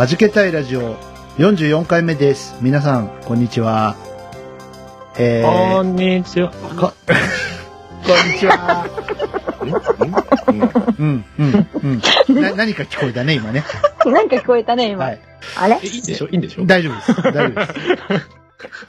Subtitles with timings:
[0.00, 0.96] はじけたいラジオ
[1.36, 2.56] 44回目です。
[2.62, 3.96] 皆さん、こんにちは。
[5.18, 6.50] えー、こんにちは。
[6.50, 6.94] こ、
[8.08, 8.86] こんにちは。
[10.96, 11.66] うん、うん、
[12.28, 12.40] うん。
[12.40, 13.62] な、何か聞こえたね、今ね。
[14.06, 15.04] なんか聞こえたね、今。
[15.04, 15.20] はい。
[15.56, 15.78] あれ？
[15.84, 16.28] えいいんでしょ？
[16.28, 16.64] いいんでしょ？
[16.64, 17.14] 大丈夫です。
[17.22, 18.28] 大丈夫です。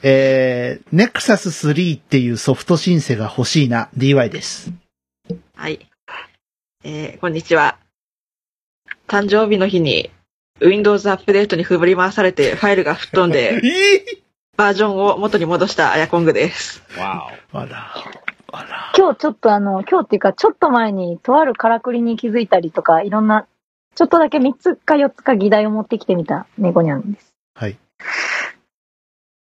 [0.02, 4.72] えー、ネクサス3っていうソフトシンセが欲しいな、DY です。
[5.56, 5.86] はい。
[6.84, 7.76] えー、こんにちは。
[9.06, 10.10] 誕生日の日に、
[10.60, 13.60] Windows アップデートに振り回されてファイルが吹っ飛んで、
[14.56, 16.82] バージョンを元に戻したアヤコングです。
[16.98, 17.94] わあら、
[18.52, 18.92] あら。
[18.96, 23.46] 今日ちょっとあの、今日っていうか、ちょっと前に、とあるからくりに気づいたりとか、いろんな、
[23.94, 27.34] ちょっとだけ3つか4つか議題を持ってきてみた猫ニャンです。
[27.54, 27.78] はい。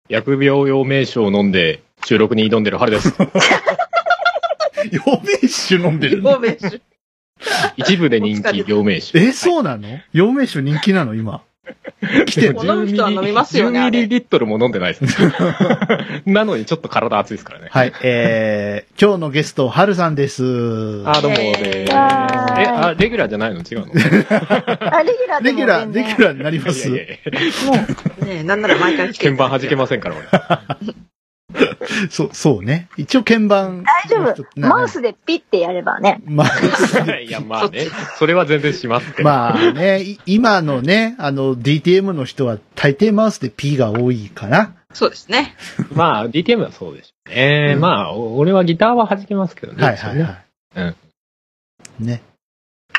[0.09, 0.13] お。
[0.13, 3.13] 疫病陽明酒を飲んで収録に挑んでる春です。
[4.91, 6.81] 陽明酒飲んでるごめんし
[7.77, 9.19] 一部で人気陽明酒。
[9.19, 9.87] え、そうなの？
[10.11, 11.15] 陽明酒人気なの？
[11.15, 11.41] 今。
[12.27, 15.17] 来てるこの人は飲みますよね10あれミリリットルも飲んでないです。
[16.25, 17.67] なのにちょっと体熱いですからね。
[17.71, 20.43] はい、えー、今日のゲスト、はるさんです。
[21.05, 21.93] あ、どうもでーす。
[21.93, 23.61] え、あ、レギュラーじゃないの？
[23.61, 23.85] 違うの？
[23.87, 27.77] あ、レギュラーレギュラー、レギュラーになりますいやいやいやも
[28.25, 30.27] ねえ、なんなら毎回来て鍵盤弾けませんから、俺。
[32.09, 32.87] そう、そうね。
[32.97, 33.79] 一応鍵盤。
[33.79, 34.59] う、大丈夫。
[34.59, 36.21] なマウスでピッてやればね。
[36.25, 37.87] まあ、 いや、まあね。
[38.17, 39.29] それは全然しますけど。
[39.29, 44.75] まあね、い今のね、あの、DTM の人は大抵マウスで P が多いかな。
[44.93, 45.55] そうですね。
[45.93, 47.73] まあ、DTM はそうでしょうね。
[47.75, 49.83] うんまあ、お俺はギターは弾けますけどね。
[49.83, 50.45] はいはいはい。
[50.75, 50.95] うん。
[51.99, 52.21] ね。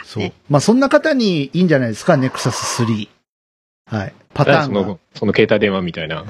[0.05, 0.33] そうね。
[0.49, 3.09] まあそんな方にいいんじゃないですか、ネクサス3。
[3.87, 4.15] はい。
[4.34, 5.00] パターンがその、。
[5.15, 6.25] その携帯電話みたいな。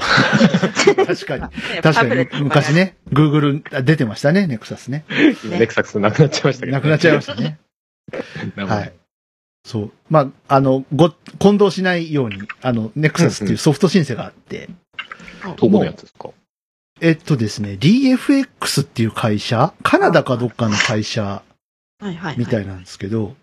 [1.06, 1.42] 確かに。
[1.42, 1.50] ね
[1.82, 2.72] 確かに昔。
[2.74, 5.04] ね、Google あ出てましたね、ネクサスね。
[5.44, 7.58] 今ネクサスなくなっちゃいましたけど、なくなっちゃいましたね。
[8.56, 8.92] はい。
[9.66, 9.92] そう。
[10.10, 14.68] まあ、あの、ご、混同しないように、あの、ネクサスっていうソフト申請があって、
[15.42, 16.30] どこのやつですか？
[17.00, 21.42] えっとですね、DFX っていう会社カナダかどっかの会社は
[22.02, 22.38] いはいはい。
[22.38, 23.34] みたいなんですけど、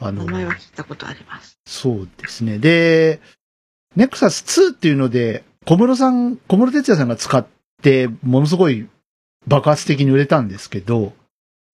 [0.00, 1.58] あの名、前は聞いたことあります。
[1.66, 2.58] そうですね。
[2.58, 3.20] で、
[3.96, 7.46] ネクサス2っていうので、小室さん、小室哲也さんが使っ
[7.82, 8.86] て、ものすごい
[9.46, 11.12] 爆発的に売れたんですけど、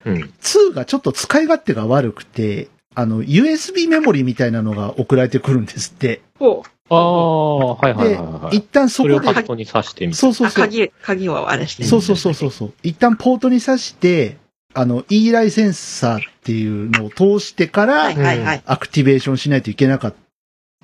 [0.05, 0.33] うん。
[0.41, 6.21] 2がちょっと使い勝手が悪くて、あの、USB メモリみたいなのが送られてくるんですって。
[6.41, 8.57] ああ、はいはいではいはい。
[8.57, 10.65] 一旦そそれこで、をパッドに挿してみそうそうそう。
[10.65, 11.85] 鍵、鍵をあれして。
[11.85, 12.73] そうそうそうそうそう。
[12.83, 14.37] 一旦ポートに挿して、
[14.75, 18.63] あの、E ライセンサーっていうのを通してから、はいはいはい。
[18.67, 20.15] アクティベーションしないといけなかっ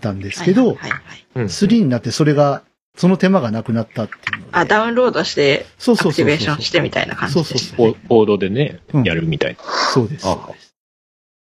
[0.01, 1.01] たんですけど、はいはいはい。
[1.37, 2.63] うん3になってそれが、
[2.97, 4.49] その手間がなくなったっていうので。
[4.53, 6.57] あ、ダウンロードして、そうアクティベーシそうそうそう。
[6.57, 7.49] ョンしてみたいな感じです。
[7.49, 9.63] そうそうボボードでね、うんやるみたいな。
[9.93, 10.27] そうです。
[10.27, 10.51] あ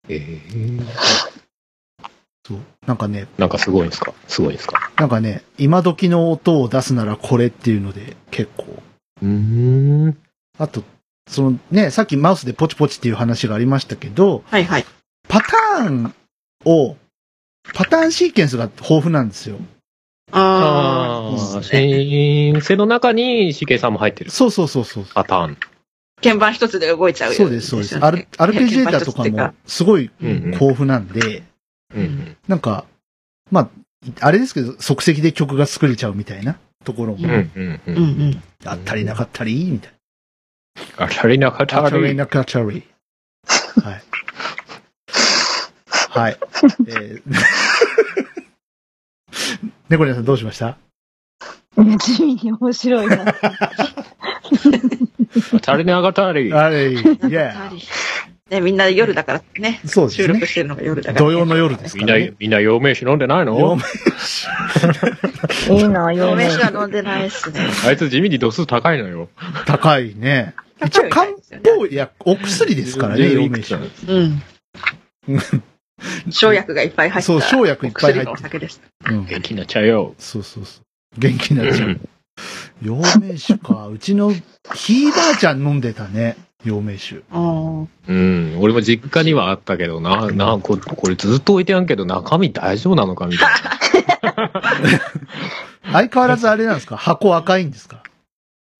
[0.09, 0.79] ええ
[2.47, 2.57] そう。
[2.87, 4.13] なんかね、なんかすごいんですか？
[4.27, 4.91] すごいんですか？
[4.97, 8.65] なんかね、今時の音を出すならこれっていうので、結構。
[9.21, 9.27] うー
[10.07, 10.17] ん。
[10.57, 10.83] あと、
[11.29, 14.85] そのね、さっきマウスでポチポチっていう話がありましたけど、はいはい。
[15.27, 16.13] パターン
[16.65, 16.97] を、
[17.73, 19.57] パターンシーケンスが豊富なんですよ。
[20.31, 25.05] ああ、ああ、シンセの中に CK さんも入ってるそうそうそうそう。
[25.13, 25.57] パターン。
[26.21, 27.93] 鍵盤一つで動いちゃうよそうです、そうです。
[27.95, 30.11] よねアルアルペジエーターとかもすごい。
[30.19, 31.43] 豊富なんで、
[31.95, 32.37] うんうん。
[32.47, 32.85] なんか、
[33.51, 33.69] まあ、
[34.19, 37.81] あれですけど、即席で曲が作れちゃうみたいなところもうんうんう。
[37.87, 38.43] うんんうん。
[38.65, 39.93] あったりなかったり、みたい
[40.97, 41.67] あたりなかな。
[41.67, 41.85] たり。
[41.85, 42.83] あったりなかったり。
[43.83, 44.03] はい。
[46.09, 46.37] はい。
[46.87, 47.21] えー、
[49.89, 50.77] 猫ニャンさんどうしました？
[51.99, 53.25] 地味に面白いな。
[53.27, 53.35] あ
[55.61, 56.51] たりなかたり。
[56.53, 56.97] あれ、い
[57.31, 57.71] や、
[58.49, 59.79] ね、みんな夜だからね。
[59.85, 60.47] そうですね収録。
[60.47, 63.59] してるのが夜だから、土曜の夜ですみんなからね。、みんな陽明酒飲んでないの？
[63.59, 63.77] 陽
[65.69, 67.59] 明いいな、陽陽明明酒は飲んでないっすね。
[67.85, 69.29] あいつ地味に度数高いのよ。
[69.67, 70.55] 高いね。
[70.85, 71.27] 一応漢
[71.77, 73.75] 方やお薬ですからね、陽明酒。
[74.07, 74.41] うん。
[76.31, 77.25] 生薬がいっぱい入った。
[77.25, 78.81] そう生薬いっぱい入ってお薬のお酒です。
[79.09, 79.25] うん。
[79.25, 80.15] 元気になっちゃうよ。
[80.17, 81.19] そうそうそう。
[81.19, 81.99] 元気になっちゃう。
[82.81, 83.03] 陽明
[83.37, 83.87] 酒か。
[83.91, 84.33] うちの
[84.73, 86.37] ひいばあちゃん飲んでたね。
[86.65, 87.21] 陽明酒。
[87.31, 88.55] あうん。
[88.59, 93.49] 俺も実家にはあったけどな、な、ここれずっと置いてやんけど中身大丈夫なのかみたい
[94.35, 94.99] な。
[95.91, 96.97] 相変わらずあれなんですか？
[96.97, 98.03] 箱赤いんですか？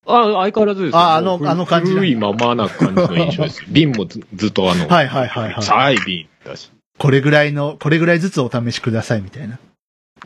[0.06, 3.68] あ、相変わらずですよああのあの感じ古いままな感じの印象ですよ。
[3.70, 5.64] 瓶もずずっとあの、はいはいはいはい。
[5.64, 6.72] さい瓶だし。
[7.00, 9.58] これぐらいの、これぐらいずつお試しくださいみたいな。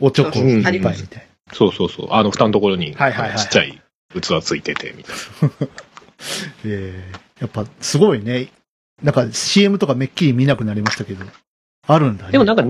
[0.00, 2.08] おちょこいっぱいみたいそうそうそう。
[2.10, 3.80] あの蓋のところに、はいはいはいちっちゃい
[4.20, 5.48] 器ついてて、みたいな。
[5.48, 5.68] な。
[6.66, 8.48] えー、やっぱすごいね。
[9.02, 11.24] なんか CM とかめっきり見なくなりましたけど。
[11.86, 12.32] あるんだね。
[12.32, 12.64] でもなんか、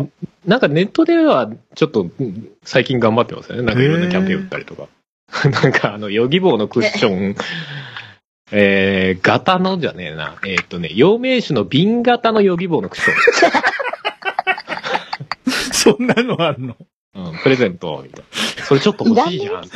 [0.45, 3.63] なんかネットではちょっとうん最近頑張ってますよね。
[3.63, 4.89] なんかいろんなキャンペーン打ったりとか。
[5.63, 7.37] なんかあの、ヨギボーのクッション、
[8.53, 10.37] えー、型のじゃねえな。
[10.45, 13.74] えーっとね、陽明酒の瓶型のヨギボーのクッション。
[15.85, 16.77] そんなのあるの？
[17.17, 18.25] うん、プレゼント、みたい
[18.59, 18.65] な。
[18.65, 19.69] それちょっと欲しいじゃん、と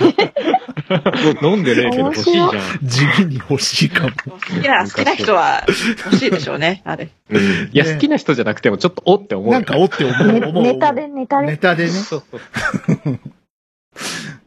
[0.00, 1.46] 思って。
[1.46, 2.50] 飲んでねえけど欲しいじゃん。
[2.82, 4.10] 地味に欲しいかも。
[4.10, 5.64] 好きな、好きな人は
[6.06, 7.08] 欲しいでしょうね、あれ。
[7.30, 7.40] うん。
[7.40, 9.52] いや、ね好きな人じゃなくてもちょっとおって思う。
[9.52, 10.32] なんかおって思う。
[10.32, 11.46] ね思うネタで、ネタで。
[11.46, 11.90] ネタでね。
[11.90, 12.40] そうそう。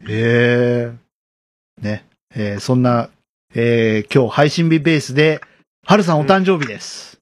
[0.09, 2.05] ええね。
[2.35, 3.09] えーそんな、
[3.55, 5.39] えー今日配信日ベースで、
[5.85, 7.17] はるさんお誕生日です。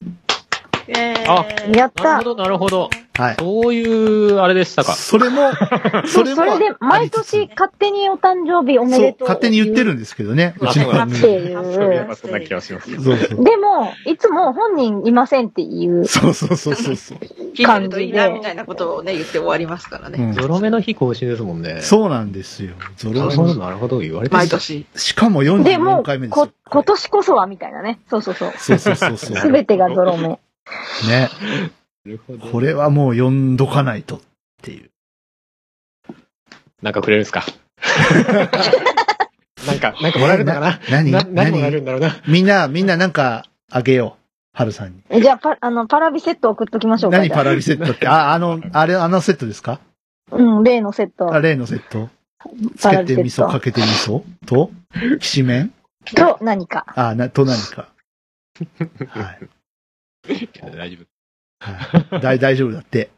[1.28, 2.90] あやったなるほど、なるほど。
[3.18, 3.36] はい。
[3.36, 4.92] そういう、あれでしたか。
[4.92, 5.50] それも、
[6.06, 9.28] それも、それで、毎年勝手にお誕生日おめで、とう。
[9.28, 10.54] 勝手に言ってるんですけどね。
[10.60, 11.34] うあちのそうなん番組。
[11.36, 11.52] ってい。
[11.52, 12.90] そうそんな気がします。
[12.94, 13.44] そうそう。
[13.44, 16.06] でも、いつも本人いませんっていう。
[16.06, 17.18] そうそうそうそうそう。
[17.54, 20.18] 聞いてるといいな、みたいなことをね、言って終わりますからね。
[20.22, 21.80] うんゾロ目の日更新ですもんね。
[21.80, 22.74] そうなんですよ。
[22.96, 23.98] ゾロなるほど、なるほど。
[23.98, 24.86] 言われて毎年。
[24.94, 26.46] しかもで44も、回目ですよ。
[26.46, 27.98] こ今年こそはみたいなね。
[28.08, 28.52] そうそうそう。
[28.56, 29.36] そうそうそうそう。
[29.38, 30.38] すべてがゾロ目。
[31.08, 31.28] ね。
[32.04, 34.20] なるほどこれはもう読んどかないとっ
[34.62, 34.90] ていう。
[36.82, 37.44] なんかくれるんですか？
[39.66, 40.80] なんか、なんかもらえるのかな？
[40.90, 41.10] 何？
[41.10, 42.16] な何もらえる何んだろうな？
[42.28, 44.18] みんな、みんななんかあげよう。
[44.58, 45.02] はるさんに。
[45.10, 47.18] えじゃあ、パあの、パラビセット送っときましょうか。
[47.18, 48.08] 何パラリセットって？
[48.08, 49.80] あ、あの、あれ、あのセットですか？
[50.32, 51.32] うん、例のセット。
[51.32, 52.08] あ、例のセット？
[52.76, 54.70] つパけて味噌、かけて味噌と、
[55.20, 55.72] きしめん？
[56.14, 56.86] と何か。
[56.96, 57.88] あ、な、と何か。
[59.10, 59.38] はい。
[60.76, 61.06] 大丈夫。
[61.60, 62.20] はい。
[62.20, 63.10] 大 大丈夫だって。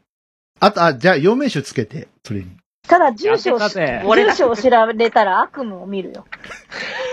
[0.60, 2.46] あと、あ、じゃあ、陽明酒つけて、それに。
[2.86, 6.26] ただ、住所を住所を調べたら悪夢を見るよ。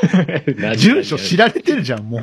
[0.76, 2.22] 住所知られてるじゃん、もう。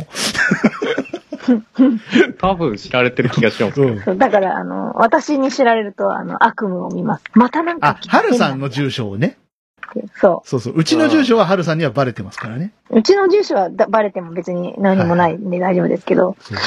[2.39, 3.81] 多分知られてる気がします。
[3.81, 4.01] うん。
[4.03, 7.25] そうだから、あの、私に知られると、あの、悪夢を見ます。
[7.35, 9.39] またなんかあ、はるさんの住所をね。
[10.21, 10.75] そそうそう。
[10.77, 12.73] うちの住所ははるさんにはバレてますからね。
[12.91, 12.99] う。
[12.99, 16.59] うちの住所はだバレても別に何もないんで大丈夫ですけど、そう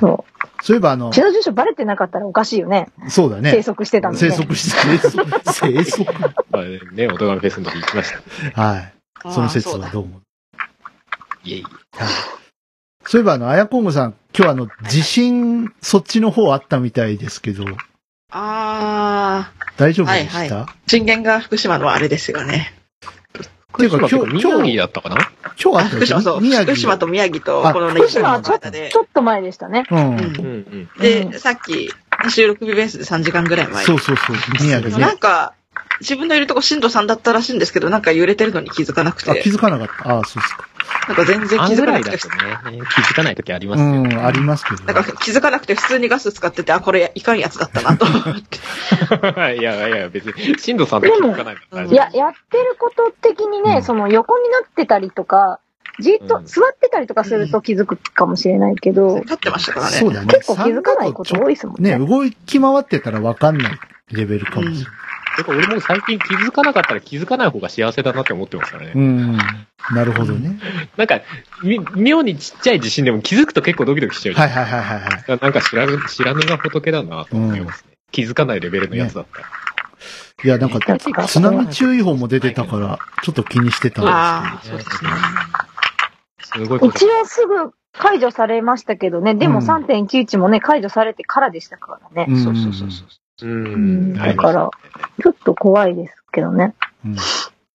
[0.00, 0.62] そう。
[0.62, 2.88] そういえば、あのうち、の住所バレてなかったらおかしいよね。
[3.08, 3.62] そうだね生。
[3.62, 4.44] 息してたので、生ね。
[4.44, 6.04] 息して、生息、生息。
[6.50, 6.64] まあ
[6.94, 8.12] ね、おとがめフェスの時行きまし
[8.52, 8.62] た。
[8.62, 8.92] はい。
[9.30, 10.20] その説はどうも。
[11.44, 11.62] いえいえ。
[11.62, 12.12] はい。
[13.04, 17.64] そういえば、あの、あやこんぐさん、今日あの、地震、そっちの方あったみたいですけど、
[18.30, 22.75] あ大丈夫でした、はいー、震源が福島のあれですよね。
[23.76, 25.16] っていうか今日福島っていうか宮城だったかな？
[25.62, 26.40] 今日あった福島、そう。
[26.40, 26.72] 宮城。
[26.74, 29.84] 福島と宮城と、あこのね、福島はちょちょっと前でしたね。
[29.90, 29.98] うん。
[29.98, 30.88] うんうんうん。
[30.98, 31.90] で、うんさっき、
[32.30, 34.36] 収録日ベースで3時間ぐらい前にそうそうそう。
[34.62, 35.18] 宮城ねなん。
[35.18, 35.54] か、
[36.00, 40.18] 自分のいるとこ震度3だったらしいんですけど、なんか揺れてるのに気づかなくあ、て気、づかなかった。
[40.18, 40.68] あそうですか。
[41.08, 42.36] なんか全然あ気づからなくてと、ね、
[42.94, 43.86] 気づかない時ありますよ。
[43.86, 44.84] うん、ありますけど。
[44.84, 49.56] なんか気づかなくて普通にガス使ってて、あ、これいかんやつだったなと思って。
[49.58, 55.60] いやいや、別に、震度さんって気づかないからいや、やってること的にね、うんその横になってたりとか、
[56.00, 59.92] じっとうん座ってたりとかすると気づくかもしれないけど、立ってましたからね。
[59.92, 60.26] そうだね。
[60.26, 61.98] 結構気づかないこと多いですもんね。
[61.98, 63.78] ね、動き回ってたらわかんない
[64.10, 64.84] レベルかもしれない。
[65.36, 68.92] てか俺も最近気づかなかったら気づかない方が幸せだなって思ってますからね。
[68.94, 69.38] うん。
[69.94, 70.58] なるほどね。
[70.96, 71.20] なんか、
[71.62, 75.38] み妙にちっちゃい地震でも気づくと結構ドキドキしちゃうじゃんはいはいはいはいはい。
[75.40, 77.92] なんか知らぬ、知らぬが仏だなと思いますね。
[78.10, 79.46] 気づかないレベルのやつだったら。
[80.44, 80.80] いや、なんか、
[81.26, 85.10] 津波注意報も出てたから、ちょっと気にしてたんですああ、そうですね。
[86.42, 86.88] すごい。
[86.88, 92.26] 一応すぐ解除されましたけどね、でもうん3.11もね、解除されてからでしたからね。
[92.28, 93.08] うんそうそうそうそう。
[93.42, 94.14] ううんん。
[94.14, 94.70] だから、
[95.22, 96.74] ちょっと怖いですけどね。
[97.04, 97.16] うん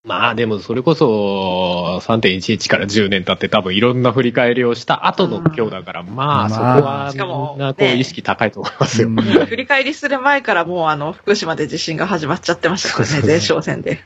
[0.03, 9.09] まあでもそれこそ3.11から10年経って多分いろんな振り返りをした後の今日だから、まあそこまあはしかもみんなこうね意識高いと思いますよ。
[9.09, 14.03] うん振り返りする前からもうあの、福島で地震が始まっちゃってましたからね、前哨戦で。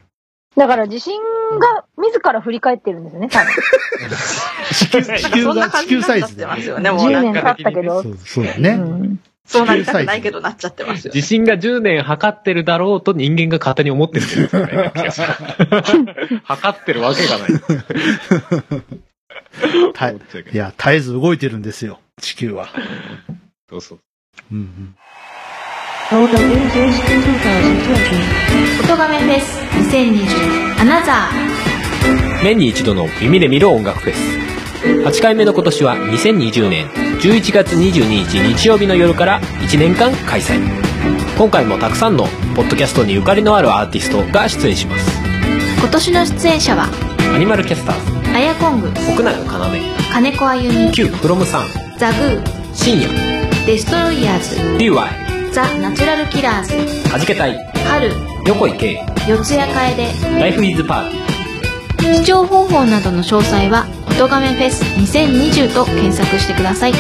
[0.58, 1.18] だから地震
[1.60, 3.54] が自ら振り返ってるんですよね、多分。
[4.74, 6.42] 地球、地球が、地球サイズで。
[6.42, 8.10] てますよね、もう10なんか、年経ったけどそ。
[8.10, 8.76] うそうだうね。
[8.76, 11.14] んそうなりたくないけどなっちゃってますよ。
[11.14, 14.52] 地震が10年測ってるだろうと人間が勝手に思ってるっていう気
[15.04, 15.28] がする
[16.44, 17.52] 測ってるわけがな い。
[20.52, 22.70] いや、絶えず動いてるんですよ、地球は。
[23.70, 24.00] そうそう。
[24.52, 24.96] うんうん。
[26.16, 26.38] 音亀
[29.20, 29.60] フェス
[29.92, 31.30] 2020アナザ
[32.44, 34.45] 年に一度の耳で見る音楽フェス
[34.86, 36.88] 8回目の今年は2020年
[37.20, 40.60] 11月22日日曜日の夜から1年間開催。
[41.36, 42.26] 今回もたくさんの
[42.56, 45.10] ポッドキャストにゆかりのあるアーティストが出演します。
[45.22, 46.88] ー今年の出演者は
[47.34, 49.46] アニマルキャスターズアヤコング奥永要。
[50.14, 51.66] 金子あゆみ Q フロムさん
[51.98, 53.10] ザグー深夜。
[53.66, 57.58] デストロイヤーズ DY ザ・ナチュラルキラーズはじけたい。
[57.90, 58.12] 春
[58.46, 59.04] 横井圭。
[59.28, 60.40] 四谷楓。
[60.40, 66.94] ライフイズパーティー視聴方法などの詳細は「音亀フェス2020」と検索してください。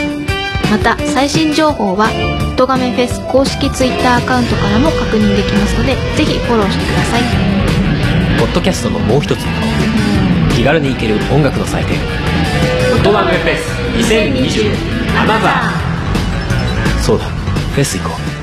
[0.69, 2.09] また最新情報は
[2.57, 7.21] 「音亀フェス」公式 Twitter アカウントからも確認できますのでぜひフォローしてください。
[8.37, 10.55] ポッドキャストのもう一つの顔。
[10.55, 11.97] 気軽に行ける音楽の祭典。
[13.05, 14.71] 音楽フェス2020
[15.21, 17.25] アナザーそうだ。
[17.73, 18.34] フェス行こう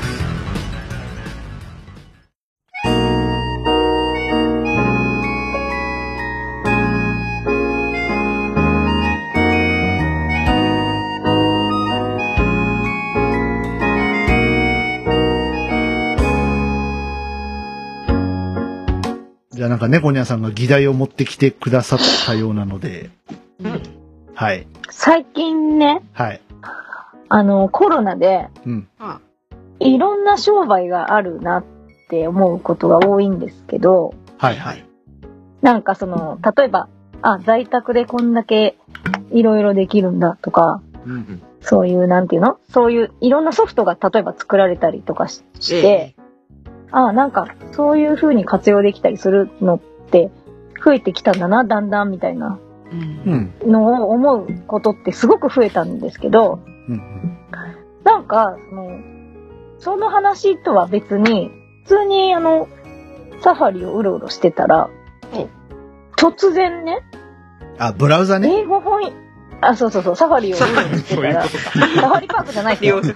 [19.83, 23.09] か猫ニャさんが議題を持ってきてくださったようなので、
[24.33, 24.67] はい。
[24.89, 26.41] 最近ね、はい。
[27.29, 28.87] あの、コロナで、うん。
[28.99, 29.19] あ
[29.79, 31.63] いろんな商売があるなっ
[32.09, 34.85] て思うことが多いんですけど、はいはい。
[35.61, 36.87] なんかその、例えば、
[37.21, 38.77] あ、在宅でこんだけ
[39.31, 41.41] いろいろできるんだとか、うん。
[41.61, 42.59] そういう、なんていうの？
[42.69, 46.15] そういう、いろんなソフトが例えば作られたりとかしして、
[46.95, 49.79] あなんか、そういう風に活用できたりするのっ
[50.11, 50.29] て、
[50.85, 52.59] 増えてきたんだな、だんだんみたいな
[52.91, 52.95] う
[53.29, 53.71] んうん。
[53.71, 57.37] のを思うことってすごく増えたんですけど、うん。
[58.03, 58.91] なんか、その、
[59.79, 61.51] その話とは別に、
[61.85, 62.67] 普通にあの、
[63.41, 64.89] サファリをうろうろしてたら
[65.33, 65.49] お、
[66.15, 67.01] 突然ね、
[67.79, 68.59] あ、ブラウザね？
[68.59, 69.11] 英語本、
[69.61, 73.01] あ、そうそうそう、サファリをうろうろしてたら、 サファリパークじゃないですよ。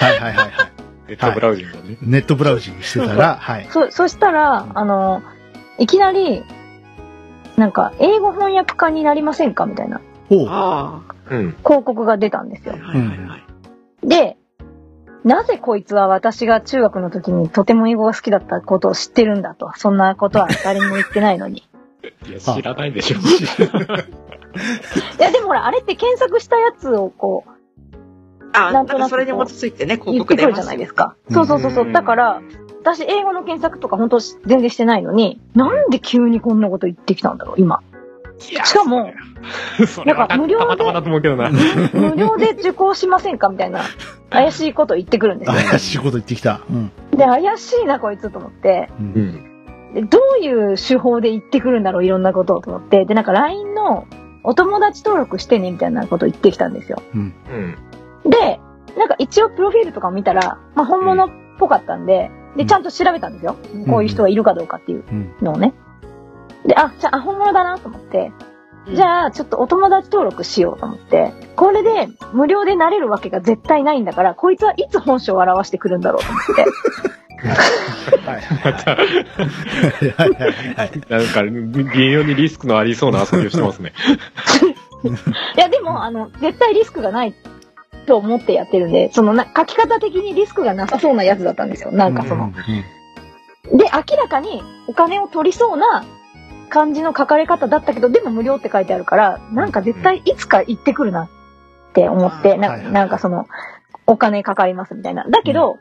[0.00, 0.75] はいはいはいはい。
[1.08, 1.98] ネットブラウジングをね。
[2.02, 3.66] ネットブラウジングしてたら、はい。
[3.70, 5.22] そ、そしたら、あの、
[5.78, 6.44] いきなり、
[7.56, 9.66] なんか、英語翻訳家になりませんか？
[9.66, 10.46] みたいなほう。
[10.48, 11.56] あうん。
[11.64, 12.76] 広告が出たんですあ。
[12.76, 12.98] よはい。
[12.98, 14.08] はいはいはい。
[14.08, 14.36] で、
[15.24, 19.72] なぜこいつは私が中学の時にとても英語が好きだったことを知ってるんだと。
[19.76, 21.68] そんなことは誰にも言ってないのに。
[22.28, 23.18] いや、知らないでしょ。
[25.18, 27.50] いや、でもほら、あれって検索したやつをこう、
[28.56, 31.16] あ、なんとなくかそれに基づいてね、広言ってくるじゃ告出ますないですか。
[31.30, 31.88] そうそうそうそうう。
[31.88, 32.42] んだから、
[32.80, 37.80] 私英語の検索とか本当全然してないのに、なんで急にこんなこと言ってきたんだろう、今。
[38.38, 39.10] しかも、
[39.86, 41.50] それはなんか無料でたまたまだと思うけどな。
[41.50, 43.48] 無料で受講しませんか？
[43.48, 43.80] みたいな、
[44.30, 45.54] 怪しいこと言ってくるんですよ。
[45.54, 46.60] 怪しいこと言ってきた。
[46.70, 46.90] うん。
[47.10, 48.90] で、怪しいな、こいつと思って。
[49.00, 49.02] う。
[49.02, 49.52] うん
[50.10, 53.06] どういう手法で言ってくるんだろう、いろんなことをと思って。
[53.06, 54.06] で、なんか LINE の
[54.44, 57.00] お友達登録してね、みたいなことを言ってきたんですよ。
[57.14, 57.32] うん。
[58.26, 58.30] うん。
[58.30, 58.60] で、
[58.98, 63.56] なんか一応プロフィールとか見たら、まあ本物っぽかったんで、で、うんちゃんと調べたんですよ。
[63.88, 65.34] こういう人がいるかどうかっていううん。
[65.42, 65.74] のをね。
[66.64, 68.32] で、あ、じゃあ、あ本物だなと思って、
[68.92, 76.62] じあ、ゃあ、ちょっとお友達登録しようと思って、これで無料でなれるわけが絶対ないんだから、こいつはいつ本性を表してくるんだろうと思って。
[78.26, 78.42] はい。
[78.64, 80.90] また、はいはいはい。
[81.08, 83.92] なんか、微妙にリスクのありそうな遊びをしてますね。
[85.56, 87.34] いや、でも、あの、絶対リスクがない
[88.06, 91.92] と思ってやってるんで、そのな、書き方的にリスクがなさそうなやつだったんですよ。
[91.92, 92.52] なんかその。
[93.72, 96.04] で、明らかにお金を取りそうな
[96.70, 103.46] 感じの書かれ方だったけど、でも無料って書いてあるから、なんか絶対いつか行ってくるなって思って、ななんかその、
[104.06, 105.24] お金かかりますみたいな。
[105.28, 105.78] だけど、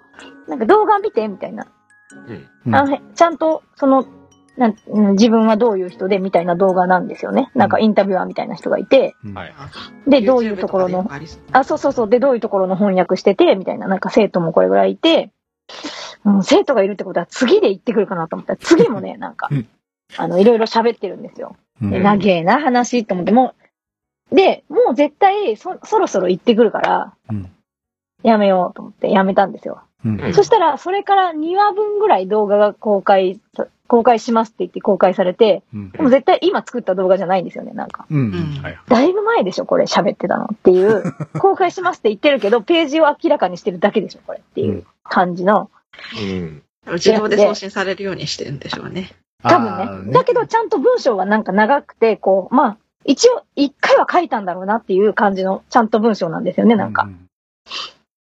[0.47, 1.67] なんか動画見てみたいな。
[2.65, 4.05] うんあのへちゃんと、その、
[4.57, 7.51] なんうん自分はどういう人でみたいな動画なんですよね。
[7.55, 9.53] なんかインタビュアーみたいな人がいて、はい。
[10.07, 11.09] で、どういうところの、
[11.51, 11.77] あ、そう。
[11.77, 12.09] そうそう。
[12.09, 15.31] で、どういうところの翻訳してて、みたいな、なんか生徒もこれぐらいいて、
[16.23, 18.53] うん、生徒がいるってことは次で行ってくるかなと思った。
[18.53, 19.67] ら、次もね、 なんかうん、
[20.17, 21.55] あの、いろいろ喋ってるんですよ。
[21.81, 21.91] うん。
[21.91, 23.53] で、長えな話と思って、も
[24.31, 27.51] う、で、もう絶対そ、そろそろ行ってくるから、うん。
[28.23, 29.83] やめようと思ってやめたんですよ。
[30.03, 30.33] うん。
[30.33, 33.39] そしたら、それから2話分ぐらい動画が公開、
[33.87, 38.05] 公開しますって言って公開されて、うんでも絶対今作った動画じゃないんですよね、なんか。
[38.09, 38.15] う。
[38.15, 38.61] うん。
[38.87, 41.03] だいぶ前でしょ、これ喋ってたのっていう、
[41.39, 45.69] 公開しますって言ってるけど、ページを明らかにしてるだけでしょ、これっていう感じの。
[46.19, 46.61] うん。
[46.93, 49.11] 自動で送信されるようにしてるんでしょうね。
[49.43, 50.13] 多分あーね。
[50.13, 57.07] だけど、ちゃんと文章はなんか長くて、こう、まあ、一応、一回は書いたんだろうなっていう感じの、ちゃんと文章なんですよね、なんか。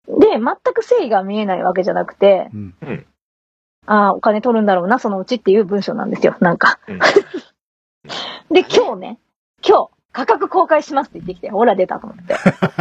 [0.08, 3.06] で、全く誠意が見えないわけじゃなくて、うん。
[3.88, 6.80] ああ、お金取るんだろうな、そのうちっていう文章なんですよ、なんか。
[6.88, 7.00] うん
[8.50, 9.20] で、今日ね、
[9.68, 12.36] 今日、価格公開しますって言ってきて、ほら出たと思って。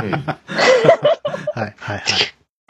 [0.04, 0.24] うん はい、
[1.54, 2.02] はい、はい。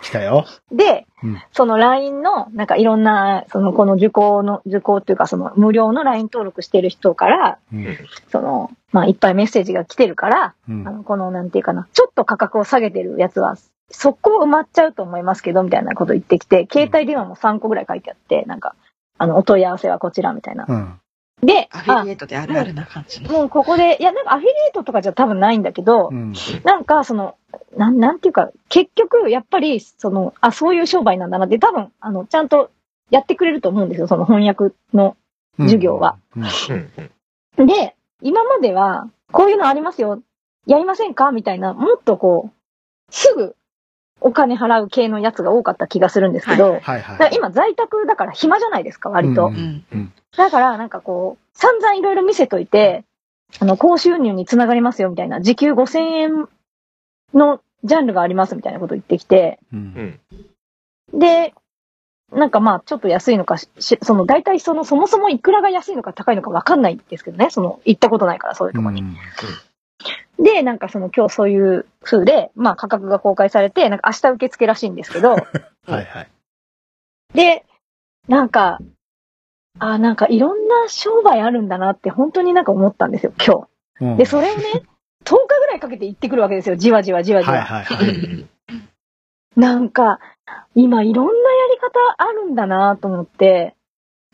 [0.02, 0.46] 来たよ。
[0.70, 7.96] で、うんその LINE の、なんかいろんな、その、この受講の、受講っていうか、その、無料の LINE 登録してる人から、うん。
[8.30, 13.56] その、まあ、いっぱいメッセージが来てるから、うんあの、この、なんていうかな、ちょっと価格を下げてるやつは、
[13.90, 18.74] 速攻埋まっちゃうと思いますけど、みたいなこと言ってきて、携帯電話も3個ぐらい書いてあって、なんか、
[19.18, 20.66] あの、お問い合わせはこちら、みたいな。
[20.68, 21.00] うん。
[21.42, 23.30] で、アフィあリエイトであるあるな感じの。
[23.30, 26.32] もうここで、いや、なんかアフィリエイトとかじゃ多分ないんだけど、うん。
[26.64, 27.36] なんかその、
[27.76, 32.70] なん、なんていうか、結局、やっぱり、その、あ、そういう商売なんだなって、多分、あの、ちゃんと
[33.10, 35.16] やってくれると思うんですよ、その翻訳の。
[35.58, 36.18] 授業は。
[36.36, 40.20] うんで、今までは、こういうのありますよ、
[40.66, 41.32] やりませんか？
[41.32, 42.52] みたいな、もっとこう、
[43.10, 43.56] すぐ
[44.26, 47.18] お金払う系のやつが多かった気がするんですけど、はいはい、はい。
[47.18, 49.46] だから今在宅だから暇じゃないですか、割と。
[49.46, 49.56] ううん
[49.96, 50.12] ん。
[50.36, 53.04] だから、なんかこう、散々いろいろ見せといて、
[53.60, 56.48] あの、高収入につながりますよ、みたいな、時給5000円
[57.34, 59.76] のジャンルがあります、みたいなこと言ってきて、う。
[59.76, 60.20] うんん
[61.14, 61.54] で、
[62.32, 69.02] なんかまあ、ちょっと安いのかその、大体その、そもそもいくらが安いのか高いのかわかんないんですけどね、その、行ったことないから、そういうとこに。
[69.02, 69.16] うん
[70.38, 76.28] で、なんかその、今日そういう風で、まあ、価格が公開されて、なんか明日受付らしいんですけど、 はい、はい。
[77.34, 77.64] で、
[78.28, 78.78] なんか、
[79.78, 83.68] あ、なんかいろんな商売あるんだなって本当になんか思ったんですよ、今
[84.00, 84.18] うん日。
[84.18, 84.64] で、それをね、
[85.24, 87.54] 10日ぐらいかけて行ってくるわけですよ、じわじわじわじわ。
[87.56, 88.46] はい、はい、はい。
[89.56, 90.20] なんか、
[90.74, 93.74] 今いろんなやり方あるんだなと思って、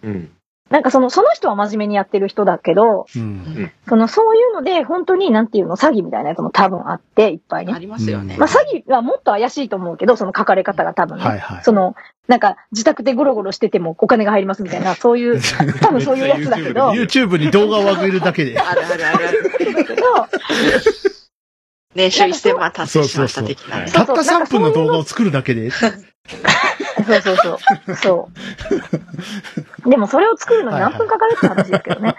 [0.02, 0.36] うん
[0.72, 3.70] なんかその、その人は真面目にやってる人だけど、うん。
[3.86, 7.74] その、そういうので、本当になんていうの、詐欺みたいなやつも多分あって、いっぱいね。
[7.74, 8.36] ありますよね。
[8.38, 11.24] まあ、詐欺はもっと怪しいと思うけど、その書かれ方が多分ね。
[11.24, 11.62] はい、はい。
[11.62, 11.94] その、
[12.26, 15.38] なんか、自宅でゴロゴロしててもお金が入りますみたいな、そういう、
[15.82, 18.58] 多分そういうやつだけど、YouTube に動画を上げるだけで。
[18.58, 19.74] あるあるあるある。
[19.74, 20.02] だけど、
[21.94, 23.90] 年収1000万達成しました的なね。
[23.92, 25.70] たった3分の動画を作るだけで。
[27.06, 27.94] そうそうそう。
[27.96, 28.28] そ
[29.86, 29.90] う。
[29.90, 32.14] でもそれを作るのに何分かかるって話ですけどね。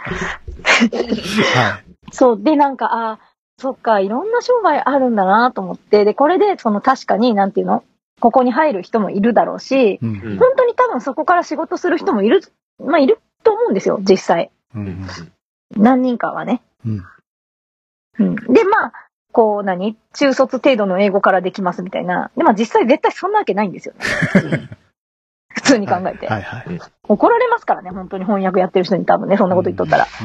[1.56, 2.14] はい。
[2.14, 2.42] そう。
[2.42, 3.20] で、なんか、ああ、
[3.58, 7.84] そっか、いろんな商売あるんだなと思って、で、これで、その確かに、なんていうの？
[8.20, 10.10] ここに入る人もいるだろうし、うん。
[10.10, 12.42] うん本当に多分そこから仕事する人もいる、
[12.80, 14.52] まあ、いると思うんですよ、実際。
[14.76, 15.06] うん。
[15.76, 16.62] 何人かはね。
[16.86, 17.06] うん。
[18.20, 18.36] うん。
[18.36, 18.94] で、まあ、
[19.34, 22.32] こう何、中卒程度の英語からできますみたいな。
[22.38, 24.70] で、も実際絶対そんなわけないんですよね。
[25.64, 26.28] 普通に考えて。
[26.28, 26.82] はい、はい。
[27.08, 30.08] 怒られますからね、本当に翻訳やってる人に多分ね、そんなこと言っとったら。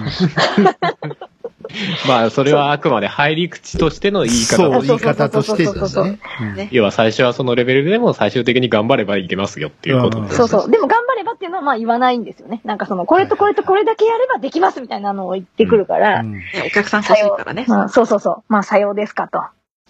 [2.09, 6.19] まあ、それはあくまで入り口としての言いそう、方言い方としてですね。
[6.57, 10.37] ね要は最初はそのレベルでも最終的に頑張ればいけますよっていうことです。
[10.37, 10.71] そうそう。
[10.71, 12.63] でも頑張ればっていうのはまあ言わないんですよね。
[12.65, 17.67] なんかその、これとこれとこれだけやればできますみたいなのを言ってくるから、うんねお客さん欲しいからね。
[17.69, 18.43] まあそうそうそう。
[18.49, 19.43] まあさようですかと。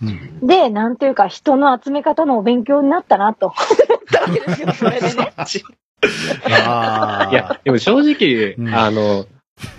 [0.03, 3.57] うんで、なんていうか人の集め方のお勉強になったなと思
[4.09, 5.33] ったわけですよ、それでね。
[6.51, 7.31] ああ。
[7.31, 9.27] いや、でも正直、うんあの、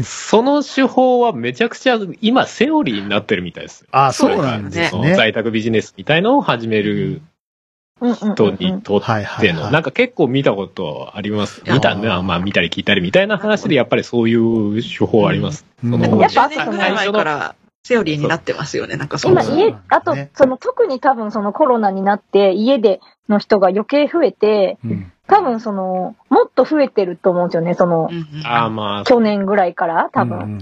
[0.04, 3.88] その手法はめちゃくちゃ今セオリーになってるみたいですよ。
[3.92, 5.16] ああ、そうなんですね。
[5.16, 7.22] 在宅ビジネスみたいのを始める
[8.02, 8.58] 人うん。
[8.60, 9.72] にとっての、はい。
[9.72, 11.64] なんか結構見たことあります。
[11.66, 15.66] 見たね、まあ見たり聞いたりみたいな話でやっぱりそういう手法あります。
[15.84, 17.56] うんそのやっぱ10年ぐらい前から
[17.90, 18.98] セオリーになってますよね。
[18.98, 25.12] なんかそう今家あと、その特に多分そのコロナになって家での人が余計増えて、うん。
[25.26, 28.46] 多分その、もっと増えてると思うんですよね、そのう、んうん。
[28.46, 30.38] ああまあ、去年ぐらいから多分。
[30.38, 30.60] うん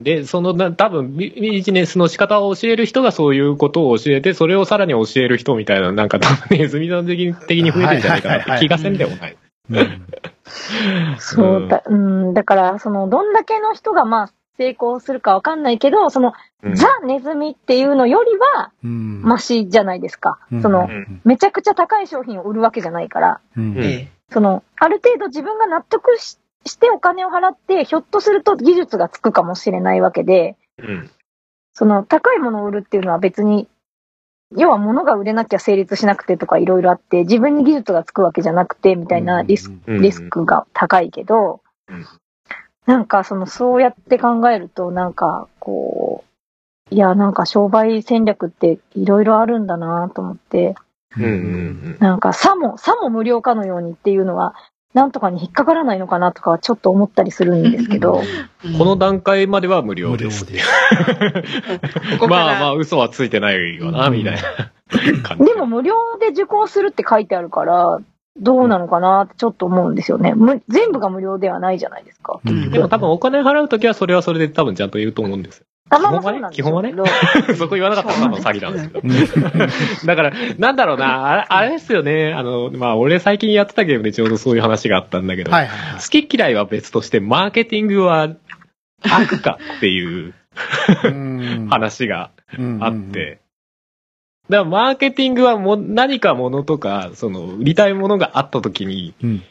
[0.00, 9.36] で、そのな、多分ビビジネスの仕方を教える人がそういうことを教えて、それをさらに教える人みたいな、なんか多分ネズミの的に的に増えてるんじゃないかなって気がせんでもない。
[9.68, 10.06] うん
[11.18, 16.74] そうだ、うん、だから、その、どんだけの人がまあ、成功するかわかんないけど、その、うん。
[16.74, 19.22] ザ・ネズミっていうのよりは、うん。
[19.22, 20.38] マシじゃないですか。
[20.52, 20.62] うん。
[20.62, 21.22] その、うん。
[21.24, 23.74] めちゃくちゃ高い商品を売るわけじゃないから、うん。
[23.74, 23.82] うん。
[23.82, 31.10] えその、ある程度自分が納得ししてお金を払って、ひょっとすると技術がつくかもしれないわけで、うん。
[31.72, 33.66] その、高いものを売るっていうのは別に、
[34.54, 40.02] 要は物が売れなきゃ成立しなくてとかいろいろあって、自分に技術がつくわけじゃなくて、みたいなリスクうん。
[40.02, 42.06] リスクが高いけど、うん
[42.90, 46.24] なんかその、そうやって考えると、なんか、こ
[46.90, 50.74] う、いや、なんか商売戦略っていろいろあるんだなと思って、
[51.16, 54.56] うんうんなんか、さも、さも無料かのようにっていうのは、
[54.92, 58.22] なんとかに引っかからないのかなとかはちょっと思ったりするんですけど、
[58.76, 60.44] この段階までは無料です。
[60.44, 60.58] で。
[62.18, 65.36] ここからまあまあ、嘘はついてないよな、うんみたいな。
[65.44, 68.00] でも無料で受講するって書いてあるから、
[68.36, 70.34] どうなのかなってちょっと思うんですよね。
[70.34, 72.40] む全部が無料ではないじゃないですか。
[72.44, 75.66] うんでも多分お金払うときはそれはそれで多分ちゃんと言うと思うんですよ。
[75.92, 76.94] あまあまあそうなんです基本はね
[77.56, 80.06] そこ言わなかったら多分詐欺なんですけど。
[80.06, 82.32] だから、なんだろうな、あれあれですよね。
[82.32, 88.28] あの、まあ俺最近やってたゲームでちょうどそういう話があったんだけど、はいはいはい好き嫌いは別として、マーケティングは
[89.02, 90.34] 悪かっていう
[91.04, 91.66] うん。
[91.68, 93.39] 話がうんあって、
[94.50, 99.42] だからマーケティングはも何かものとか、その売りたいものがあった時に、うん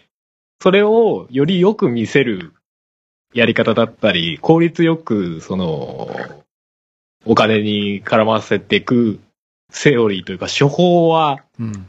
[0.62, 2.54] それをよりよく見せる
[3.34, 6.10] やり方だったり、効率よく、その、
[7.26, 9.22] お金に絡ませていく
[9.72, 11.88] セオリーというか手法はうん。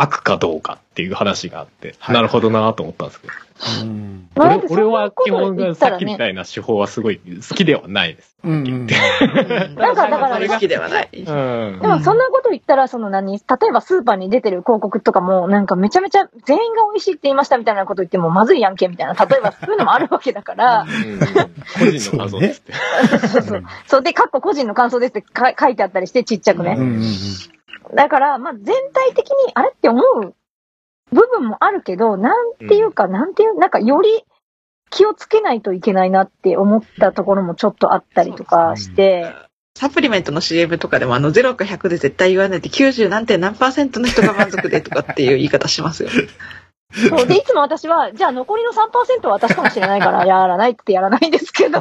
[0.00, 3.32] 悪かどうかっていう話があって、はいなるほどなと思ったんですけど。
[3.82, 4.28] うん。
[4.36, 8.36] 俺俺は基本こと言がったらねさっきみたいな手法はすごい好きではないです。
[8.42, 8.52] うん。
[8.52, 8.86] うん
[9.76, 11.08] なんかだからあまり好きではない。
[11.12, 11.86] うんで。
[11.86, 21.20] もそんなこと言ったら、その何、例えばスーパーに出てる広告とかも、なんかめちゃめちゃ全員が美味しいって言いましたみたいなこと言ってもまずいやんけみたいな、例えばそういうのもあるわけだから、うん
[21.78, 22.72] 個人の感想ですって。
[23.28, 23.64] そ うそう。
[23.86, 26.76] そうで、かっこ個人の感想ですってか書いてあったりしてちっちゃくね。
[26.78, 26.84] うん。
[26.84, 27.02] うん。
[27.94, 30.34] だから、まあ全体的にあれって思う
[31.12, 34.24] 部分もあるけど、なんていうか、なんていう、なんかより
[34.90, 39.34] 気をつけないといけないなって思ったところもちょっとあったりとかして、
[39.76, 46.10] サプリメントの CM とかでもあの0か100で絶対言わないで90何点何パーセントの人が満足でとかっていう言い方しますよ。
[46.92, 51.80] そうで、いつも私は、じゃあ残りの3%は私かもしれないからやらないってやらないんですけど、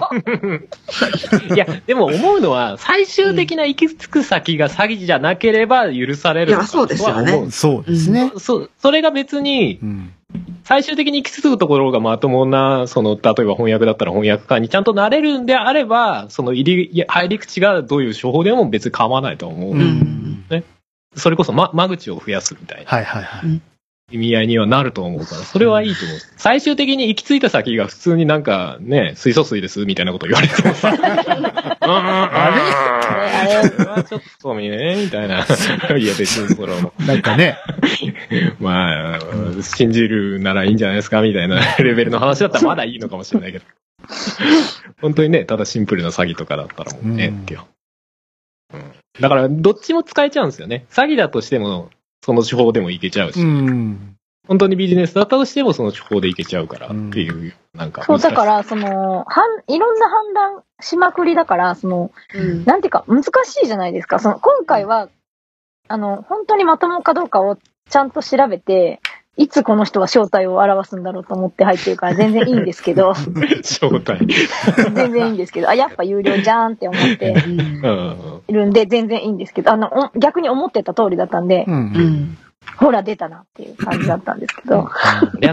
[1.54, 8.32] いや、でも思うのは、最終的な行き着く先が詐欺じゃなければ許されるいやそうですよねそうですね。
[8.38, 10.14] そう、それが別にう、ん。
[10.64, 19.72] 最終的に行き着くところがまともな、その、例えば翻訳だったら翻訳家にちゃんとなれるんであれば、その入り、入り口がどういう手法でも別に構わないと思う。
[19.72, 20.46] うん。
[21.16, 23.62] それこそ、ま、間口を増やすみたいなはいはいはい。
[24.12, 26.18] 意味合いにはなると思うから、それはいいと思う。
[26.38, 30.90] 最終的に行き着いた先が普通になんかね、水素水ですみたいなこと言われてもさ、
[31.82, 35.46] ああれ、あれ、れはちょっとね、みたいな。
[35.98, 37.58] いや、別にそれはもなんかね。
[38.60, 39.20] う、まあ、
[39.62, 43.66] 信じるならいいんじゃないですかみたいな レベルの話だったらまだいいのかもしれないけど。
[45.02, 47.68] 本当にね、ただシンプルな詐欺とかだったらもうね、うんってよ。
[48.74, 48.82] うん
[49.20, 50.86] だから、どっちも使えちゃうんですよね。
[50.90, 51.90] 詐欺だとしても、
[52.24, 54.16] その手法でもいけちゃうし、うん。
[54.48, 58.04] 本当にビジネスだったとしてもその手法でいけちゃうからっていう、なんか。
[58.04, 63.30] そう、だから、その、はん、いろんな判断しまくりだから、その、うんなんていうか、難し
[63.64, 64.18] いじゃないですか。
[64.18, 65.10] その、今回は、
[65.88, 67.58] あの、本当にまともかどうかを
[67.90, 69.02] ちゃんと調べて、
[69.40, 73.14] いつこの人は正体を表すんだろうと思って入ってるから全然いいんですけど、
[73.64, 74.28] 正体。
[74.94, 78.42] 全然いいんですけど、あ、やっぱ有料じゃんって思ってうん。
[78.50, 81.72] いるんで、全然いいんですけど、あの、お逆に思ってた通りだったんでう、。
[81.72, 82.38] うんん。
[82.76, 84.90] ほら出たなっていう感じだったんですけど、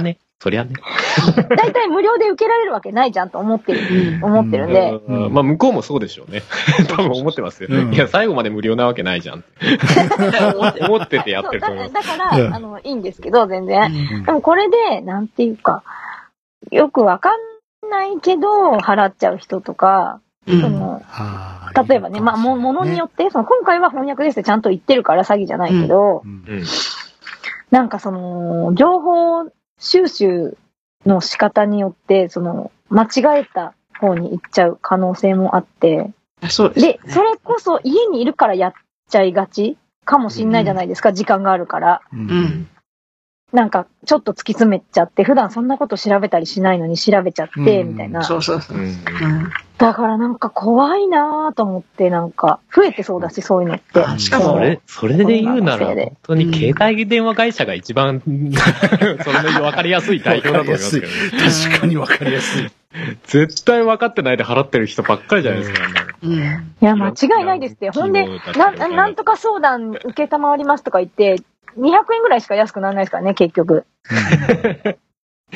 [0.00, 0.74] ね、そりゃね。
[1.56, 6.42] 大体無料で受けられるわけないじゃんと思ってる、思ってるんで、うんまあ、向こうもそうでしょうね。
[6.88, 7.68] 多分思ってますよ。
[7.72, 9.44] うんいや、最後まで無料なわけないじゃん。
[10.86, 11.90] 思っててやっそうてると思う。
[11.90, 13.84] だだから、うんあの、いいんですけど、全然。
[13.84, 15.82] うんでもこれで、なんていうか、
[16.70, 26.64] よくわかんないけど、払っちゃう人とか、うんその、あー例えばね、まあ、も、ものによって、その、今回は翻訳ですってちゃんと言ってるから詐欺じゃないけど、うんうん。
[27.70, 30.56] なんかその、情報収集
[31.04, 36.10] の仕方によって、その、間違えた方に行っちゃう可能性もあって、
[36.48, 36.98] そうですよね。
[37.04, 38.72] で、それこそ家にいるからやっ
[39.08, 42.02] ちゃいがちかもしんないじゃないですか、時間があるから。
[42.12, 42.16] う。
[42.16, 42.68] うんん。
[43.52, 48.24] なんか、ちょっと突き詰めちゃって、普段そんなこと調べたりしないのに調べちゃって、うんみたいな。
[48.24, 48.80] そうそうそうう。
[48.80, 48.94] ん。
[49.80, 54.00] うんだからなんか怖いなぁと思って、なんか、増えてそうだし、そういうのって。
[54.00, 61.18] あしかもそれ、それで言うなら、本当に携帯電話会社が一番、 それの分かりやすい代表だと思いますけどね。
[61.68, 62.70] 確かにわかりやすい。
[63.24, 65.82] 絶対分かってないで払ってる人ばっかりじゃないですか。
[66.22, 66.32] うん。
[66.32, 66.38] い
[66.80, 67.12] や、間違
[67.42, 67.90] いないですって。
[67.90, 71.36] ほんで、な、ななんとか相談受けたまわりますとか言って、
[71.78, 73.84] 200円ぐらいしか安くならないですからね、結局。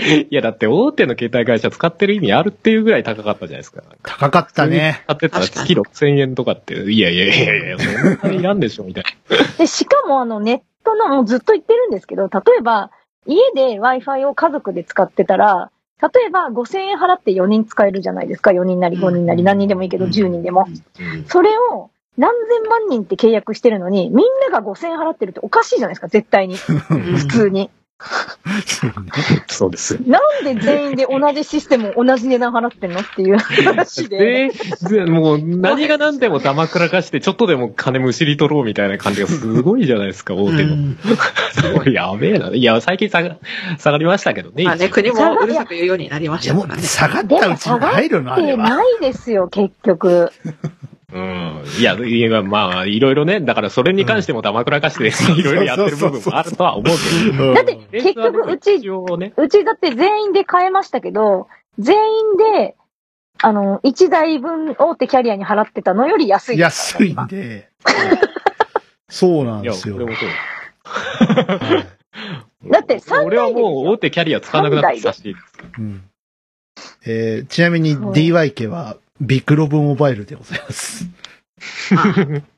[0.00, 3.82] いや、だって大手の携帯会社使ってる意味あるっていうぐらい高かったじゃないですか。
[4.02, 5.02] 高かったね。
[5.04, 9.04] 使ってたら月6000円とかって、いやいやいやいや、そんなにいらんでしょ、みたい
[9.58, 12.90] で、しかもあの、ネットの、もうずっと言ってるんですけど、例えば、
[13.26, 15.70] 家で Wi-Fi を家族で使ってたら、
[16.02, 18.52] 例えば5000円払って4人使えるじゃないですか。
[18.52, 20.66] 4人なり5人なり何人でもいいけど10人でも。
[20.66, 20.74] な。
[21.26, 26.56] それを何千万人って契約してるのに、みんなが5000円払ってるっておかしいじゃないですか、絶対に。
[26.56, 27.70] 普通に。
[29.48, 29.98] そうです。
[30.06, 34.50] なんで全員で同じシステムを同じ値段払ってんのっていう話で。
[34.88, 40.74] で、でもう何が何でも黙くらかして、ちょっとでも金むしり取ろうみたいな感じがすごいじゃないですか、大手の。
[40.74, 40.98] うん
[41.92, 42.50] やべえな。
[42.50, 43.36] いや、最近下が
[43.78, 44.64] 下がりましたけどね。
[44.64, 46.88] まあね、国もうるさく言うようになりましいやもう、たからね。
[46.88, 48.56] 下がったうちに入るのあれは。
[48.56, 50.32] でないですよ、結局。
[51.12, 51.64] うん。
[51.78, 55.08] いや、いや、まあ、いろいろね、だからそれに関しても黙くらかして、
[55.40, 56.96] いろいろやってる部分もあるとは思う
[57.30, 57.48] けど。
[57.48, 58.78] うんだって、結局、うち、
[59.18, 59.32] ね。
[59.36, 62.76] うちだって全員で買えましたけど、全員で、
[63.42, 66.58] あの、1台分大手キャリアに払ってたのより安い。
[66.58, 67.70] 安いんで。
[69.08, 69.96] そうなんですよ。
[69.96, 70.28] 俺もそう。
[70.28, 72.00] はい
[72.68, 75.34] だって三台俺はもう大手キャリア使わなくなってたし。
[75.78, 76.04] うん
[77.06, 81.06] えーちなみに DY 家はビッグロブモバイルでございます。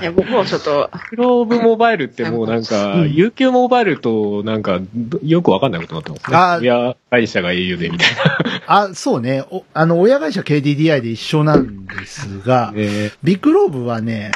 [0.00, 6.36] いや、僕もちょっと、クローブモバイルってもうなんか、うん UQ モバイルとなんか、どよくわかんないことになってますね。
[6.36, 8.08] あー親会社が au でみたい
[8.66, 9.44] あ、そうね。
[9.50, 14.32] おあの、親会社 KDDI で一緒なんですがな。、ねビッグローブはね、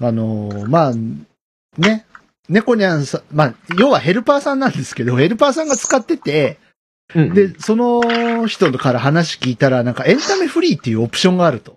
[0.00, 0.92] あのーまあ、
[1.80, 2.04] ね、
[2.48, 6.58] 猫ニャンさん、まあ、要はヘルパーさんなんですけど、ヘルパーさんが使ってて、
[7.14, 11.76] うんで、その人から話聞いたら、なんかエンタメフリーっていうオプションがあると。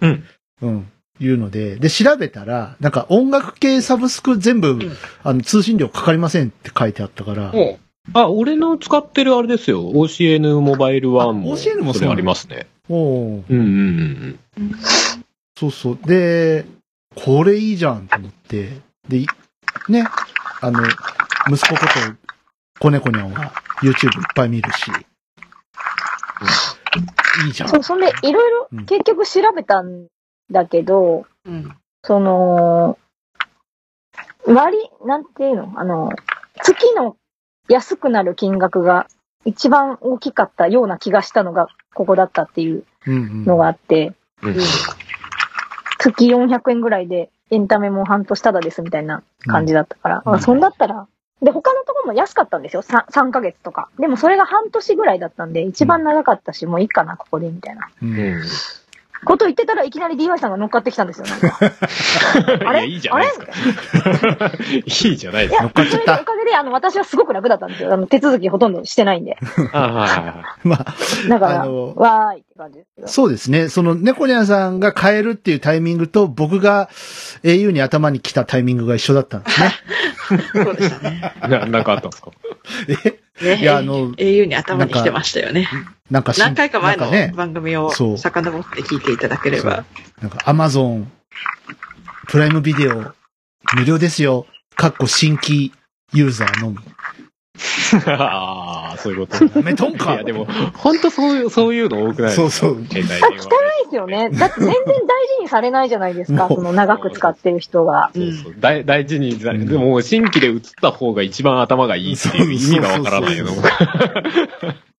[0.00, 0.24] うん。
[0.62, 0.92] うん。
[1.18, 7.78] いうので、で、調べたら、なんか音楽系サブスク全部、んあの、通信料かかりませんって書いてあったから、もう
[8.12, 9.90] あ、俺の使ってるあれですよ。
[9.90, 11.52] OCN モバイル1も。
[11.52, 12.66] あ OCN もそれありますね。
[12.88, 14.76] おーうんうんうん
[15.58, 15.98] そうそう。
[16.06, 16.66] で、
[17.14, 18.70] これいいじゃんと思って、
[19.08, 19.26] で、い
[19.88, 20.06] ね、
[20.60, 20.82] あの、
[21.50, 22.25] 息子こと、
[22.78, 24.90] 子猫にゃんは YouTube いっぱい見るし、
[27.46, 27.68] いいじゃん。
[27.68, 28.86] そう、そんで、いろいろうん。
[28.86, 30.06] 結局調べたん
[30.50, 31.76] だけど、うん。
[32.04, 32.98] その、
[34.46, 35.72] 割、なんていうの？
[35.76, 36.10] あの、
[36.62, 37.16] 月の
[37.68, 39.06] 安くなる金額が
[39.44, 44.50] 一番大きかったような気がしたのがここだったっていうのがあって、うん。
[44.50, 44.56] うん
[45.98, 50.34] 月400円ぐらいでエンタメも半年ただですみたいな感じだったから、うん。
[50.34, 51.08] あそんだったら、
[51.42, 52.82] で、他のところも安かったんですよ。
[52.82, 53.88] 3, 3ヶ月とか。
[53.98, 57.88] でもそれが半年ぐらいだったんで、一番長かったし、もういいかな、ここで、みたいな。
[58.02, 58.42] うんうん。
[59.24, 61.26] こと言ってたらいきなり DY さんが乗っかってきたんですよ。
[61.26, 61.58] なんか
[62.68, 62.80] あれ？
[62.80, 64.52] いや、いいじゃないですか。
[65.08, 65.64] いいじゃないいですか。
[65.64, 67.92] や、それでおかげで、あの、私はすごく楽だったんですよ。
[67.92, 69.36] あの、手続きほとんどしてないんで。
[69.72, 70.94] あはいはいは まあ、
[71.28, 73.12] だから、あのわーいって感じです。
[73.14, 73.68] そうですね。
[73.68, 76.88] その、猫ニャンさんが変えるっていうタイミングと、僕が
[77.42, 79.72] au に頭に来たタイミングが一緒だったんですね。
[80.52, 81.32] そうでしたね。
[81.44, 81.48] い。
[81.48, 82.30] な、なんかあったんですか？
[83.04, 85.68] えねいやあの au に頭に来てましたよね。
[86.10, 89.84] なんかし何回か前の番組をそう遡って聞いていただければ。
[90.20, 91.06] なんか Amazon
[92.28, 93.12] プライムビデオ
[93.74, 94.46] 無料ですよ。
[94.74, 95.72] かっこ新規
[96.12, 96.78] ユーザーのみ。
[98.06, 99.48] ああ、そういうこと。
[99.48, 102.32] とんかいや、でも、本当そういう、そういうの多くない？
[102.32, 103.28] そうそう携帯電話。
[103.28, 103.36] 汚い
[103.84, 104.30] ですよね。
[104.30, 106.48] だって全然大事にされないじゃないですか。
[106.48, 108.10] その長く使ってる人が。
[108.14, 113.36] そうそう大大事に、でも新規で移った方が一番頭がいいっていう意味がわからない。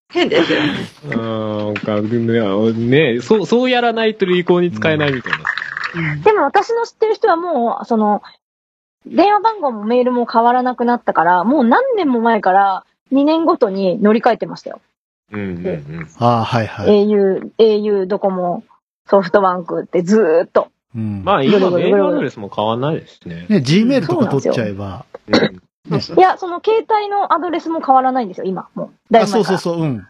[0.09, 0.69] 変ですよね。
[1.03, 5.39] うーんかねねそう、そうやらないと有効に使えないみたいな。
[5.39, 8.21] うんでも私の知ってる人はもう、その、
[9.05, 14.81] 電話番号もメールも変わらなくなったから、もう何年も前から2年ごとに乗り換えてましたよ。
[15.31, 16.07] うんうんうん。
[16.19, 17.07] ああ、はいはい。
[17.07, 18.63] au、au、ドコモ、
[19.09, 20.69] ソフトバンクってずーっと。
[20.95, 21.23] うん。
[21.23, 23.45] まあ今メールアドレスも変わんないですしね。
[23.49, 25.05] ね、Gmail とか取っちゃえば。
[25.87, 28.67] いや、その携帯のアドレスも変わらないんですよ、今。
[28.75, 29.13] もう。
[29.13, 30.07] だいそうそうそう、うん。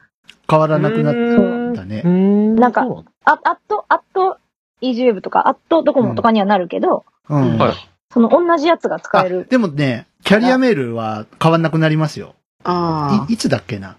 [0.50, 2.02] 変わらなくなったね。
[2.04, 2.88] なんか
[3.26, 4.38] あ、アット、アット、
[4.82, 7.58] イージューブとか、アットドコモとかにはなるけど、うん。
[7.58, 9.48] はいその同じやつが使あえる。
[9.50, 12.36] でもね、キャリアメールは変わんなくなりますよ。
[12.64, 13.98] あいいつだっけな、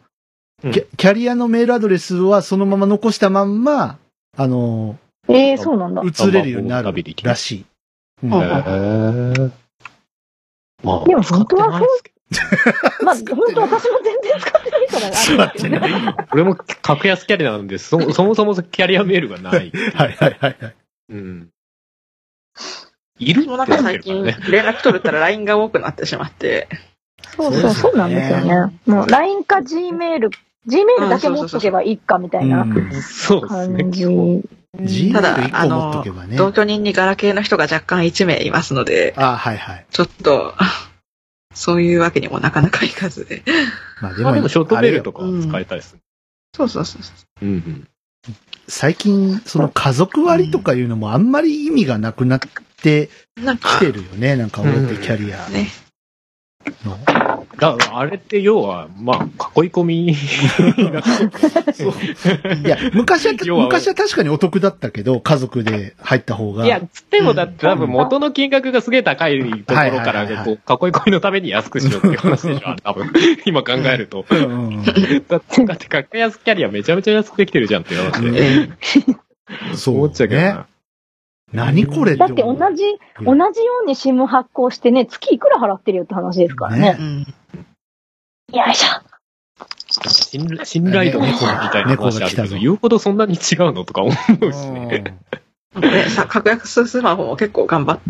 [0.65, 0.87] うんキャ。
[0.97, 3.99] キャリアのメールアドレスはそのまま残したまんま、
[4.37, 6.03] あのええそうなんだ。
[6.03, 6.93] 移れるようになる
[7.23, 7.65] らしい。
[8.25, 9.51] うんあへー
[10.83, 12.13] まあ、でも本当は使ってないですけ
[13.05, 16.15] まあ、本当私も全然使ってないからあれだけどね。
[16.17, 19.71] ど俺も格安キャリアなんで、そそもそもキャリアメールがない。
[19.95, 20.75] はいはいはいはい。
[21.11, 21.49] うん。
[23.19, 26.69] いる私もなんか最近、連絡取れたら LINE が多くなってしまって、
[27.37, 28.79] そうそう、そうなんですよね。
[28.87, 30.31] もう LINE か Gmail、
[30.67, 34.43] Gmail だけ持っとけばいいかみたいなうんそうですね、感
[34.85, 35.13] じ。
[35.13, 36.37] ただ Gmail 1個持っとけばね。
[36.37, 39.87] 同居人にガラケーの人が若干1名いますので、あはいはい。
[39.91, 40.55] ちょっと、
[41.55, 43.43] そういうわけにもなかなかいかずで。
[44.01, 45.23] まあでもショートメールとか。
[45.25, 46.01] 使いたいですね。
[46.55, 47.45] そうそうそうそう。
[47.45, 47.89] うんうん。
[48.69, 52.49] 最近、その家族割とかいうのもあんまり意味がなくなって
[53.37, 54.37] なんかき、てるよね。
[54.37, 55.69] なんか大手キャリアね。
[56.85, 56.99] の。
[57.59, 59.17] だあれって要は、まあ、
[59.61, 60.15] 囲い込み い
[62.69, 66.65] や、昔は、昔は確かにお得だったけど、家族で入った方が。
[66.65, 70.59] いや、つってもだって多分元の金額がすげえ高いところから、こう、囲い
[70.93, 73.13] 込みのために安くしようっていう話でしょ、 多分。
[73.45, 74.25] 今考えると。
[75.29, 75.43] だっ
[75.77, 78.71] て、格安キャリアめちゃめちゃ安くできてるじゃんっていう話で。
[79.75, 80.49] そう、思っちゃうけどね。
[80.51, 80.67] な。
[81.53, 82.59] 何これだって同じ、
[83.25, 86.97] 同じように SIM 発行してね、月いくら払ってるよって話ですからね。
[86.99, 87.19] うん。
[88.55, 89.09] よいしょ。
[90.09, 95.19] 信頼信頼度みたいな話あるけど、言うほどそんなに違うのとか思うしね。
[96.29, 98.01] 格安スマホも結構頑張っ、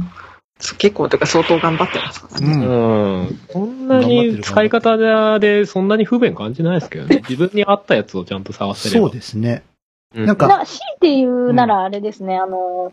[0.78, 2.50] 結構というか相当頑張ってますからう。
[2.50, 2.66] ね。
[2.66, 3.40] うんん。
[3.52, 7.22] そんなに使い方でそんなに不便感じないですけどね。
[7.28, 9.06] 自分に合ったやつをちゃんと探せれば。
[9.06, 9.62] そうですね。
[10.14, 12.92] うんなんか、な、強いて言うならあれですね、あの、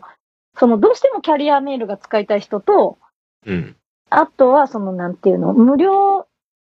[0.58, 2.98] その、どうしてもキャリアメールが使いたい人と、
[3.44, 3.76] うん。
[4.10, 6.26] あとは、その、なんていうの、無料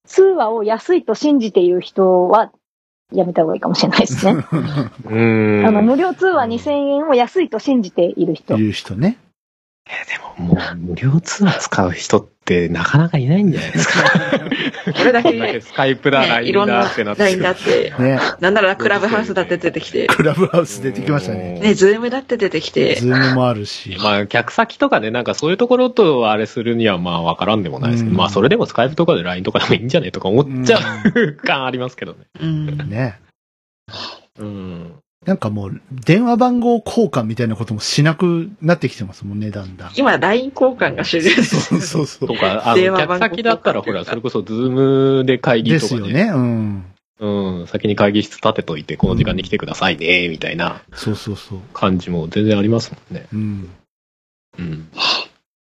[0.07, 2.53] 通話を安いと信じている人は、
[3.13, 4.33] やめた方がいいかもしれないですね。
[5.05, 5.67] うん。
[5.67, 8.57] あの、無料通話2000円を安いと信じている人。
[8.57, 9.19] いう人ね。
[10.39, 14.11] もう、無料通話使う人ってなかなかいないんじゃないですか。
[14.97, 18.19] これだけ、こんだけね、スカイプだ、い LINE ろんなだってなって LINE だって、ね。
[18.41, 21.61] なんならクラブハウスだって出てきて、クラブハウス出てきましたね。
[21.61, 23.97] ね、 Zoom だって出てきて、 Zoomもあるし。
[24.03, 32.19] まあ、客先とかね、なんかそういうところとあれするにはまあわからんでもないですけど、うんまあそれでもスカイプとかで LINE とかでもいいんじゃねとか思っちゃう 感ありますけどね。
[32.41, 32.67] うん。
[32.89, 33.19] ね。
[34.39, 35.02] うん。
[35.25, 39.91] なんかもう、電話番号交換みたいなこともしなくなってきてますもんね、だんだん。
[39.97, 41.61] 今、LINE 交換が主流です。
[41.61, 42.35] そうそうそうと。
[42.35, 44.71] か、あの、電話番号客先だったらほら、それこそズー
[45.19, 46.01] ムで会議でとかね。
[46.01, 46.23] すよね。
[46.35, 46.85] うん。
[47.21, 47.67] うん。
[47.69, 51.61] 先に会議室立てといて、この時間に来てくださいね、みたいなそうそうそう。
[51.73, 53.27] 感じも全然ありますもんね。
[53.33, 53.71] うん。
[54.59, 54.89] うん。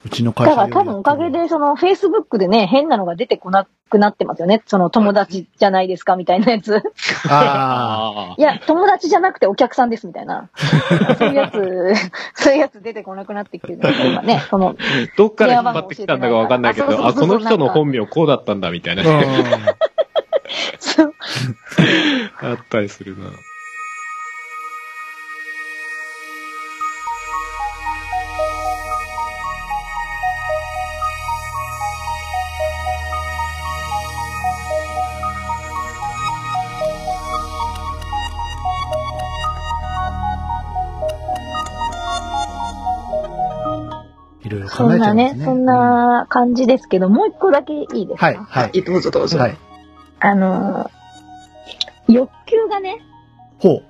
[0.06, 4.64] うちの会だ社から多分おかげで、その、Facebook でね、変なのが出てこなくなってますよね。
[4.66, 6.82] その、友達じゃないですか、みたいなやつ。
[7.30, 10.50] ああ いや、友達じゃなくてお客さんです、みたいな。
[11.18, 11.94] そういうやつ、
[12.34, 14.42] そういうやつ出てこなくなってきてる今ね。
[14.50, 14.84] その、あ。
[15.18, 19.04] どっから引っ張ってきたんだかわかんないけど、あ、この人の本名こうだったんだ、みたいな。
[19.04, 19.06] あ。
[20.80, 21.14] そう
[22.42, 23.26] あったりするな。
[44.50, 48.26] いろいろ考そんなえちゃうんですね、そんな感じですけど、もう一個だけいいですか？
[48.26, 48.82] はい、はい。
[48.82, 49.38] どうぞどうぞ。
[49.38, 49.58] はい。
[50.20, 53.02] あのー、欲求がね、
[53.60, 53.84] ほう。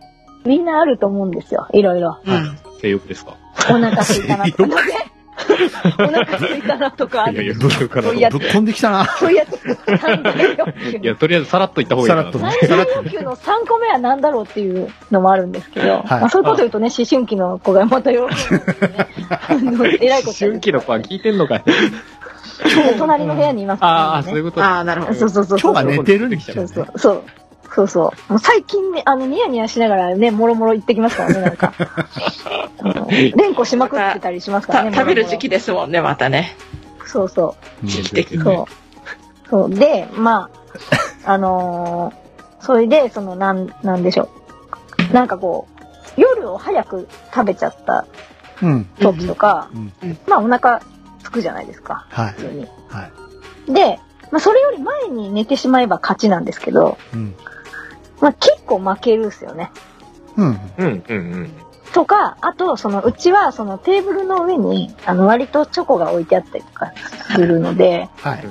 [0.47, 1.67] みんなあると思うんですよ。
[1.73, 2.19] いろいろ。
[2.25, 2.59] うん。
[2.81, 3.35] 性欲ですか？
[3.69, 5.11] お腹空いたなとかね。
[5.99, 9.05] お腹空いたなとか、いやいや、かなぶっこんできたな。
[9.17, 9.99] そういうやつ。
[9.99, 19.07] 三大欲求いや、とりあえずさらっと言った方がいいさらっ三大欲求の3個目は何だろうっていうのもあるんですけど、まあ、そういうこと言うとね、思春期の子がまた喜ぶんですよね。
[19.29, 21.63] あのえらいこと思春期の子は聞いてんのかい？
[22.97, 25.13] 隣の部屋にいますからねああ、そういうことああ、なるほど。
[25.13, 25.73] そうそうそうそう。
[25.73, 26.99] 今日は寝てるんですよねそうそう。
[26.99, 27.23] そう。
[27.79, 28.31] そうそう。
[28.33, 31.73] もう最近ね、あの、ニヤニヤしながらね、もろもろ行ってきますからね、なんか。
[33.37, 34.91] 連呼しまくってたりしますからね。
[34.91, 35.57] た食べる時期で。
[35.57, 36.57] ですもんね、またね。
[37.05, 38.37] そうそ時期的う。
[38.37, 38.43] に。
[38.43, 39.49] そう。
[39.49, 39.69] そう。
[39.73, 40.49] で、ま
[41.23, 42.19] あ、あのー
[42.61, 44.27] それで、その、なん、なんでしょ
[45.09, 45.13] う。
[45.13, 45.69] なんかこ
[46.17, 48.05] う、夜を早く食べちゃった
[48.61, 48.85] うん。
[48.99, 49.93] 時とか、うん。
[50.27, 50.81] まあお腹
[51.23, 52.41] すくじゃないですか、はい普。
[52.41, 52.67] 通に。
[52.89, 53.09] は
[53.69, 53.73] い。
[53.73, 57.33] で、まあそれより前に寝てしまえば勝ちなんですけど、うん。
[58.21, 59.71] まあ結構負けるっすよね。
[60.37, 60.59] うん。
[60.77, 61.51] うん、うん、うん。
[61.93, 66.91] とか、あと、その、うちは、そのテーブルの上に、あの、割とチョコが置いてあったりとか
[67.33, 68.45] するので、はい。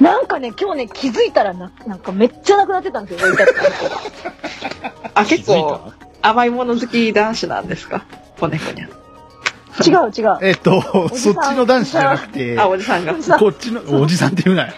[0.00, 4.92] なんかね、今日ね、気づいたらな、なんかめっちゃなくなってたんですよ、置いてあったチョコが。
[5.20, 5.80] あ、結構
[6.22, 8.04] 甘いもの好き男子なんですか？
[8.38, 8.88] 子猫にゃん。
[8.88, 10.38] 違う違う。
[10.42, 10.80] えっと、
[11.16, 13.20] そっちの男子じゃなくて、あ、おじさんが。
[13.20, 14.72] さこっちの、おじさんって言うなよ。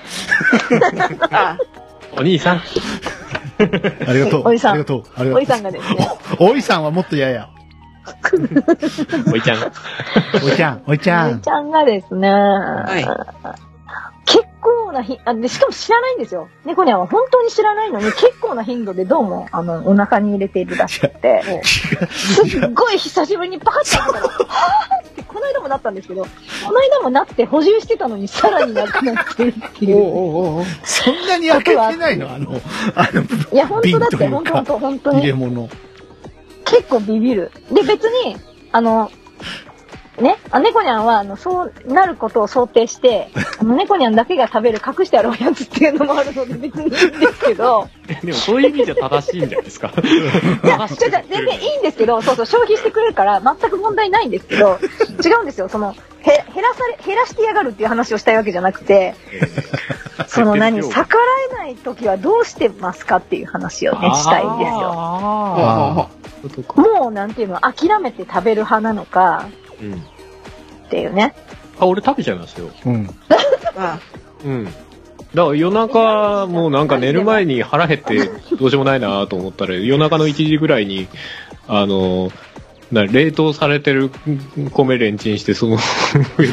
[1.32, 1.58] あ、
[2.16, 2.62] お兄さん。
[4.08, 4.48] ありがとう。
[4.48, 5.02] おじさんありがとう。
[5.16, 5.34] ありがとう。
[5.34, 6.08] おいさんがですね、
[6.38, 7.48] お おいさんはもっと嫌や。
[9.32, 9.72] おいちゃん。
[10.44, 11.50] おいちゃん、おいちゃんおいち。
[11.50, 13.73] ゃんがですね、い結構
[14.94, 16.48] なひあで、しかも知らないんですよ。
[16.64, 26.28] 猫にゃんは本当に知らないのに、結構な頻度でどうも、あの、お腹に入れているらしくて、すっごい久しぶりにパカッて開けたら、はぁーって、この間もなったんですけど、こ
[26.72, 30.64] の間もなって補充してたのにさらになくなってるっていう。
[30.84, 32.32] そんなに開けてないの？
[32.32, 32.60] あの、
[32.94, 33.22] あの、
[33.52, 35.18] いや、本当だって、本当本当本当に。
[35.18, 35.68] 入れ物。
[36.64, 37.50] 結構ビビる。
[37.70, 38.36] で、別に、
[38.72, 39.10] あの、
[40.20, 47.88] ね、あ猫にゃんは、あの、そうなることを想定して、 あの、猫にゃんだけが食べる隠してあるおやつっていうのもあるので別にいいんですけど、
[48.22, 49.90] でもそういう意味じゃ正しいんじゃないですか？
[50.64, 54.78] いや、ちょ全然いいんですけど、そうそう、消費してくれるから全く問題ないんですけど、
[55.24, 55.68] 違うんですよ。
[55.68, 59.14] その、へ、減らされ、減らしてやがるっていう話をしたいわけじゃなくて、
[60.28, 64.92] その何、逆らえない時はどうしてますかっていう話をね、したいんですよ。
[64.92, 66.08] ああ
[66.80, 69.46] もう、なんていうの、諦めて食べる派なのか、
[69.80, 69.94] うん。
[69.94, 69.96] っ
[70.90, 71.34] ていうね。
[71.78, 72.70] あ、俺食べちゃいますよ。
[72.84, 72.88] あ。
[72.88, 73.04] うん。
[73.76, 74.00] まあ、
[74.44, 74.64] うん。
[74.64, 81.08] だから夜中、もうなんか寝る前に腹減ってどうしようもないなと思ったら、夜中の1時ぐらいに、
[81.66, 82.30] あの、
[82.92, 84.10] な冷凍されてる
[84.72, 85.78] 米レンチンして、その
[86.38, 86.52] 上に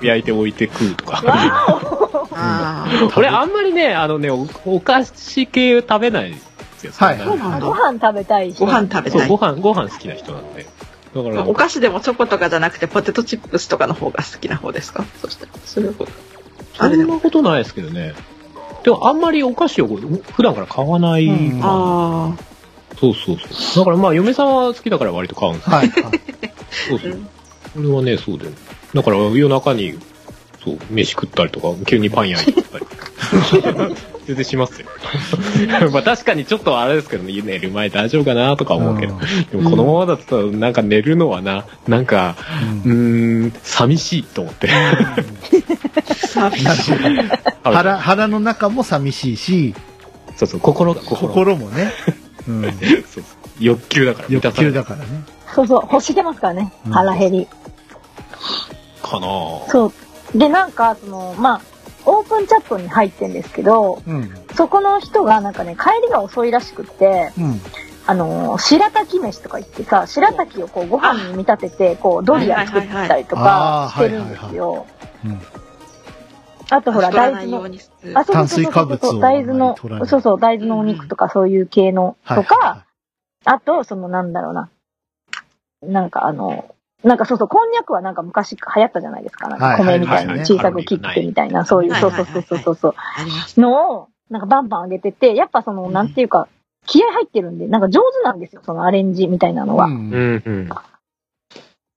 [0.02, 1.22] 焼いて置いて食うとか。
[3.16, 6.40] 俺あんまりね、あのね、おお菓子系食べないんで
[6.78, 6.92] すよ。
[6.96, 7.18] はい
[7.60, 8.64] ご飯食べたい人。
[8.64, 9.36] ご飯食べそう、たいご。
[9.36, 10.66] 飯、ご飯好きな人なんで。
[11.14, 15.04] だから、お菓子でもチョコとかじゃなくてポテトチップスとかの方が好きな方ですか？
[15.20, 15.52] そしたら。
[15.64, 15.74] そ。
[15.74, 15.92] そんな
[17.18, 18.14] ことないですけどね。
[18.82, 21.26] でもあんまりお菓子を普段から買わない。
[21.26, 22.34] うんあ
[22.98, 23.84] そうそうそう。
[23.84, 25.88] だからまあ嫁さんは好きだから割と買うんですよはい。
[25.88, 26.20] はい
[26.88, 27.18] そうそう。
[27.78, 28.50] 俺はね、そうだよ。
[28.94, 29.98] だから夜中に、
[30.64, 32.86] そう、飯食ったりとか、急にパン焼いてったり。
[34.26, 34.86] 全然しますよ。
[35.92, 39.18] まあ確かにちょっとあれですけどね、寝る前大丈夫かなとか思うけど。
[39.50, 42.36] でもこのままだとなんか寝るのはな、なんか、
[42.84, 44.68] うーん、寂しいと思って。
[44.70, 45.16] あ。
[46.06, 46.94] 寂しい。
[47.62, 49.74] 腹、腹の中も寂しいし、
[50.36, 51.92] そうそう、心が、心もね、
[52.48, 52.72] うん、そう
[53.12, 53.24] そう
[53.60, 54.28] 欲求だから。
[54.28, 55.06] 欲求だからね。
[55.54, 56.72] そうそう、欲してますからね。
[56.86, 57.48] うん腹減り。
[59.02, 59.92] かなぁそ
[60.34, 60.38] う。
[60.38, 61.60] で、なんか、その、まあ、
[62.06, 64.30] オープンチャットに入ってんですけど、うん。
[64.54, 67.60] そこの人がなんかね、帰りが遅いらしくって、うん。
[68.04, 74.86] あのー、白滝飯とか言ってさ、白滝をこうご飯に見立てて、こうドリア作ったりとかしてるんですよ。
[75.24, 75.40] うん。
[76.70, 77.58] あとほら、大豆の。
[77.58, 82.42] あ、そうそうそう炭水化物をそう大豆の取らな、いそうそう、大豆のお肉とかそういう系のはい。
[82.42, 82.86] とか、
[83.44, 84.70] あと、そのなんだろうな。
[85.82, 86.74] なんかあの、
[87.04, 89.48] なんかそうそう、こんにゃくはなんか昔流行ったじゃないですか。
[89.48, 92.94] なんか米みたいに小さく切ってみたいな、そういう、はいそうそうそうそうそう。
[93.60, 96.48] のを、なんかバンバン上げてて、やっぱその、なんていうか、
[96.86, 99.86] 気合入ってるんで、なんか上手なんですよ、そのアレンジみたいなのは。
[99.86, 100.68] うんうんうん。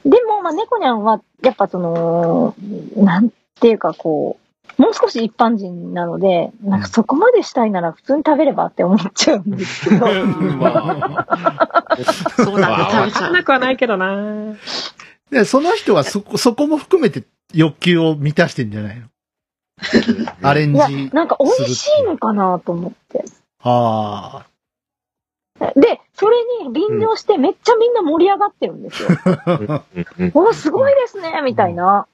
[0.05, 2.55] でも、まあ、猫ニャンは、やっぱその、
[2.95, 4.44] なんていうかこう、
[4.77, 10.05] もう少し一般人なので、なんかそこまでしたいなら普通に食べればって思っちゃうんですけど。
[10.57, 11.97] まあ、
[12.35, 14.55] そうなんだ、食わべなくはないけどな
[15.31, 17.23] で、その人はそこ、そこも含めて
[17.53, 19.07] 欲求を満たしてんじゃないの？
[20.41, 23.25] アレンいやジ。、なんか美味しいのかなと思って。
[23.63, 24.45] あ
[25.75, 29.09] で、それに便乗してめっちゃみんな盛り上がってるんですよ。
[30.35, 32.07] おすごいですねみたいな。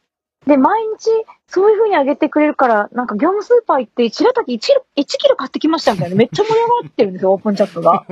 [0.47, 1.09] で、毎日
[1.47, 6.15] そういう風にあげてくれるから、なんか業務スーパー行って、白滝1キロ、1キロ買ってきましたみたいな。
[6.15, 8.05] めっちゃ盛り上がってるんですよ、 オープンチャットが。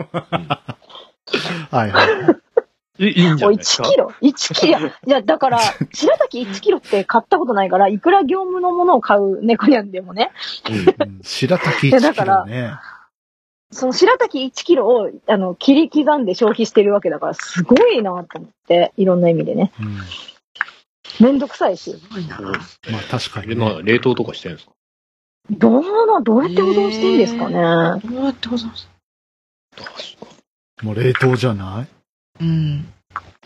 [1.71, 1.75] あ。
[1.77, 2.05] はいはい。
[3.01, 3.83] いいいんじゃお、1ないですか？
[3.89, 3.97] キ。
[3.97, 5.59] ロ ?1 キロいや、だから、
[5.93, 10.31] 白滝1キロって買ったことないから、いくら業務のものを買う猫にゃんでもね、
[10.99, 12.73] うん白滝いやだ1キからロね。
[13.71, 19.71] その白滝1キロを、あの、切り刻んで消費してるわけだから、すごいなと思って、いろんな意味でね。
[19.79, 19.97] うん。
[21.19, 21.91] めんどくさいし。
[21.91, 22.39] すごいな。
[22.39, 23.75] まあ確かえに、ね。
[23.75, 24.73] な冷凍とかしてるんですか？
[25.51, 27.55] どうな、どうやって保存してんですかね。
[28.05, 28.87] どうやって保存す
[30.83, 31.87] もう冷凍じゃな
[32.39, 32.43] い？
[32.43, 32.93] うん。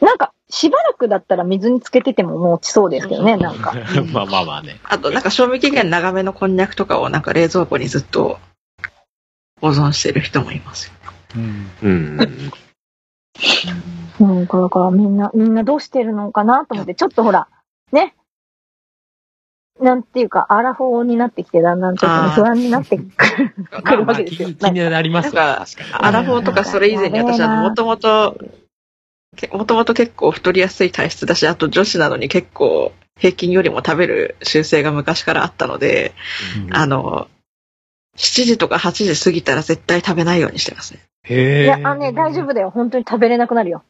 [0.02, 3.74] なんか、しばらくだったら水につけててももう落ちそうですけどね、なんか。
[4.12, 4.80] まあまあまあね。
[4.84, 8.40] あと、なんか賞味期限長めのこんにゃくとかをなんか冷蔵庫にずっと
[9.62, 10.94] 保存してる人もいますよ。
[11.38, 11.72] うん。
[11.82, 12.20] うん。
[14.20, 17.48] うん、これからみんな、みんなどうしてるのかなと思って、ちょっとほら、
[17.94, 18.16] ね。
[19.80, 24.50] なんていうか、アラフォーになってきて、だんだんちょっとねあー不安になってくるわけですよ。
[24.50, 26.06] 気気になりますよなんか確かに。
[26.06, 28.38] アラフォーとかそれ以前に私はもともと、
[29.52, 36.14] もともと結構太りやすい体質だし、あと女子なのに結構平均よりも食べる習性が昔からあったので、
[36.68, 37.28] うんあの、
[38.16, 41.00] 7時とか8時過ぎたら絶対食べないようにしてますね。
[41.24, 41.64] へえ。
[41.64, 42.70] いや、あのね、大丈夫だよ。
[42.70, 43.84] 本当に食べれなくなるよ。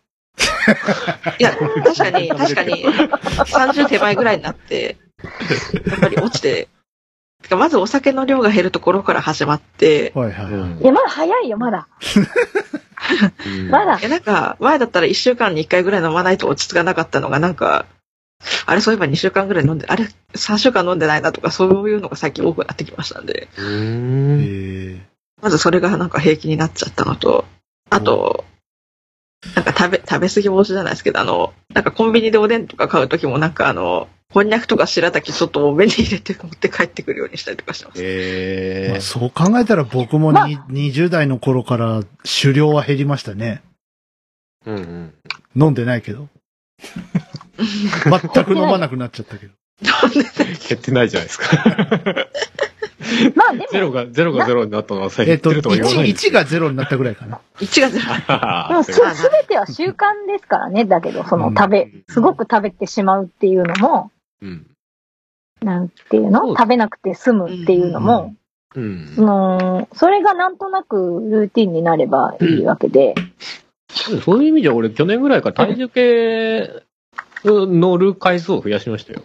[1.39, 4.97] いや、確かに、確かに、30手前ぐらいになって、
[5.87, 6.67] やっぱり落ちて、
[7.41, 10.45] てかまずお酒の量が減るところから始まって、はいはい。
[10.45, 11.87] うんいや、まだ早いよ、まだ。
[13.45, 14.03] うんまだい。
[14.03, 17.85] や、なんか、前だったら1週間に1回ぐらい飲まないと落ち着かなかったのが、なんか、
[18.65, 24.41] あれ、そういえば2週間ぐらい飲んで、あれ、3週間飲んでないなとか、そういうのが最近多くなってきましたんで、ん。
[24.41, 25.05] え
[25.41, 27.45] まずそれがなんか平気になっちゃったのと、
[27.89, 28.45] あと、
[29.55, 38.01] なんか食べ、食べ過ぎ防止じゃないですけど、あの、なんかコンビニでおでんとか買うときもなんかあの、こんにゃくとか白滝ちょっと多めに入れて持って帰ってくるようにしたりとかしてます。
[38.01, 42.01] えまあそう考えたら僕もに、20代の頃から
[42.41, 43.61] 狩猟は減りましたね。
[44.65, 45.13] うんうん。
[45.55, 46.29] 飲んでないけど。
[47.53, 49.53] 全く飲まなくなっちゃったけど。
[50.69, 51.47] 減ってないじゃないですか。
[53.35, 57.39] まあでも、ゼロが、ゼロがゼロになったのはさ、減っえっと、てるとは言わない1、1が0になったぐらいかな。
[57.59, 58.83] 1がゼロ。
[58.83, 60.85] す、そうすべては習慣ですからね。
[60.85, 64.11] だけど、そのうん食べ、すごく食べてしまうっていうのも、
[64.41, 64.67] うん。
[65.61, 66.55] なんていうの？
[66.55, 68.35] 食べなくて済むっていうのも、
[68.75, 69.21] うんそ。
[69.21, 73.15] の、それがなんとなくルーティンになればいいわけで、
[74.23, 76.83] そういう意味じゃ俺去年ぐらいから体重計
[77.45, 79.21] 乗る回数を増やしましたよ。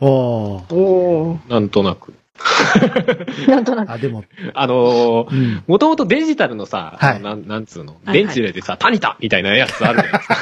[0.00, 1.50] あおー。
[1.50, 2.14] なんとなく。
[3.48, 3.94] なんとなくあ。
[3.94, 4.24] あ、でも、
[4.54, 5.64] あのー、うん。
[5.66, 10.34] もともとデジタルのさ、はいなんなんつうの、はい電池入れてさ、タニタみたいなやつあるじゃないですか。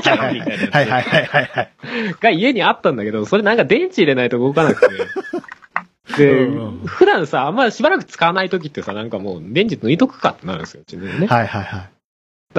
[0.00, 0.74] スキャンみたいなやつ。
[0.74, 1.70] はいはいはいはいはい。
[2.20, 4.88] が家にあったんだけど、それなんか電池入れないと動かなくて。
[6.16, 11.20] で、うんうん普段さ、あんまりしばらく使わない時ってさ、なんかもう電池抜いとくかってなるんですよ、うちのね。
[11.20, 12.01] だかはいはい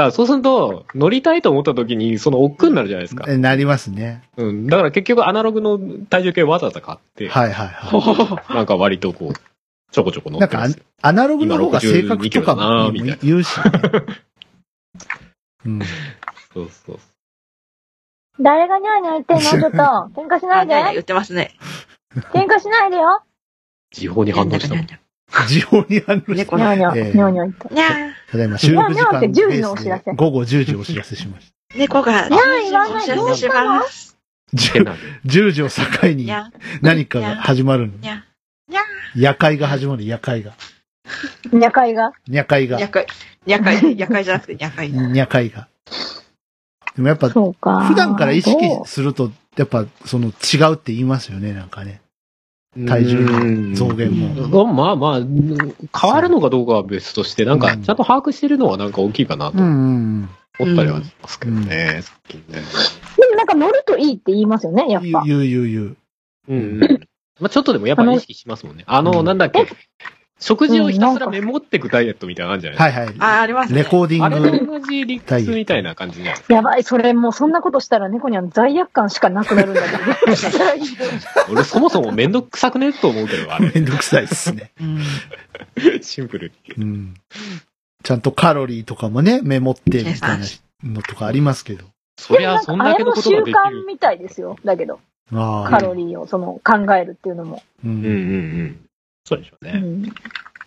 [0.02, 4.24] はらそうすると、乗りたいと思った時に、その億劫になるじゃないですかなりますね。
[4.38, 4.68] うん。
[4.68, 5.80] だから結局アナログの
[6.10, 9.34] 体重計わざわざ買って、はいはいは なんか割とこう、
[9.92, 10.40] ちょこちょこ乗い。
[10.40, 10.84] なんかってますよ。
[11.02, 13.64] ア、アナログの方が正確とかも今62キロだなみたいな言うしね。
[15.66, 15.80] うん。
[16.54, 17.00] そうそう。
[18.40, 19.44] 誰がニャーニャー言ってんの？
[19.44, 19.78] ちょっと、
[20.22, 20.74] 喧嘩しないで。
[20.94, 21.52] 言ってますね。
[22.34, 23.22] 喧嘩しないでよ。
[23.92, 24.88] 時報に反応したもん。
[25.48, 26.34] 時報に反応して。
[26.36, 27.74] 猫の、ニャーニャー、ええニャーニャー言った。
[27.74, 28.14] にゃー。
[28.32, 34.18] ただいま収録時間にゃーって10時ベースのお知らせで午後10時お知らせしまし猫が、にゃー言わないお知らせします。
[34.56, 34.74] た。
[34.74, 35.02] 変なんで。
[35.26, 37.94] 10時を境ににゃ何かが始まるの？
[37.94, 38.10] ー、に。
[38.10, 38.24] ゃ
[39.16, 40.54] 夜会が始まる、夜会が。
[41.52, 42.14] ニャ会が？
[42.30, 42.68] 夜会ー。
[42.68, 42.90] がにゃ。
[42.90, 43.08] かい。
[43.46, 43.96] にゃかい。
[43.96, 44.92] にゃかいじゃなくてにゃかい。
[45.16, 45.68] 夜会が。
[46.96, 47.86] でもやっぱ、そうか。
[47.88, 48.56] 普段から意識
[48.86, 52.02] すると、やっぱ、その違うって言いますよね、なんかね。
[52.76, 54.48] 体重の増減も。
[54.48, 54.66] も。
[54.66, 60.28] まあまあ、うん変わるのかどうかは別として、なんか、ちゃんと把握してるのはなんか大きいかなと思
[60.62, 62.62] ったりはしますけどね、最近ね。
[63.18, 65.12] でもなんか乗るといいって言いますよね、やっうん。
[65.12, 65.24] ぱ。
[65.26, 65.98] 言う言う言う。
[66.50, 66.80] うんうん。
[67.40, 68.84] まあちょっとでもやっぱ意識しますもんね。
[68.88, 69.68] あの、うんなんだっけ、
[70.44, 73.00] 食事をひたすらメモっていくダイエットみたいなのあるじゃないですか。
[73.00, 73.16] はいはい。
[73.20, 73.84] あー、ありますね。
[73.84, 74.60] レコーディあれング。
[74.60, 76.54] と同じ理屈みたいな感じじゃないですか。
[76.54, 80.04] やばい、それもうそんなことしたら猫には罪悪感しかなくなるんだけど。
[81.50, 83.72] 俺そもそもめんどくさくねと思うけど、あれ。
[83.74, 84.72] めんどくさいですね。
[84.82, 86.02] うん。
[86.02, 86.84] シンプルに。
[86.84, 87.14] うん。
[88.04, 90.46] ちゃんとカロリーとかもね、メモってみたいな
[90.84, 91.86] のとかありますけど。
[92.18, 93.60] そりゃそんだけのことができる。
[93.60, 94.58] あれも習慣みたいですよ。
[94.66, 95.00] だけど、
[95.32, 95.70] ああ。
[95.70, 97.64] カロリーをその考えるっていうのも。
[97.86, 97.88] う。
[97.88, 98.12] うんうんうん
[98.66, 98.80] ん。
[99.26, 99.72] そうでしょうね。
[99.76, 100.14] うん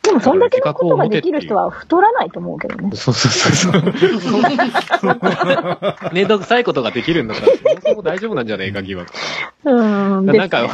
[0.06, 2.90] でもそんだけのことができる人は太らないと思うけどね。
[2.94, 5.12] そうそうそうそう。
[6.12, 9.12] めんどくさいことができるんだから、そもそも大丈夫なんじゃねえか疑惑。
[9.64, 9.82] う
[10.22, 10.26] ん。
[10.26, 10.68] なんか、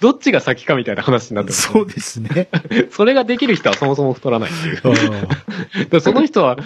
[0.00, 2.48] どっちが先かみたいな話になってますそうですね。
[2.90, 6.00] それができる人はそもそも太らないっていう。
[6.00, 6.56] その人は、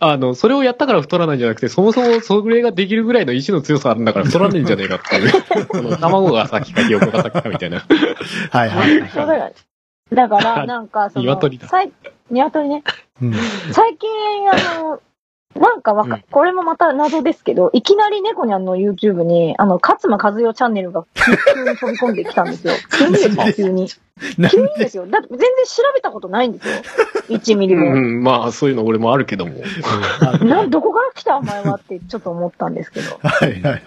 [0.00, 5.30] あの、それをやったから太らないんじゃなくて、そもそもそれができるぐらいの意志の強さあるんだから太らないんじゃねえかっていう。
[5.72, 7.84] その卵が先かひよこが先かみたいな。
[8.50, 9.10] はいはい。
[9.12, 9.52] そう
[10.12, 11.68] だから、 なんか、その、鶏だ
[12.30, 12.82] 鶏ね。
[13.22, 13.34] うん。
[13.72, 14.08] 最近、
[14.50, 15.00] あの、
[15.58, 22.74] なんかわか、うんこれもまた謎ですけど、いきなり猫にゃんの YouTube に、あの、勝間和代チャンネルが急に飛び込んできたんですよ。
[22.96, 23.88] 急にですよ、 急に。
[24.50, 25.06] 急にですよ。
[25.06, 26.74] だって全然調べたことないんですよ。
[27.38, 27.92] 1ミリも。
[27.92, 29.54] うん、まあ、そういうの俺もあるけども。
[30.44, 33.18] な、どこから来たお前はってちょっと思ったんですけど。
[33.22, 33.82] はいはいはい。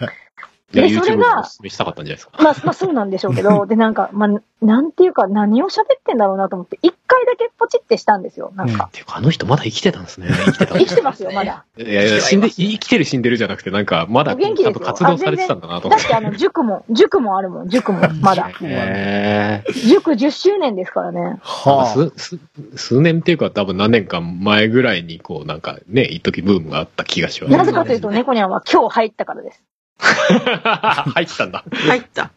[0.71, 2.43] でそれがをお勧めしたかったんじゃないですか。
[2.43, 8.51] まあ、まあそうなんでしょうけど、 で、なんか、まあ、なんていうか、何を喋ってんだろうなと思って、一回だけポチってしたんですよ。
[8.55, 8.85] なんか。
[8.85, 10.27] っていうか、あの人まだ生きてたんですね。
[10.29, 10.77] 生きてた。
[10.77, 11.65] 生きてますよ、まだ。
[11.77, 16.07] いやいや、死んで、生きてる死んでるじゃなくて、なんか、まだ、ちゃんお元気ですよと活動されてたんだなと思って。
[16.07, 18.49] だってあの、塾も、塾もあるもん、塾も、まだ。
[18.61, 21.39] へー塾10周年ですからね。
[21.41, 22.39] は数数
[22.75, 27.57] 数年っていうか多分何年間前ぐらいにこうなんかね、一時ブームがあった気がします。
[27.57, 29.63] なぜかというと、猫ニャンは今日入ったからです。
[31.13, 31.63] 入ったんだ。
[31.71, 32.31] 入った。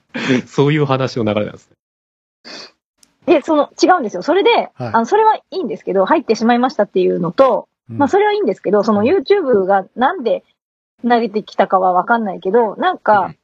[0.46, 1.76] そういう話の流れなんですね。
[3.26, 4.22] で、その、違うんですよ。
[4.22, 10.44] それで、はいあの、それはいいんですけど、入ってしまいましたっていうのと、うんまあ、それはいいんですけど、その YouTube がなんで
[11.02, 13.38] 投げてきたかはわかんないけど、なんか、うん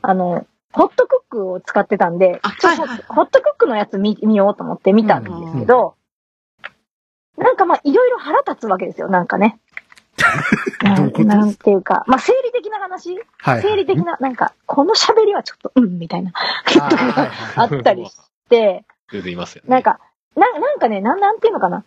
[0.00, 5.96] あの、ホットクックを使ってたんであ、ちょっとはいはいホットクックのやつ見見ようと思って見たんですけど、
[7.36, 9.58] なんかまあ、いろいろ腹立つわけですよ、なんかね。
[10.24, 11.36] ういうことですか？
[11.36, 13.18] なんていうか、まあ、生理的な話？
[13.38, 13.62] はい。
[13.62, 16.32] 生理的な、なんか、この喋りはちょっと、うん、みたいな、
[16.66, 18.12] とかあったりし
[18.48, 19.70] て、全然いますよね。
[19.70, 19.98] なんか、
[20.36, 21.84] ななんかね、なん、なんていうのかな？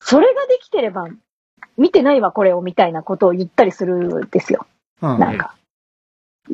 [0.00, 1.08] それができてれば、
[1.76, 4.66] 見てないわ、これを、みたいなことを言ったりするんですよ。
[5.02, 5.18] うん。
[5.18, 5.54] なんか。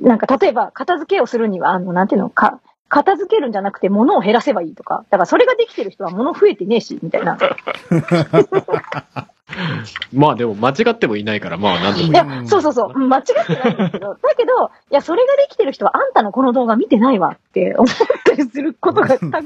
[0.00, 2.30] なんか、例えば、片付けをするには、あの、なんていうの？
[2.30, 5.04] か、片付けるんじゃなくて物を減らせばいいとか。
[5.10, 7.38] だからそれができてる人は物増えてねえし、みたいな。
[10.12, 12.98] まあでも間違ってもいないから、まあなんともい言えや、そうそうそう。
[12.98, 14.14] 間違ってないんですけど。
[14.22, 17.86] だけど、いや、それができてる人はあんたのこの動画見てないわって思っ
[18.24, 19.42] たりすることがたくさんあ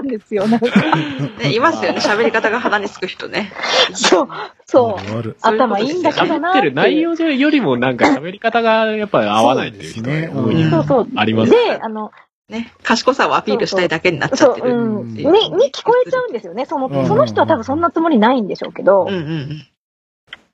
[0.00, 0.46] るんですよ。
[0.46, 0.66] なんか
[1.40, 1.98] ね、いますよね。
[1.98, 3.52] 喋り方が鼻につく人ね。
[3.92, 4.28] そう、
[4.64, 5.18] そう。
[5.18, 5.56] あるある。
[5.56, 11.08] 頭いいんだけどな喋ってる内容よりもなんか喋り方がやっぱり合わないっていう人そうそう。
[11.16, 12.10] ありますで、あの、
[12.48, 14.70] ね、賢さをアピールしたいだけになっちゃってる。
[14.70, 15.14] うん。
[15.14, 16.64] に、うんに聞こえちゃうんですよね。
[16.64, 19.14] その、うんその人は多分そんなつもりないんでしょうけどうん、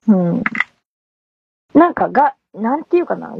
[0.06, 0.42] うんうん。
[1.74, 3.34] なんかが、なんていうかな、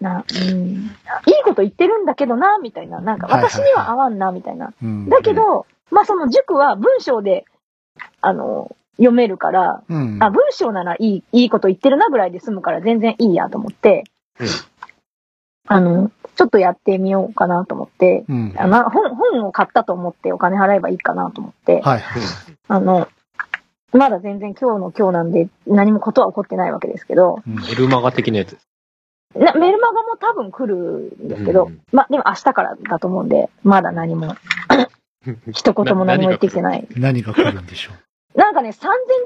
[0.00, 0.58] な、うん。
[0.58, 3.00] いいこと言ってるんだけどな、みたいな。
[3.00, 4.72] なんか、私には合わんな、みたいな。
[4.82, 5.08] うん。
[5.08, 7.44] だけど、まあその塾は文章で、
[8.20, 10.22] あの、読めるから、うん。
[10.22, 14.04] あ、文章ならいい、いいこと言ってるなぐらいで済むから全然いいやと思って、
[14.38, 14.46] うん
[15.68, 18.54] あの、ちょっとやってみようかなと思って、うん。
[18.56, 22.22] あまあ本、本を買ったと思ってお金払えばいいかなと思って、はいはい。
[22.68, 23.08] あの、
[23.92, 28.68] まだ全然今日の今日なんで何もことは起こってないわけですけど、うんメルマガ的なやつです。
[29.34, 34.34] なメルマガも多分来るんですけど、うんまあでも明日からだと思うんで、まだ何も、
[35.52, 36.86] 一言も何も言ってきてない。
[36.96, 37.92] 何が来るんでしょ
[38.38, 38.72] なんかね、3000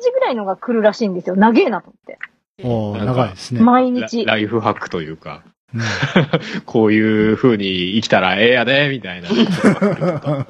[0.00, 1.34] 字ぐらいのが来るらしいんですよ。
[1.34, 2.18] 長えなと思って。
[3.04, 3.60] 長いですね。
[3.60, 4.24] 毎日。
[4.24, 5.49] ラライフハックというか、うん
[6.66, 9.28] こういう風に生きたらええやで、みたいな。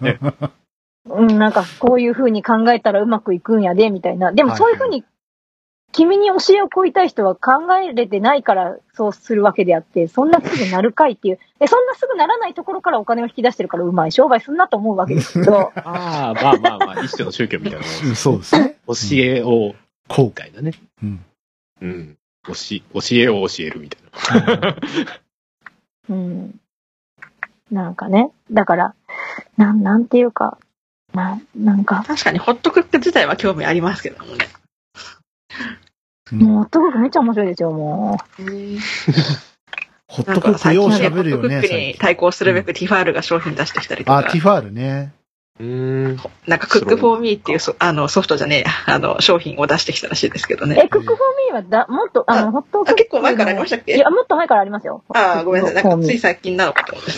[0.00, 0.18] ね
[1.08, 4.32] うん、なんかこういう風に考えたらうまくいくんやで、みたいな。
[4.32, 5.04] でもそういう風に、
[5.92, 11.38] 君に教えを請いたい人は考えれてないからそうするわけであって、そんなすぐなるかいっていう。
[11.58, 18.76] で、そんなすぐならないところからお金を引き出してるからうまい商売すんなと思うわけですけど、 ああ、まあまあまあ、一種の宗教みたいなもそうですね。
[18.86, 19.74] 教えを、
[20.08, 20.72] こみたいなね。
[21.02, 21.06] う。
[21.06, 21.24] うん。
[21.82, 22.16] うん。
[22.46, 24.76] 教え教えを教えるみたいな。
[26.08, 26.60] うん。
[27.70, 28.94] なんかね、だから、
[29.56, 30.58] なん、なんていうか、
[31.14, 34.48] な、なんか、確かにホットクック自体は興味ありますけどもね。
[36.32, 38.18] もう、とにかくめっちゃ面白いですよ、も
[40.06, 41.94] ホットクックよう喋るよね、ホットクックに。
[41.98, 45.12] 対抗するべくティファールが商品出してきたりとあ、かティ、ファールね。
[45.60, 50.68] なんかクックフォーミーっていうそあのソフトじゃねえや、あの商品を出してきたらしいですけどう。
[50.68, 50.80] ね。
[50.84, 51.18] え、クックフォー
[51.52, 53.96] ミーはだ、もっと、あの、ホットクックあ結構前からありましたっけ？
[53.96, 55.04] いや、もっと前からありますよ。
[55.14, 55.84] ああ、ごめんなさい。
[55.84, 56.18] なんかついい。
[56.18, 57.12] 最近なのかと思って。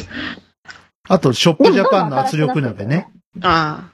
[1.08, 3.08] あと、ショップジャパンの圧力鍋ね。
[3.42, 3.92] ああ。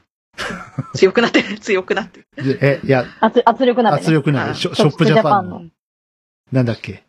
[0.94, 4.00] 強くなってる、 強くなってえ、いや、圧圧力鍋、ね。
[4.02, 5.62] 圧力鍋、あショショップジャパンの。
[6.52, 7.02] なんだっけ？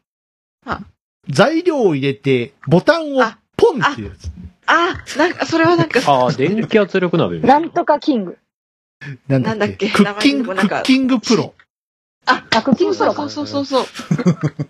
[0.66, 0.82] あ
[1.30, 4.32] 材料を入れて、ボタンをあポンっていうやつ。
[4.72, 8.38] ああ、なんか、それはなんか、ああ、電気圧力鍋なんとかキング。
[9.28, 9.88] なんだっけ？
[9.88, 9.90] け？
[9.90, 11.54] クッキング、クッキングプロ。
[12.26, 13.30] あ、クッキンそうグプロか。
[13.30, 13.92] そうそうそうそ
[14.52, 14.66] う。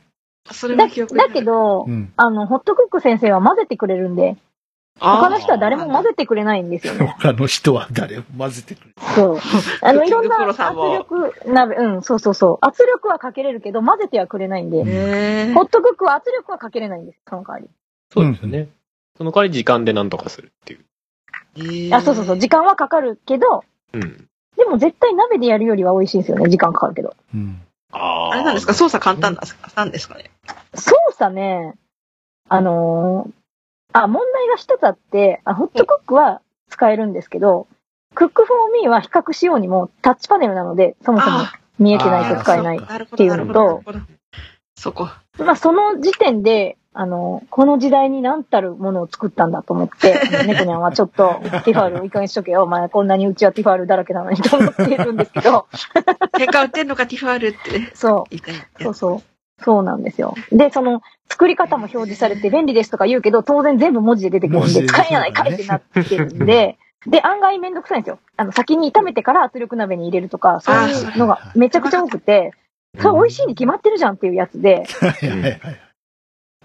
[0.53, 1.05] それだけ、
[1.43, 2.13] どう、ん。
[2.15, 4.37] あの、ホットクック先生は混ぜてくれるんで、
[4.99, 7.05] 他の人は誰も混ぜてくれないんですよね。
[7.19, 8.93] 他の人は誰も混ぜてくれる。
[9.15, 9.39] そう。
[9.81, 12.65] あの、いろんな圧も力鍋、うん、そうそうそう。
[12.65, 14.83] 圧力はかけれるけど、混ぜてはくれないんで、
[15.53, 17.69] ホットクックは圧力はかけれないんです、その代わり。
[18.13, 18.69] そうですよね。
[19.19, 20.85] その代わり時間でなんとかするっていう。
[21.57, 22.39] ーあ、そうそうそう。
[22.39, 24.27] 時間はかかるけど、うん。
[24.55, 26.49] でも絶対鍋でやるよりは美味しいんですよね。
[26.49, 27.13] 時間かかるけど。
[27.35, 27.61] うん。
[27.91, 28.73] ああれなんですか？
[28.73, 30.31] 操作簡単なんですかなんですかね？
[30.73, 31.75] 操作ね、
[32.47, 33.31] あのー
[33.91, 37.67] あ、問題が一つあってあ、ホットクックは使えるんですけど、
[38.15, 42.81] クックフォーミーは比較しようにもタッチパネルなので、そもそもあ見えてないと使えないっ
[43.17, 43.63] ていうのとなるほど。
[43.63, 43.99] なるほど
[44.77, 45.09] そこ。
[45.39, 52.63] まあ、その時点で、あの、この時代に何たるものを作ったんだと思って、 猫ニャンはちょっと、ティファールをいい加減にしとけよ。
[52.63, 55.67] お前こんなにうちはティファールだらけなのにと思っているんですけど、
[56.33, 57.91] 喧嘩売ってんのか、ティファールってね。
[57.93, 58.25] そ。
[58.31, 59.63] う、そうそう。
[59.63, 60.35] そうなんですよ。
[60.51, 68.19] で、その、作り方も表示されて便利ですとか言うけど、当然全部文字で出てくるんで、使えやないかいってなってるんで、で、案外めんどくさいんですよ。
[68.35, 72.53] あの、先に炒めてから圧力鍋に入れるとか、そういうのがめちゃくちゃ多くて、
[72.97, 75.88] それ美味しいに決まってるじゃんっていうやつで、はいはいはい。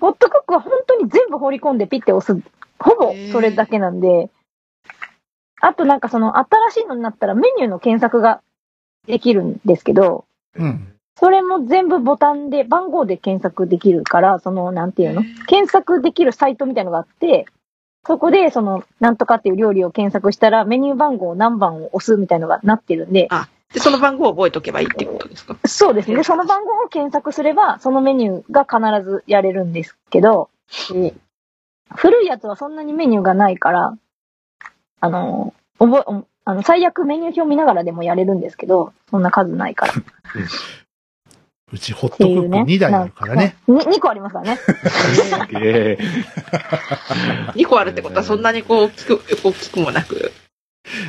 [0.00, 2.40] ホットクックは本当に全部放り込んでピッて押す。
[2.78, 4.30] ほぼそれだけなんで、
[5.60, 8.42] あとなんかその新しいのになったらメニューの検索が
[9.06, 10.26] できるんですけど、
[10.56, 10.90] うん。
[11.16, 15.22] それも全部ボタンで番号で検索できるから、そのなんていうの？
[15.46, 17.46] 検索できるサイトみたいのがあって、
[18.04, 23.28] そこでそのなんとかっていう料理を検索したらメニュー番号何番を押すみたいのがなってるんで、
[23.74, 25.56] で、その番号を覚えとけばいいってことですか？
[25.66, 26.16] そうですね。
[26.16, 30.48] で、その番号を検索すれば、そのメニューが必ずやれるんですけど、
[31.94, 33.96] 古いやつはそんなにメニューがないから、
[35.00, 39.92] あの、覚え、おあの、最悪メニュー表見ながらでもやれるんですけど、そんな数ないから。
[41.72, 43.56] うちホットクック2台あるからね。
[43.66, 44.56] に2個ありますからね。
[44.56, 45.58] すげ
[45.92, 45.98] え。
[47.54, 50.30] 2個あるってことはそんなにこう、聞く、大きくもなく。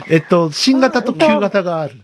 [0.10, 2.02] えっと、新型と旧型がある。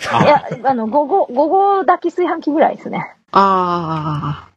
[0.00, 3.14] いや、あの、5号、5号抱き炊飯器ぐらいですね。
[3.32, 4.54] ああ。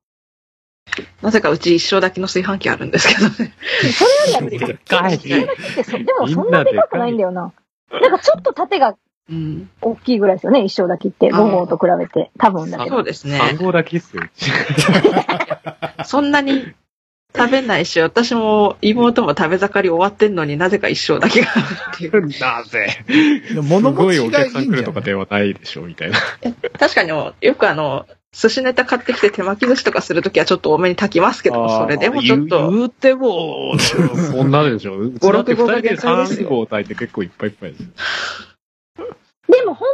[1.22, 3.54] なぜかうち一生だけの炊飯器あるんですけどね。
[3.94, 7.54] それよりはでかい一生だけってそ、でもそんなでかくないんだよな。
[7.92, 8.96] なんかちょっと縦が
[9.30, 9.70] うん。
[9.82, 11.32] 大きいぐらいですよね、一生だけって。
[11.32, 12.32] 5号と比べて。
[12.38, 12.96] 多分だけど。
[12.96, 13.40] そうですね。
[13.42, 14.24] 3号だけっすよ。
[16.06, 16.74] そんなに
[17.38, 21.66] 食べないし、私も妹も食べ盛り終わってんのになぜか一生だけがある
[21.96, 22.40] っていう。
[22.40, 22.88] なぜ
[23.54, 26.18] でも物すごいお持ちがいい客さん来るとんじゃないかではないでしょ、みたいな。
[26.80, 34.98] 確かによくあの、寿司ネタ買ってきて手巻き寿司とかするときはちょっと多めに炊きますけど、それでもちょっ言と、う言うても、 そんなでしょ。
[34.98, 37.88] うちだって5 6号が限界ですよ3号炊いて結構いっぱいいっぱいですよ。
[39.50, 39.88] でも本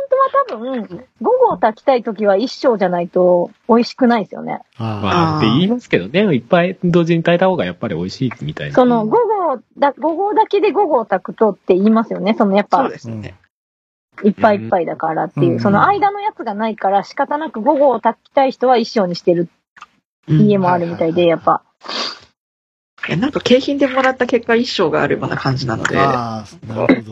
[0.47, 4.61] 多分、5号炊きたいときは一生じゃないと美味しくないですよね。
[4.77, 8.75] あまあ、って言いますけどね、いっぱい同時に炊いた方がやっぱり美味しいみたいな。
[8.75, 9.17] その5号
[9.77, 12.33] だ、5号だけで5号炊くとって言いますよね。
[12.37, 13.35] そのやっそうぱですね。
[14.23, 15.55] いっぱいいっぱいだからっていうう。
[15.55, 19.49] んその間のやつがないから仕方なく5号を炊きたい人は一生にしてる
[20.27, 21.63] うん家もあるみたいで、やっぱ。
[23.09, 27.11] えなんか景品でもらった結果一生があるような感じなので、あー、なるほ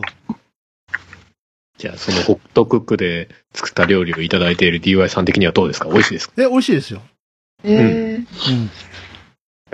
[1.82, 5.88] じゃあ、そのホットクックで作った料理をいただいている DY さん的にはどうですか？
[5.88, 6.34] 美味しいですか？
[6.40, 7.02] え、美味しいですよ。
[7.64, 8.22] えうん。
[8.22, 8.26] や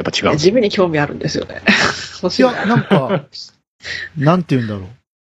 [0.01, 0.37] っぱ違う。
[0.39, 1.61] 地味に興味あるんですよね。
[2.39, 3.27] いや、なんか、
[4.17, 4.89] なんて言うんだろう。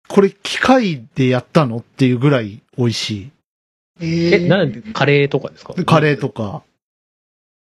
[0.08, 3.32] これ機械でやったのっていうぐらい美味し
[4.02, 5.76] え、えなんで、カレーとかですか？
[5.78, 5.86] い。
[5.86, 6.64] カレーとか。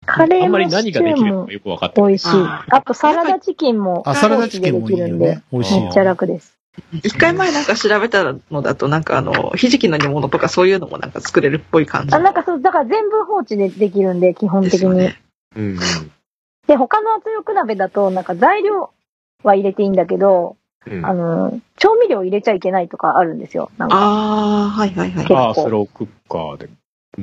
[0.06, 2.10] カレーあんまりもシチ何がでューもきるのかよく分かってない。
[2.10, 2.28] 美味しい。
[2.30, 5.42] ああとサラダチキンもあ、サラダチキンもいいよね。
[5.52, 6.54] 美味しいよめっちゃ楽です。
[6.92, 14.96] 一回前なんか調べたのだと、なんかあの、ひじきの煮物とかそういうのもなんか作れるっぽい感じあ、なんかそう、だから全部放置でできるんで、基本で的に。
[14.96, 15.20] ね。
[15.54, 15.78] うんうん。
[16.66, 18.90] で、他の圧力鍋だと、なんか材料
[19.42, 20.56] は入れていいんだけど、
[20.86, 23.70] うんあの、調味料入れちゃいけないとかあるんですよ。
[23.76, 23.96] なんか。
[23.96, 25.26] ああ、はいはいはい。
[25.26, 26.70] 結構ああ、スロークッカーで。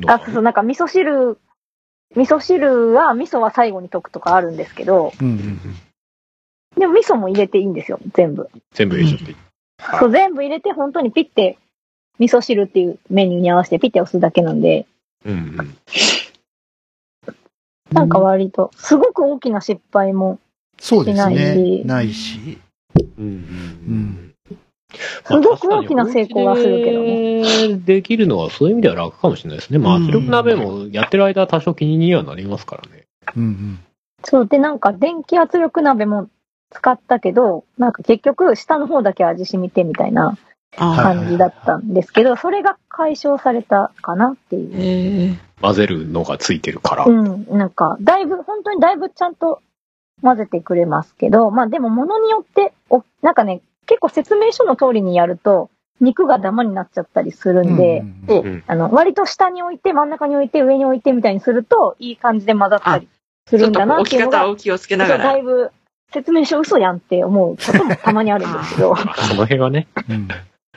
[0.07, 1.37] あ、そうそう、なんか味噌汁、
[2.15, 5.59] 味噌汁は、味噌は最後に溶くとかあるんですけど、うんうん
[6.77, 8.49] でも味噌も入れていいんですよ、全部。
[8.73, 9.37] 全部入れちゃっていい。
[9.99, 11.57] そう、全部入れて、本当にピッて、
[12.19, 14.85] 味噌汁っていうメニューに合わせてピッて押すだけなんで、
[15.25, 15.77] うんうん。
[17.91, 20.39] なんか割と、すごく大きな失敗も、
[20.79, 21.53] そうですしないね。
[21.55, 22.59] しないし。
[23.17, 24.25] うんうん
[25.23, 27.77] すごく大きな成功はするけどね。
[27.77, 29.77] できるのはそういう意味では楽かもしれないですね。
[29.77, 33.05] まあ、うん圧力鍋もやってる間は多少気にはなりますからね。
[33.35, 33.79] うんうん。
[34.23, 36.27] そう、で、なんか電気圧力鍋も
[36.71, 40.37] 使ったけど、なんか結局下の方だけ味染みてみたいな
[40.75, 44.77] 感じだったんですけど、それが解消されたかなっていうー。。
[44.77, 47.05] ええ混ぜるのがついてるから。
[47.05, 49.61] うん、なんか、だいぶ、本当にだいぶちゃんと
[50.21, 63.09] 混ぜてくれますけど、まあでも物によって、お、なんかね、結構説明書の通りにやると、肉がダマになっちゃったりするんで、うんうんうんあの、割と下に置いて、真ん中に置いて、上に置いてみたいにすると、いい感じで混ざったり
[63.47, 65.23] するんだなっ置ていうのが、き方を気をつけながら。
[65.25, 65.71] だいぶ、
[66.11, 69.87] 説明書嘘やんって思うこともたまにあるんですけど、ま あその辺はね。
[70.09, 70.27] うん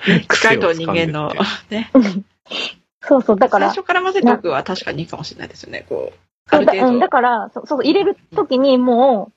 [0.05, 1.33] 機械と人間の。
[1.71, 1.91] ね。
[3.03, 5.87] そうそう、だから、最初から混ぜておくは確かにいいかもしれないですよね。
[5.89, 6.19] こう、
[6.51, 7.09] あそうだ,、うん、る程度だ。
[7.09, 9.33] から、そそう、入れるときにもう、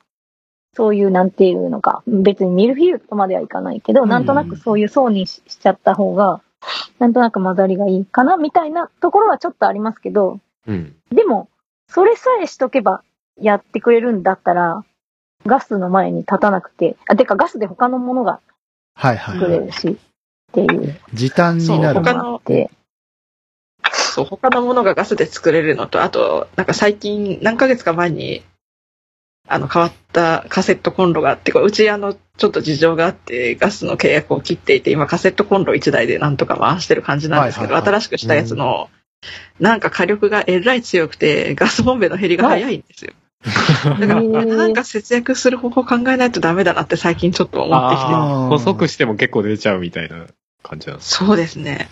[0.76, 6.42] そういう、なんていうのか、別にミルフィーユとまではいかないけど、うんなんとなくそういう層にししちゃった方が、
[7.00, 10.96] なんとなく混ざりがいいかな、みたいなところはちょっとありますけど、うん。
[11.12, 11.50] でも、
[11.88, 13.04] それさえしとけば
[13.40, 14.84] やってくれるんだったら、
[15.46, 18.40] ガスの前に立たなくて、あ、てかガスで他のものが
[18.96, 19.96] はいはい作れるし、っ
[20.52, 21.00] ていう。
[21.14, 21.96] 時短になる。
[21.96, 22.42] そう他の
[23.92, 28.44] そう、他のものがガスで作れるのと、あと、なんか最近、何ヶ月か前に、
[29.48, 38.02] あの、変わったカセットコンロがあって、こううち、あの、ちょっと事情があって、ガスの契約を切っていて、今カセットコンロ1台でなんとか回してる感じなんですけど、はいはいはい。
[38.02, 38.90] 新しくしたやつの、
[39.60, 43.14] なんか火力がえらい強くて、ガスボンベの減りが早いんですよ。
[43.44, 48.14] だから、なんか節約する方法考えないとダメだなって最近ちょっと思ってきて。
[48.14, 50.26] 細くしても結構出ちゃうみたいな
[50.64, 51.16] 感じなんです。
[51.16, 51.90] そうですね。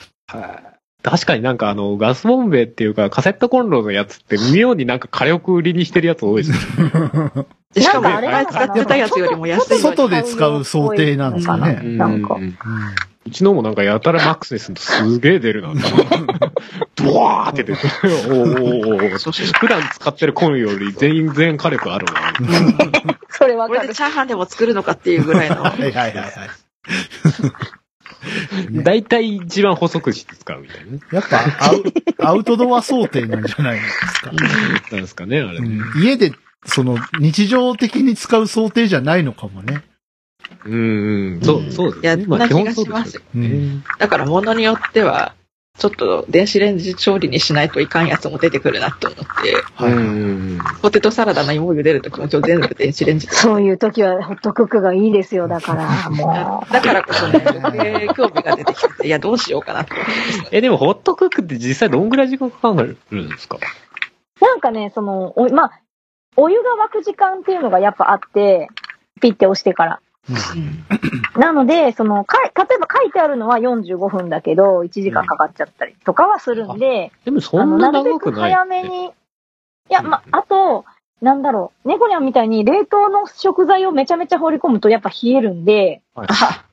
[1.04, 6.90] 確かになんかあの、ガスボンベっていうか、カセットコンロのやつって妙になんか火力売りにしてるやつ多いですね。
[7.74, 11.82] で しかも、なんかあ前使ってたやつよりも安い外で使う想定なんですかね。
[11.84, 12.40] なんかう
[13.26, 15.74] うちのもなんかやたらマックスにするとすげえ出るな。
[16.96, 17.90] ドワーって出てる。
[18.04, 22.34] おーおーおーそうそう普段使ってるコンより全然火力あるな。
[23.30, 23.94] それわかるこれで。
[23.94, 25.64] チャーハンでも作るのかっていうぐらいの。
[25.64, 26.32] はいはいはいはい。
[28.84, 31.00] 大体一番細くして使うみたいなね。
[31.12, 31.84] やっぱアウ
[32.20, 34.32] アウトドア想定なんじゃないですか。
[34.92, 35.68] なんですかね、あれね。
[35.68, 36.34] うん家で、
[36.66, 39.84] その、日常的に使う想定じゃないのかもね。
[40.66, 41.42] うん、うん。
[41.42, 42.24] そう、そうですね。
[42.24, 43.84] いやな気がしますそうですよね。
[44.00, 45.34] だから物によっては、
[45.80, 49.24] ちょっと電子レンジ調理にしないといかんやつも出てくるなって思って、
[49.74, 49.92] はい。
[49.92, 50.60] うん。
[50.84, 53.34] ポテトサラダの芋茹でるときも全部電子レンジで。
[53.34, 57.42] そういう時はホットクックがいいですよ、だから、もだからこそね、
[58.16, 63.58] 興味が出てきて、いや、どうしようかなって思ってますえ、でもホットクックって実際どんぐらい時間かかるんですか？
[63.58, 64.46] う。
[64.46, 65.80] なんかね、その、おまあ、
[66.36, 68.68] お湯が沸く時間っていうのがやっぱあって、
[69.22, 70.00] ピッて押してから。
[70.30, 71.42] うん。
[71.42, 79.06] なので、その、かい例えば書いてあるのは45分だけど、1時間かかっちゃったりとかはするんで、でもそあの、んななるべく長くない、早めに。
[79.08, 79.12] い
[79.90, 80.86] や、ま、あと、
[81.22, 86.28] なんだろう、猫ニャンみたいに冷凍の食材をめちゃめちゃ放り込むとやっぱ冷えるんで、はい。
[86.30, 86.66] あ、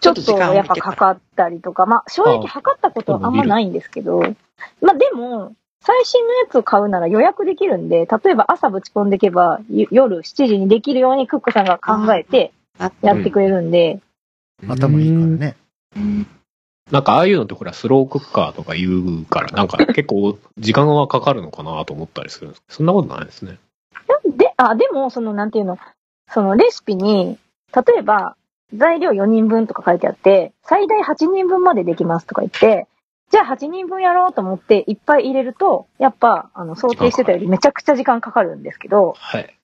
[0.00, 4.20] ちょっとやっぱかかったりとか、まあ、正直測ったことはあんまないんですけど、
[4.82, 14.00] まあでも、最新のやつを買うなら予約できるんで、例えば朝ぶち込んでいけば、ゆ夜7時にできるようにクックさんが考えてやってくれるんで、
[14.68, 15.56] 頭いいからね。
[16.90, 23.58] なんかああいうのってほら、スロークッカーとか言うから、なんか結構時間はかかるのかなと思ったりするんですそんなことないですね。
[24.36, 25.78] で、あ、でも、その、なんていうの、
[26.30, 27.38] そのレシピに、
[27.74, 28.36] 例えば、
[28.74, 32.86] 材料4人分とか書いてあって、最大8人分までできますとか言って、
[33.30, 39.58] じゃあ8人分やろうと思っていっぱい入れると、やっぱ、あの、想定してたよりめちゃくちゃ時間かかるんですけど、はい。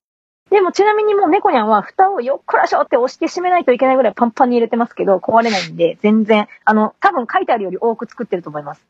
[0.51, 8.85] でもちなみにもう猫ニャンは蓋をよっこらしょって押して閉めないといけないぐらいパンパンに入れてますけど、壊れないんで、全然、あの、多分書いてあるより多く作ってると思います。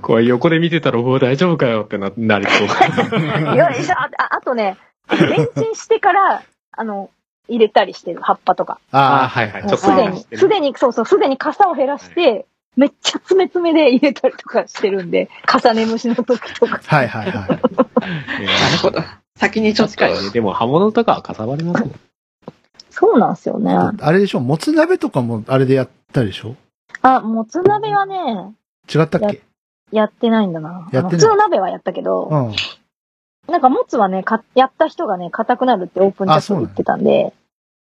[0.00, 2.66] これ横で見てたら、お大丈夫かよってな、なりそう。
[3.58, 4.76] よいしょあああとね、
[5.10, 7.10] レンチンしてから、あの、
[7.48, 8.78] 入れたりしてる、葉っぱとか。
[8.92, 9.62] ああ、あはいはい。
[9.64, 12.46] もちょっとうすでに、すでに、そうそう、すでに傘を減らして、
[12.76, 16.80] めっちゃ詰め詰めで入れたりとかしてるんで、重ね蒸しの時とか。
[16.86, 16.96] あ。
[16.96, 17.48] はいはいはい。
[18.40, 19.21] えなるほど。
[19.42, 20.30] 先にちょっと確かにね。
[20.30, 22.00] でも刃物とかはかさばりますもん。
[22.90, 23.74] そうなんですよね。
[23.74, 26.54] あれでしょもつ鍋とかもあれでやったでしょ？
[27.00, 28.54] あ、もつ鍋はね、
[28.94, 29.42] 違ったっけ？
[29.90, 30.70] やってないんだな。
[30.70, 32.52] やってないあの普通の鍋はやったけど、うん。
[33.50, 37.34] なんかもつはね、かやった人がね、硬くなるってオープンチャットで言ってたんで、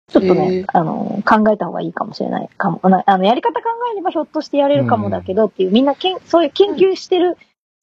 [0.09, 2.79] ちょっとへねー、あの、考えた方がいいかもしれないかも。
[2.89, 7.37] なあの、やり方考えればひょっとしてやれるかもだけどっていう、みんなけん、そういう研究してる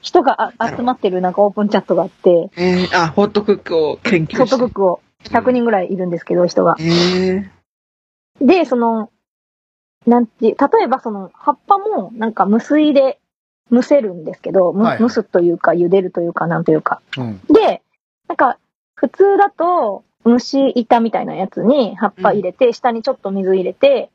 [0.07, 4.75] 人があ集まってるなんかオープンチャットがあって、えー、あ、ホットクックを研究ホットクック。
[4.75, 6.77] クを100人ぐらいいるんですけど、人が。
[6.79, 7.51] えー、
[8.41, 9.11] で、その、
[10.07, 10.55] なんて、例
[10.85, 13.19] えばその葉っぱもなんか無水で
[13.73, 17.03] 蒸せるんですけど、むはい蒸すというか茹でるというかなんというか。
[17.19, 17.41] うん。
[17.53, 17.83] で、
[18.29, 18.59] なんか
[18.95, 24.11] 普通だと蒸し板みたいなやつに葉っぱ入れて、下にちょっと水入れて、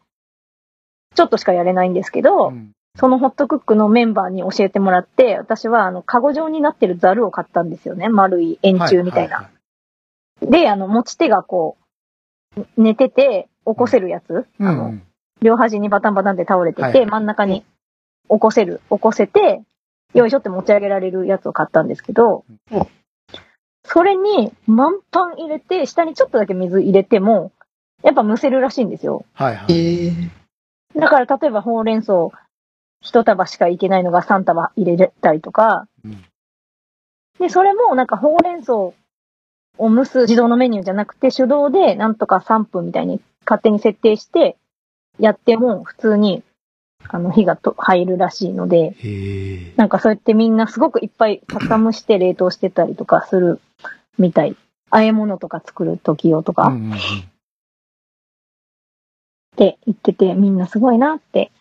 [1.16, 8.10] ちょっとしかやれないんですけど、うんそのホットクックのメンバーに教えてもらって、私はあの、カゴ状になってるザルを買ったんですよね。
[8.10, 9.38] 丸い円柱みたいな。
[9.38, 9.50] は
[10.42, 11.78] で、あの、持ち手がこ
[12.58, 15.04] う、寝てて、起こせるやつ、いはいあの、うん。
[15.42, 17.64] 両端にバタンバタンって倒れてて、はい真ん中に
[18.30, 19.62] 起こせる、起こせて、
[20.14, 22.88] よいしょって持ち上げられるやつを買ったんですけどうん、
[23.86, 27.52] それに満パン入れて、下にちょっとだけ水入れても、
[28.04, 29.26] やっぱ蒸せるらしいんですよ。
[29.40, 29.74] えはいはい。
[29.74, 30.30] ー、
[30.96, 32.30] だから例えばほうれん草
[33.02, 36.24] 一束しかいけないのが3束入れたりとか、うん
[37.42, 38.94] で、それもなんかほうれん草を
[39.80, 44.58] 蒸す自動のメニューじゃなくて手動でなんとか3分みたいに勝手に設定して
[45.20, 46.44] やっても普通に
[47.08, 48.96] あの火がと入るらしいので。
[49.76, 53.60] なんかそうやってみんなすごくいっぱいかさ蒸して冷凍してたりとかする
[54.20, 54.56] みたい。
[54.92, 56.98] 和え物とか作る時用とかうんうんうんっ
[59.56, 61.52] て言ってて、みんなすごいなって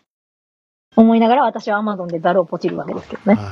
[0.95, 3.35] 思いながら私は Amazon でザルをポチるわけですけどね。
[3.35, 3.49] は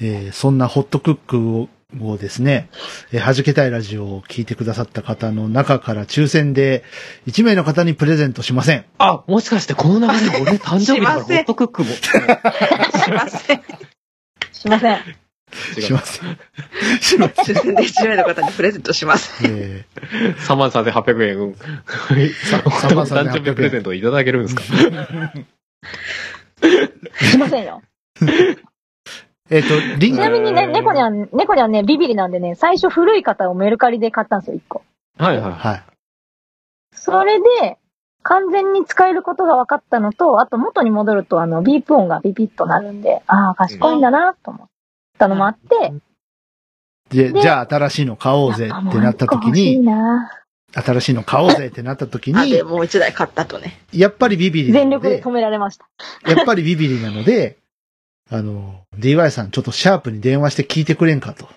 [0.00, 0.04] い。
[0.04, 1.68] えーそんなホットクックを
[2.00, 2.68] をですね、
[3.12, 6.82] えー、はじけたいラジオを聞いてくださった方の中から抽選で
[7.26, 8.84] 1名の方にプレゼントしません。
[8.98, 11.90] あ、もしかしてこの流れで俺誕生日だからホットクックも。
[11.94, 13.62] しません。
[14.52, 14.98] しません。
[15.80, 16.38] しません。
[17.00, 17.54] しません。
[17.54, 19.44] 抽選で1名の方にプレゼントします。
[19.46, 19.84] え
[20.48, 21.54] 3万3800円。
[21.54, 24.62] 3万3800円誕生日プレゼントいただけるんですか
[27.20, 27.82] しませんよ。
[28.20, 28.58] ー
[29.50, 29.68] えっ、と、
[29.98, 34.82] リンちなみにね、猫にゃん、猫にゃんね、ビビリなんでね、最初古い方をメルカリで買ったんですよ、1個。
[35.18, 35.52] はいはい。
[35.52, 35.82] はい。
[36.92, 37.78] それで、
[38.22, 44.68] 完全に使えることが分かったのと、あと元に戻ると、あの、ビープ音がビビッとなるんで、ああ、賢いんだな、と思っ
[45.18, 45.92] たのもあって、
[47.10, 50.30] で、でじゃあ新しいの買おうぜってなった時欲しいに、な。
[50.72, 53.80] 新しいの買おうぜってなった時あ、にで、、もう一台買ったとね。
[53.92, 55.86] やっぱりビビリなので全力で止、められました。
[56.28, 57.58] やっぱりビビリなので、
[58.30, 61.48] あの、DY さんちょっとシャープに電話して聞いてくれんかと。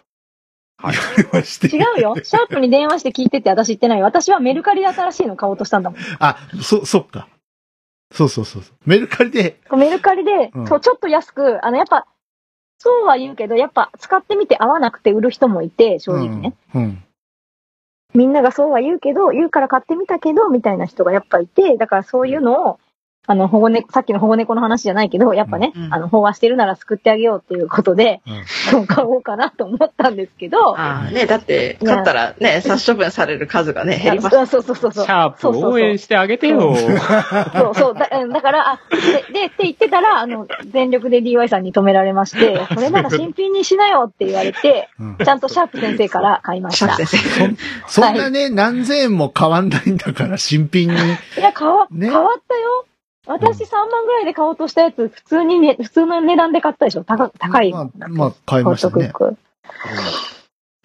[0.80, 1.76] はい言われまして。
[1.76, 2.16] 違うよ。
[2.24, 4.06] シャープに電話して聞いてって私言ってないよ。
[4.06, 6.00] 私はメルカリで新しいの買おうとしたんだもん。
[6.20, 7.28] あ、そ、そっか。
[8.14, 8.76] そうそうそうそう。
[8.86, 12.06] メルカリで、メルカリで、うんそう、ちょっと安く、あの、やっぱ、
[12.78, 16.54] そうは言うけど、やっぱ使ってみて合わなくて売る人もいて、正直ね。
[16.76, 16.84] うん。
[16.84, 17.04] うん。
[18.18, 22.80] みんながそうは言うけど、言うから買ってみたけど、みたいな人がやっぱいて、だからそういうのを、
[23.30, 34.40] あの、保護猫、さっきの保護猫の話じゃないけど、やっぱね、うんあの、飽和してるなら救ってあげようっていうことで、うんそう買おうかなと思ったんですけど、ああ、ね、だって、買ったらね、殺処分される数がね、減ります。
[34.40, 35.06] あそうそうそうそう。
[35.06, 36.74] シャープ応援してあげてよ。
[36.74, 37.94] そうそう。
[37.94, 46.96] だうんだから、あ、で、で、って言ってたら、あの、全力で DY さんに止められまして、それなら新品にしなよって言われて、うんちゃんとシャープ先生から買いました。
[46.96, 47.58] シャープ先生。
[47.88, 50.96] そんなね、何千円も変わんないんだから、新品に。
[50.96, 50.98] い
[51.40, 52.86] や、変わ、ね変わったよ。
[53.28, 57.04] 私3万ぐらいで買おうとしたやつ、普通にね、普通の値段で買ったでしょ？
[57.04, 57.72] 高高い。
[57.72, 59.12] まあ、まあ、買いましたね。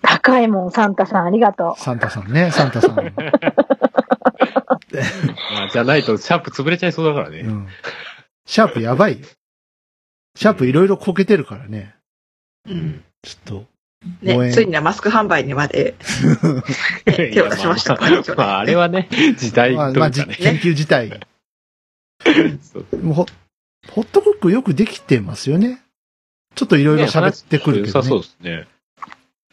[0.03, 2.97] 高いもん、サンタさんありがとサンタさんね、サンタさん。
[5.55, 7.41] まあじゃないと、シャープ潰れちゃいそうだからね。
[7.41, 7.69] うん。
[8.47, 9.27] シャープやばいよ。
[10.37, 11.95] シャープいろいろこけてるからね。
[12.69, 13.05] うん。
[13.23, 13.73] ちょっと。
[14.25, 15.95] 応ね、援ついにはマスク販売にまで、
[17.07, 20.11] ね手を出しましたからね、去年まあ、あれはね、時代とまあ、いうかまあ。
[20.11, 21.21] 緊急事態。
[22.63, 23.27] そ うもうほ
[23.89, 25.83] ホットクックよくできてますよね。
[26.55, 28.23] ちょっといろいろ喋ってくるけど良さそうね。
[28.23, 28.69] ですね。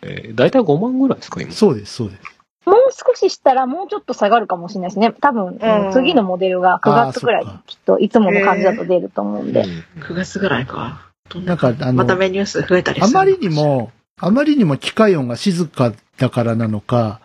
[0.02, 1.52] えー、大体5万ぐらいですか、今。
[1.52, 2.22] そうです、そうです。
[2.66, 2.70] う。
[2.70, 5.14] もう少ししたらもうちょっと下がるかもしれないですね。
[5.20, 9.62] 多分、うん次のモデルが9月くらいきっといつもの感じだと出ると思うんで。
[9.62, 11.10] うん9月ぐらいか。
[11.36, 13.20] なんか、あのま、たメニュー数増えたりする。
[13.20, 17.22] あまりにも、あまりにも機械音が静かだからなのか、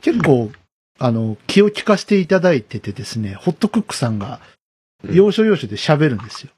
[0.00, 0.50] 結構、
[1.00, 4.57] あの、気を利かせていただいててですね、ホットクックさんが、うん
[5.04, 6.50] 要所要所で喋るんですよ。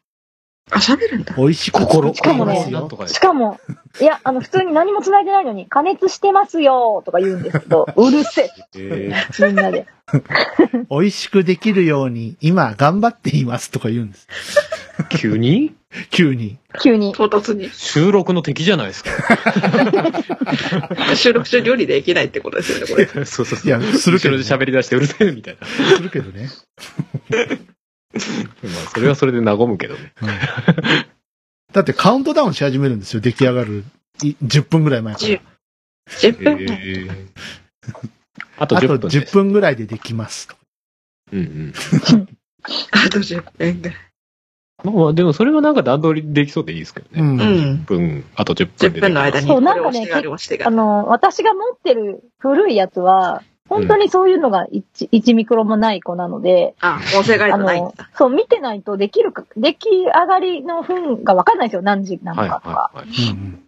[0.73, 1.35] あ、喋るんだ。
[1.37, 2.65] 美味しく作ってしかもね。
[3.07, 3.59] しかも、
[4.01, 8.43] いや、あの、普通に何も繋いでないのに、加熱してますよとか言うんですけど、 うるせ
[8.77, 9.87] ええ、みんなで。
[10.91, 14.29] 美味しくできるように、今頑張っていますとか言うんです。
[14.99, 15.75] ー急に？
[16.11, 16.59] 急に。
[16.81, 17.13] 急に。
[17.15, 17.69] 唐突に。
[17.71, 19.11] 収録の敵じゃないですか。
[21.17, 23.25] 収録中料理できないってことですよね、これ。
[23.25, 23.67] そうそうそう。
[23.67, 25.67] いやするけど喋り出してうるせえみたいな。
[25.67, 26.49] するけどね。
[28.63, 30.13] まあ、それはそれで和むけどね。
[30.23, 30.29] うん
[31.73, 33.21] だってカウントダウンし始めるんですよ。
[33.21, 33.85] 出来上がる
[34.25, 35.41] い10分ぐらい前から10。
[36.09, 36.67] 10え分。
[36.67, 37.11] ー、
[38.59, 39.19] あとあと10分です。
[39.19, 40.57] 10分ぐらいでできますと。
[41.33, 41.73] うんうん。
[42.91, 43.97] あと10分ぐらい。
[44.83, 47.23] まあまあ、でもそれはなんか段取りできそうでいいですけどね。
[47.23, 47.37] うん。
[47.37, 47.85] う10ん。
[47.85, 49.47] 分、あと10分で10分の間に。
[49.47, 50.09] そうなんかね
[50.65, 61.83] あの、私が持ってる古いやつは、本当にそういうのが 1, 1ミクロもない子なので、あ、音声ガイあのドないんだ。、そう、見てないとできるか、出来上がりの分がわかんないですよ。
[61.83, 62.91] 何時なのはいかとか。
[62.93, 63.31] はいはい。
[63.31, 63.65] うん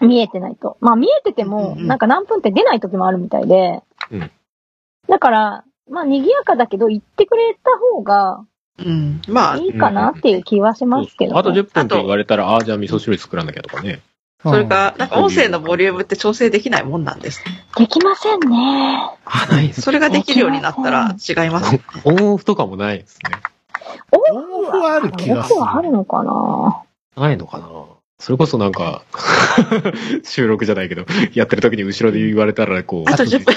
[0.00, 0.78] 見えてないと。
[0.80, 3.82] まあ見えてても、うんうんなんか何分って出ない時もあるみたいで。
[4.10, 4.30] うん
[5.08, 8.46] だから、まあ賑やかだけど言ってくれた方が
[8.78, 9.20] うん。
[9.28, 14.00] まあ、いいかなっていう気はしますけど、ねあと10分って言われたら、ああ、じゃあ味噌汁作らなきゃとかね。
[14.42, 17.42] それか、なんか音声のボリュームって調整できないもんなんです。
[17.76, 18.98] できませんね。
[19.24, 19.82] あ、ないです。
[19.82, 21.80] それができるようになったら違います。
[22.04, 23.36] オンオフとかもないですね。
[24.10, 26.82] オオンオフはある気がするオフはあるのかな？
[27.24, 27.66] ないのかな？
[28.18, 29.02] それこそなんか、
[30.22, 33.54] 収録じゃないけど、やってる時に後ろで言われたら、こう、あと10分。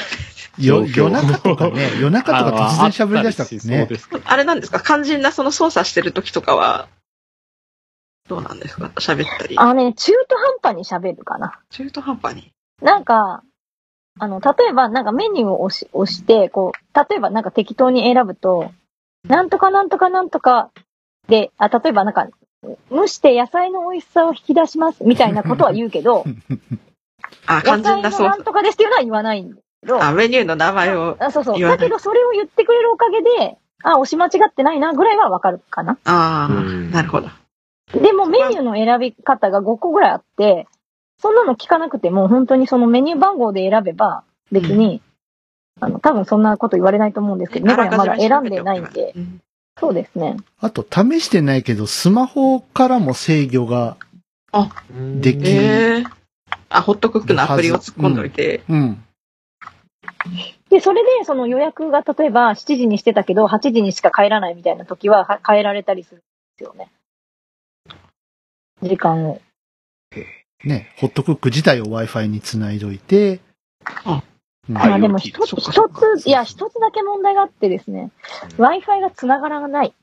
[0.57, 3.85] 夜中とかね、夜中とか突然喋り出したそうね。
[3.87, 4.81] ですあれなんですか？
[4.83, 6.87] 肝心なその操作してる時とかは、
[8.27, 8.87] どうなんですか？
[8.97, 9.57] 喋ったり。
[9.57, 11.59] あのね、中途半端に喋るかな。
[11.69, 12.51] 中途半端に？
[12.81, 13.43] なんか、
[14.19, 18.71] あの、例えば、なんかメニューを押し、押して、こう、例えばなんか適当に選ぶと、
[19.27, 20.71] なんとかなんとかなんとか
[21.27, 22.27] で、あ、例えばなんか、
[22.91, 26.23] 蒸して野菜の美味しさを引き出します、みたいなことは言うけど、
[27.47, 28.29] あ、野肝心菜のな操作。
[28.29, 31.17] なんとかですっていうのは言わないんだけど、あ、メニューの名前を。
[31.19, 31.55] あそうそう。
[31.57, 35.97] 言わないだけど、それを言ってくれるおかげで、あ、押し間違ってないな、ぐらいはわかるかな。
[36.05, 37.27] ああ、うんなるほど。
[38.01, 40.67] でもメニューの選び方が5個ぐらいあって、
[41.19, 45.01] そんなの聞かなくても、本当にそのメニュー番号で選べば、別に、
[45.79, 49.41] あの、多分そんなこと言われないと思うんですけど、メガネはまだ選んでないんで、うん
[49.77, 50.37] そうですね。
[50.59, 53.97] あと、試してないけど、スマホからも制御が、
[55.19, 56.03] できええ
[56.69, 58.63] あ、ホットクックのアプリを突っ込んどいて。
[58.69, 59.03] うん。
[60.69, 66.25] で、それで、その予約が例えば7時にしてたけど、8時にしか帰らないみたいな時はは変えられたりするんで
[66.57, 66.89] すよね。
[68.87, 69.41] 時間を。
[70.63, 73.39] ね、ホットクック自体を Wi-Fi につないどいて
[74.03, 74.23] あ、
[74.67, 78.11] うんまあでも一つ、一つ、いや、一つだけ問題があってですね、
[78.57, 79.93] Wi-Fi が繋がらない。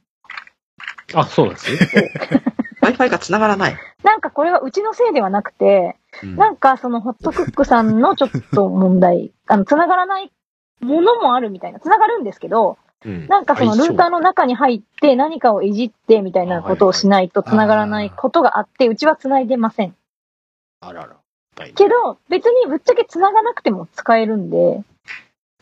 [1.15, 2.13] あ、そうなんですね。
[2.81, 3.77] Wi-Fi が繋がらない。
[4.05, 10.31] なんかこれはうちのせいではなくて、うんなんかそのホットクックさんのちょっと問題、あの、繋がらない
[10.81, 11.81] ものもあるみたいな。
[11.81, 19.95] 繋がるんですけど、うんなんかそのルーターの中に入って何かをいじってみたいなことをしないと繋がらないことがあって、うちは繋いでません。
[20.81, 21.17] あらら。
[21.75, 24.83] けど、別にぶっちゃけ繋がなくても使えるんで、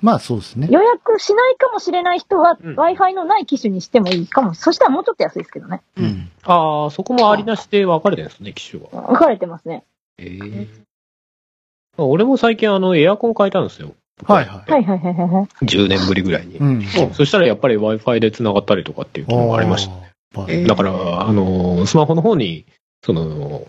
[0.03, 0.69] まあそうですね。
[0.71, 4.55] 予約しないかもしれない人はうん Wi-Fi のない機種にしてもいいかも。
[4.55, 5.83] そしたらもうちょっと安いですけどね。
[5.97, 6.03] う。
[6.03, 6.31] ん。
[6.45, 8.89] ああ、そこもありなしで分かれてるんですね、機種が。
[9.03, 9.85] 分かれてますね。
[10.19, 10.69] ええ
[11.99, 13.95] 俺も最近あの、エアコン変えたんですよ。
[14.25, 14.71] はいはい。
[14.71, 15.65] はいはいはいはいはい。
[15.65, 16.57] 10年ぶりぐらいに。
[16.57, 16.85] うん。
[17.13, 19.93] そしたらやっぱり Wi-Fi で繋がったりとかっていう機能がありました。
[20.45, 22.65] たえーだから、あの、スマホの方に、
[23.05, 23.67] その、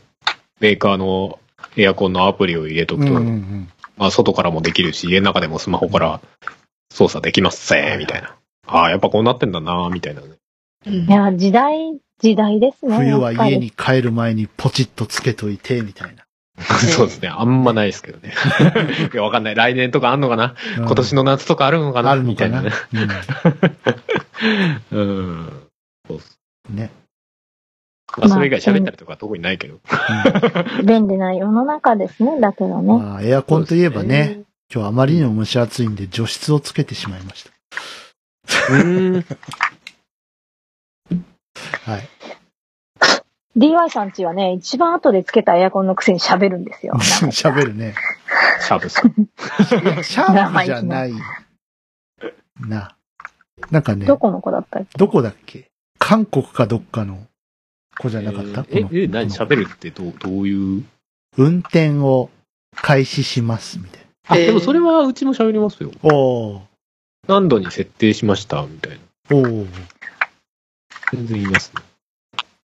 [0.59, 1.39] メーカーの
[1.75, 3.69] エアコンのアプリを入れとくと、うんうんうん。
[3.97, 6.21] まあ、外からもできるし、家の中でもスマホから
[6.91, 8.35] 操作できますぜ、みたいな。
[8.67, 10.27] ああ、やっぱこうなってんだな、みたいなね。
[10.27, 12.97] うんいや、時代、時代ですね。
[12.97, 16.23] 冬はやっぱり家に帰る前にポチッとつけといて、みたいな。
[16.95, 17.29] そうですね。
[17.29, 18.33] あんまないですけどね。
[19.13, 19.55] いや、わかんない。
[19.55, 22.11] 来年とかあんのかな、うん今年の夏とかあるのかな？
[22.11, 22.71] あるみたいなね。
[24.91, 24.99] うん。
[24.99, 25.51] うん。
[26.69, 26.91] ね。
[28.17, 29.79] まあ、それ以外喋ったりとか特にないけど。
[30.83, 32.39] 便利な世の中ですね。
[32.41, 32.93] だけどね。
[32.97, 34.41] まあ、エアコンといえばね、
[34.73, 37.49] 今日あまりにも蒸し暑いんで除湿をつけてしまいまし
[38.69, 39.23] うん。
[39.23, 39.35] た。
[41.91, 42.07] はい。
[43.61, 46.93] DY さんちはね、一番後でつけたエアコンのくせに喋るんですよ。
[46.99, 47.93] 喋るね。
[48.61, 49.13] シャープさん。
[50.03, 51.13] シャープじゃない。
[52.59, 52.95] な。
[53.69, 54.97] なんかね、どこの子だったっけ？
[54.97, 55.69] どこだっけ？
[55.99, 57.19] 韓国かどっかの
[57.99, 59.29] 子じゃなかった、えこ、のえ、何？
[59.29, 60.83] 喋るってどう、どういう？
[61.37, 62.29] 運転を
[62.75, 65.91] 開始します、みたいあ、えーでもそれはうちも喋りますよ。
[66.03, 66.13] な。
[66.15, 66.61] おー。
[67.27, 68.97] 何度に設定しました、みたい
[69.29, 69.35] な。
[69.37, 69.67] おー。
[71.13, 71.83] 全然言いますね。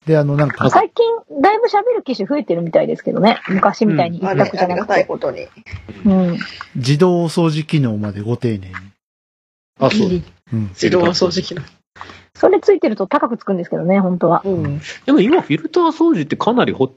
[0.08, 1.06] で、あの、なんか、最近、
[1.42, 3.42] だいぶ喋る機種増えてるみたいですけどね。
[3.50, 5.06] 昔みたいに一択じゃありがたいなくて。
[5.06, 5.48] ことに。
[6.06, 6.38] うん。
[6.76, 8.74] 自動お掃除機能までご丁寧に。
[9.80, 10.10] あ、そう。
[10.54, 10.70] うん。
[10.70, 11.62] 自動掃除機の。
[12.36, 14.42] それついてると高くつくんですけどね、本当は。
[14.46, 14.80] うん。
[15.06, 16.94] でも今フィルター掃除ってかなりほ、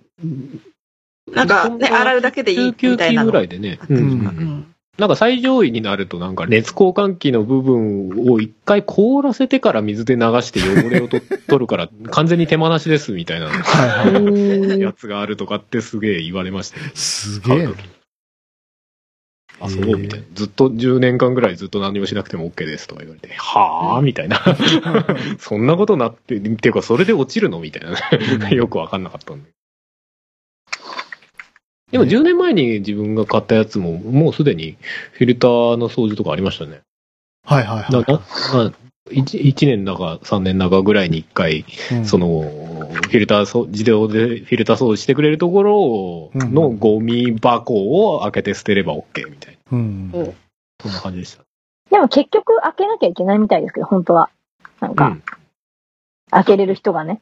[1.32, 3.32] なんかね、洗うだけでいいみたいなの。
[3.32, 3.80] ぐらいでね。
[3.88, 4.69] ううんんうん。
[4.98, 13.46] なんか最上位になるとなんか熱交換器の部分を一回凍らせてから水で流して汚れをと 取るから完全に手間なしですみたいな。
[14.76, 16.84] やつがあるとかってすげえ言われましたよ。
[16.94, 17.72] すげえな。
[19.60, 20.26] あ、そうみたいな。
[20.34, 24.38] ずっと10年間ぐらいずっと何もしなくても OK ですとか言われて、はぁみたいな。
[25.38, 27.92] そんなことなって、っていうかそれで落ちるのみたいな
[28.38, 28.50] ね。
[28.56, 29.50] よくわかんなかったんで。
[31.90, 34.76] でも10年前に自分が買ったやつも、もうすでに
[35.12, 36.80] フィルターの掃除とかありましたね。
[37.44, 38.22] はいはいは
[38.54, 38.72] まあ、
[39.10, 41.64] 1, 一年だか3年だかぐらいに1回、い。
[41.92, 42.42] うんその、
[42.90, 47.74] フィルターそ、自動でフィルター掃除してくれるところのゴミ箱
[48.14, 49.78] を開けて捨てれば OK みたいな。
[49.78, 50.34] うん。
[50.80, 51.42] そんな感じでした。
[51.90, 54.30] でも結局開けなきゃいけないみたいですけど、本当は。
[54.80, 55.22] なんか、うん。
[56.30, 57.20] 開けれる人がね。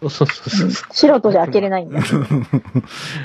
[0.00, 0.70] そうそうそうそう。
[0.70, 2.00] 素人じゃ開けれないんだ。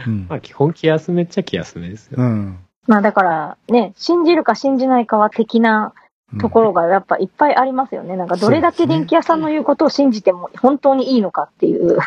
[0.08, 2.16] うんまあ基本気休めっちゃ気休めですよ。
[2.18, 2.60] うん。
[2.88, 5.94] まあだから、ね、信じるか信じないかは的な
[6.40, 8.16] ところがやっぱいっぱいありますよね。
[8.16, 11.98] なんかどれだけ電気屋さんの言うことを信じても本当にいいのかっていう。
[11.98, 12.00] う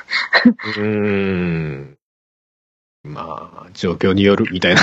[0.79, 1.99] ーん。
[3.07, 4.81] まあ、状況によるみたいな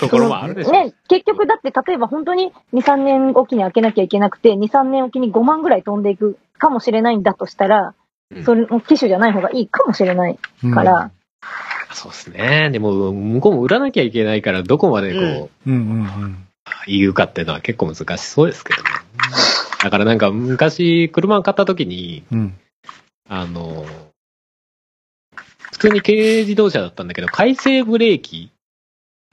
[0.00, 0.72] ところもあるでしょう。
[0.72, 7.94] ね、結局だって例えば本当に2、3年おきに開けなきゃいけなくて、2、3年おきに5万ぐらい飛んでいくかもしれないんだとしたらうん、
[8.44, 10.38] それの機種じゃない方がいいかもしれない
[10.74, 11.10] から、
[11.96, 12.70] そうですね。
[12.70, 16.46] でも、向こうも売らなきゃいけないから、どこまでこう、うんうんうんうん。
[16.86, 18.88] 言うかっていうのは結構難しそうですけどね。
[19.82, 22.58] だからなんか昔、車を買った時に、うん。
[23.28, 23.86] あの、
[25.72, 28.50] 普通に軽自動車だったんだけど、回生ブレーキ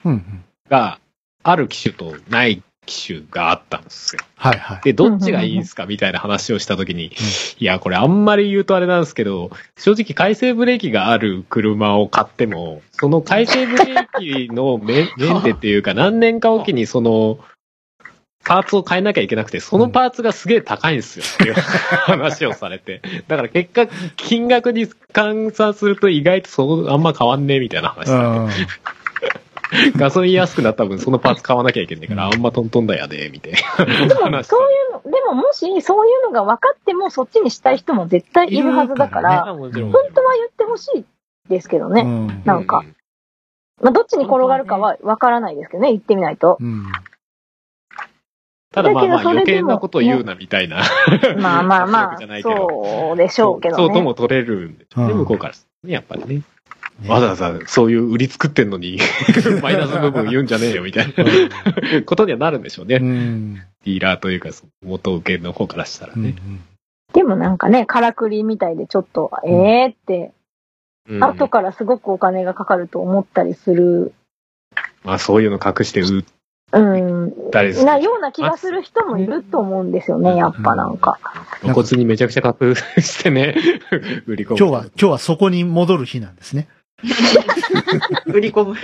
[0.04, 0.44] うんうん。
[0.68, 1.00] が
[1.42, 4.22] ある機種とない機種があったんですよ。
[4.36, 4.80] はいはい。
[4.84, 5.86] で、どっちがいいんすか？
[5.86, 7.12] みたいな話をしたときに、
[7.58, 17.38] いや、これあんまり言うとあれなんですけど、正直回生ブレーキがある車を買っても、その回生ブレーキのメメンテっていうか、何年かおきにその、
[18.46, 21.54] パーツを変えなきゃいけなくて、そのパーツがすげえ高いんですよっていう
[22.04, 23.00] 話をされて。
[23.26, 23.86] だから結果、
[24.16, 28.68] 金額に換算すると意外とそう、あんま変わんねえみたいな話されてうん。
[29.96, 33.84] ガソリン安くなった分そのパーツ買わなきゃいけないから、あんまトントンだやで、みたいな。
[33.84, 41.04] でもそういうの、でももしそういうのが分かってもそっちにしたい人も絶対いるはずだから、本当は言ってほしい
[41.48, 42.02] ですけどね。
[42.02, 42.42] うん。
[42.44, 42.84] なんか
[43.82, 46.58] まあどっちに転がるかは分からないですけどね、言ってみないと。
[46.60, 46.86] うん。
[48.72, 50.82] ただまあまあだけどそれでも余計なこと言うなみたいな。
[51.38, 53.84] まあまあまあ そうでしょうけどね。
[53.84, 56.42] そうとも取れるんでしょうね、うん向こうからね、やっぱりね。
[57.00, 58.98] ねわざわざそういう売り作ってんのに、
[59.62, 62.96] マイナス部分言うんじゃねえよみたいなことにはなるんでしょうね。
[62.96, 63.54] うん。
[63.84, 64.50] ディーラーというか、
[64.82, 66.34] 元請けの方からしたらうんね。
[67.12, 70.32] でもなんかね、からくりみたいでちょっと、ええーって、
[71.08, 74.14] うん後からすごくお金がかかると思ったりする、
[75.04, 76.24] まあそういうの隠して売っ
[76.72, 77.86] うん、たりする。
[77.86, 81.18] なような気がする人もいると思うんですよね、やっぱなんか。
[81.60, 83.54] 露骨にめちゃくちゃ隠してね、
[84.26, 84.56] 売り込む。
[84.58, 86.68] 今日は、今日はそこに戻る日なんですね。
[88.26, 88.76] 売り込む。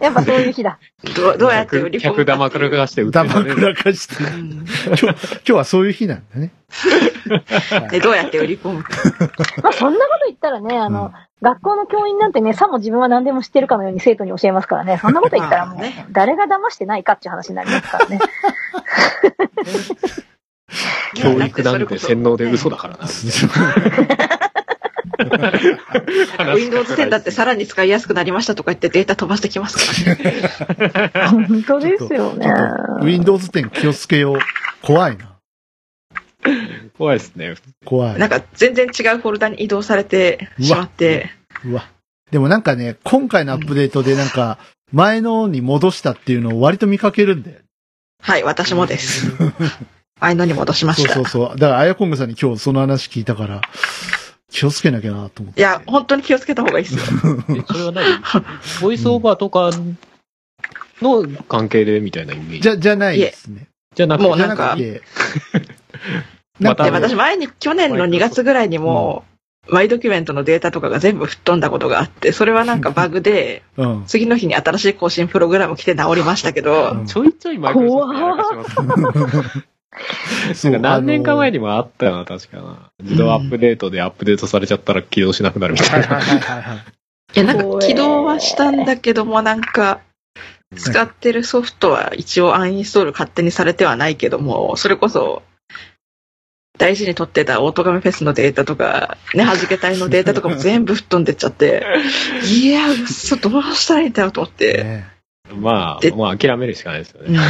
[0.00, 0.78] やっぱそういう日だ。
[1.16, 4.24] どうどうやって売り込む客玉からかして売ってねくらかして。
[4.24, 4.50] うん
[4.86, 5.12] 今日、今
[5.44, 6.50] 日はそういう日なんだね。
[7.90, 8.84] でどうやって売り込む？
[9.62, 11.12] まあそんなこと言ったらね、あの、
[11.42, 18.20] 学校の教員なんてね、さも自分は何でも知ってるかのように生徒に教えますからね、そんなこと言ったらもう、まあね誰が騙してないかっていう話になりますからね。
[21.14, 23.06] 教育なんて洗脳で嘘だからな。
[26.54, 31.12] Windows 10だってさらに使いやすくなりましたとか言ってデータ飛ばしてきますからね。
[31.28, 32.52] 本当ですよね。
[33.02, 34.38] Windows 10気をつけよう。
[34.82, 35.32] 怖いな。
[36.98, 37.54] 怖いですね。
[37.84, 38.18] 怖い。
[38.18, 41.30] なんか全然違うフォルダに移動されてしまって、
[41.64, 41.88] うわ。
[42.30, 44.58] でもなんかね、今回のアップデートでなんか、
[44.92, 47.58] 前のに戻したっていうのを割と見かけるんだよ。
[48.20, 49.32] はい、私もです。
[50.20, 51.14] 前のに戻しました。
[51.14, 51.58] そうそうそう。
[51.58, 53.60] だから、あやこんぐさんに今日その話聞いたから、
[54.52, 55.60] 気をつけなきゃなと思って。
[55.60, 57.02] いや、本当に気をつけた方がいいですよ。
[57.50, 58.04] えそれは何？
[58.80, 59.70] ボイスオーバーとか
[61.00, 62.60] の関係でみたいなイメージ？
[62.60, 63.66] じゃ、じゃないですね。
[63.94, 65.02] じゃなくて、もうなんかじゃくて
[66.60, 69.24] またで私前に去年の2月ぐらいにも、
[69.68, 74.04] マイドキュメントのデータとかが全部吹っ飛んだことがあって、それはなんかバグで、うん。
[74.06, 79.64] 次の日に新しい更新プログラム来て直りましたけど、うんちょいちょいマイクロソフトやらかします。
[80.64, 81.58] なんか何年か前に。
[81.58, 82.90] にもあったよな、確かな。
[83.02, 86.06] 自動アップデートでアップデートされちゃったら起動しなくなるみたいな。
[86.16, 86.20] は
[87.34, 90.00] いや、なんか起動はしたんだけども、なんか、
[90.76, 95.42] 使ってるソフトは一応アンインストール勝手にされてはないけども、それこそ、
[96.78, 101.84] 大事に取ってたオートガメフェスのデータとか、ね、弾け隊のデータとかも全部吹っ飛んでっちゃって、
[102.48, 104.82] いや、うっそ、どうしたらいいんだよと思って。
[104.82, 105.21] ねで、
[105.54, 107.40] まあ、もう諦めるしかないですようんね。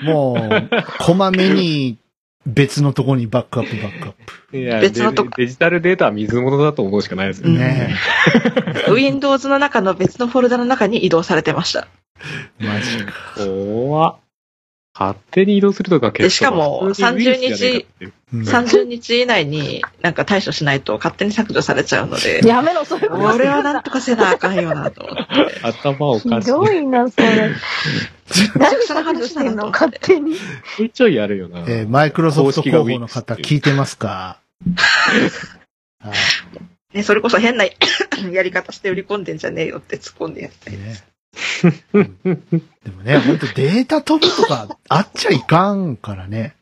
[0.02, 0.70] もう、
[1.00, 1.98] こまめに
[2.46, 4.14] 別のとこにバックアップバックアッ
[4.50, 4.56] プ。
[4.56, 7.64] いや別のとこデデジタルデータは水物だと思うしかないですようんね。
[7.64, 7.96] ね
[8.88, 11.88] Windows の中の別のフォルダの中に移動されてました。
[12.58, 13.12] マジか。
[13.36, 14.16] 怖っ
[15.00, 17.02] 勝手に移動するとかでしかも普通
[18.32, 25.60] にウイルスじゃねえかっていううん30日以内になんか対処しないと勝手に削除されちゃうので、やめろ、そういうこと俺はなんとかせなあかんよなと思って。
[25.62, 26.48] 頭おひかしい。
[26.48, 27.50] どいな、それ。
[28.56, 30.36] 何削除してんの勝手に？
[30.36, 31.60] ちょいちょいやるよな。
[31.60, 34.38] えーマイクロソフト広報の方聞いてますか？
[36.00, 37.64] はいね、それこそ変な
[38.32, 40.76] やり方して売り込んでんじゃねえよって突っ込んでやったり。
[40.78, 41.00] ね。
[42.84, 46.56] でもね、本当データ飛ぶとかあっちゃいかんからね。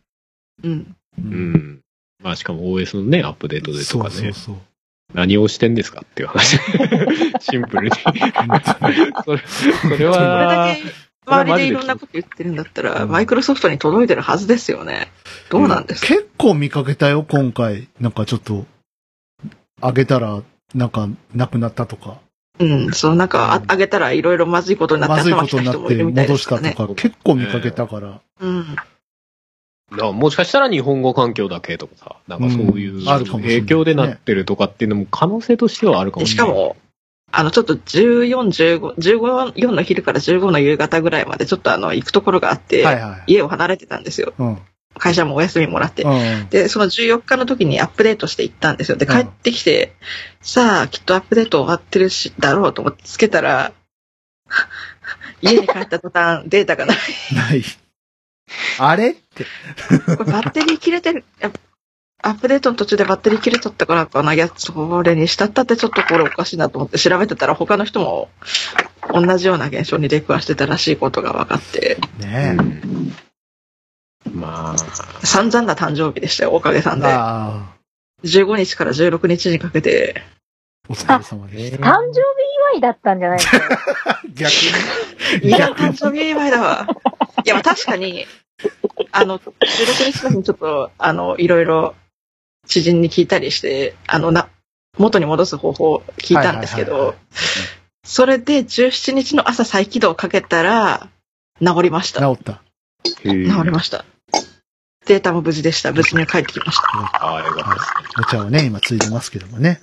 [0.62, 0.94] うん。
[1.24, 1.34] うう。
[1.34, 1.80] ん。
[2.22, 4.56] まあしかも OS のね、アップデートでとそかね、うそうそう。
[5.14, 6.58] 何をしてんですかっていう話。
[7.40, 7.90] シンプルに。
[9.24, 15.08] それ、それこれだは、け周りでいろんなこと言ってるんだったら、マイクロソフトに届いてるはずですよね。
[15.50, 17.88] どうなんですか、結構見かけたよ、今回。
[18.00, 18.66] なんかちょっと、
[19.80, 20.42] あげたら、
[20.74, 22.18] なんか、なくなったとか。
[22.58, 26.36] うん、そう、なんか、ああげたらいろいろまずいことになってまずいことになって戻。
[26.38, 28.20] したとか、結構見かけたから。
[28.40, 28.76] うん。
[29.90, 36.52] もしかしたら日本語環境だけとかさ、なんかそういう影響でなってるとかっていうのも可能性としてはあるかもしれない。
[36.52, 36.76] でしかも、
[37.30, 43.32] あの、ちょっと14、15、15、4の昼から15の夕方ぐらいまでちょっとあの、行くところがあって、はいはい。
[43.32, 44.32] 家を離れてたんですよ。
[44.38, 44.58] うん。
[44.98, 46.02] 会社もお休みもらって。
[46.02, 46.48] うん。
[46.48, 48.96] で、その14日の時にアップデートして行ったんですよ。
[48.96, 49.94] で、うん帰ってきて、
[50.40, 53.72] さあ、きっとアップデート終わってるし、だろうと思ってつけたら、
[55.42, 56.96] 家に帰った途端、データがない。
[57.34, 57.62] ない。
[58.78, 59.44] あれって。
[60.16, 61.24] これバッテリー切れてる。
[62.20, 64.34] アップデートの途中でバッテリー切れちゃったからかな。
[64.34, 68.28] いや、それにしたったってちょっとこれおかしいなと思って調べてたら他の人も
[69.12, 72.56] 同じような現象に出くわしてたらしいことが分かって、ね
[74.32, 74.78] まあ、
[75.24, 77.02] 散々な誕生日でしたよ、おかげさんえ。
[77.02, 77.06] で。
[77.08, 77.78] ああ。
[78.24, 80.22] 15日から16日にかけて、
[80.88, 81.76] お疲れ様でした。
[81.78, 82.18] 誕生日
[82.72, 84.20] 祝いだったんじゃないですか？
[84.34, 84.50] 逆
[85.42, 85.48] に。
[85.48, 86.86] いや、誕生日祝いだわ。
[87.44, 88.26] いや、まあ確かに、
[89.12, 89.52] あの、16
[90.12, 91.94] 日の日にちょっと、あの、いろいろ
[92.66, 94.48] 知人に聞いたりして、あの、な、
[94.96, 97.14] 元に戻す方法を聞いたんですけど、
[98.04, 101.08] それで17日の朝再起動かけたら、
[101.60, 102.20] 治りました。
[102.20, 102.62] 治った。
[103.04, 103.30] 治治
[103.64, 104.04] りました。
[105.06, 105.92] データも無事でした。
[105.92, 106.88] 無事に帰ってきました。
[107.26, 107.92] ああ、よかったですね。
[108.20, 109.80] お茶をね、今ついてますけどもね。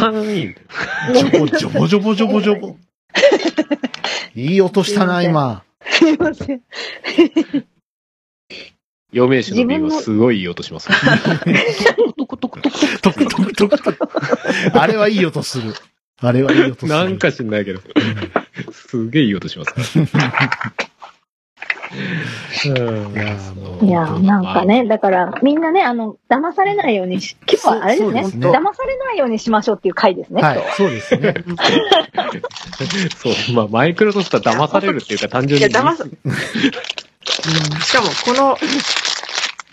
[0.00, 0.66] かわいいんだよ。
[1.14, 2.76] ジョボジョボジョボジョボジョボ。
[4.34, 5.64] いい音したな、今。
[5.90, 6.62] すいません。
[9.12, 10.96] 養命酒の瓶はすごいいい音しますね。
[12.16, 13.98] トクトクトクトクトク。
[14.72, 15.74] あれはいい音する。
[16.18, 16.90] あれはいい音する。
[16.90, 17.80] なんか知んないけど。
[18.72, 20.08] すげえいい音しますね。
[21.92, 23.88] うん。
[23.88, 28.24] いやなんかね、だから、みんなね、あの、騙されないようにし、今日はあれですね。
[28.24, 28.48] すね。
[28.48, 31.34] 騙されないようにしましょうっていう回ですね、はいそうですね。
[33.16, 35.66] そう、まあ、マイクロソフトは騙されるっていうか単純に。
[35.66, 36.08] いや、騙す。
[37.84, 38.56] しかも、この、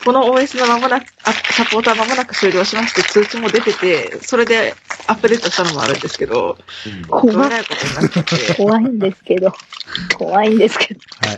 [0.05, 4.73] この OS のまもなく、あサポートはまもなく終了しまして通知も出てて、それで
[5.07, 9.53] アップデートしたのもあるんですけど、うんどう怖いことになってて、怖いんですけど、
[10.17, 10.99] 怖いんですけど。
[11.27, 11.37] はい。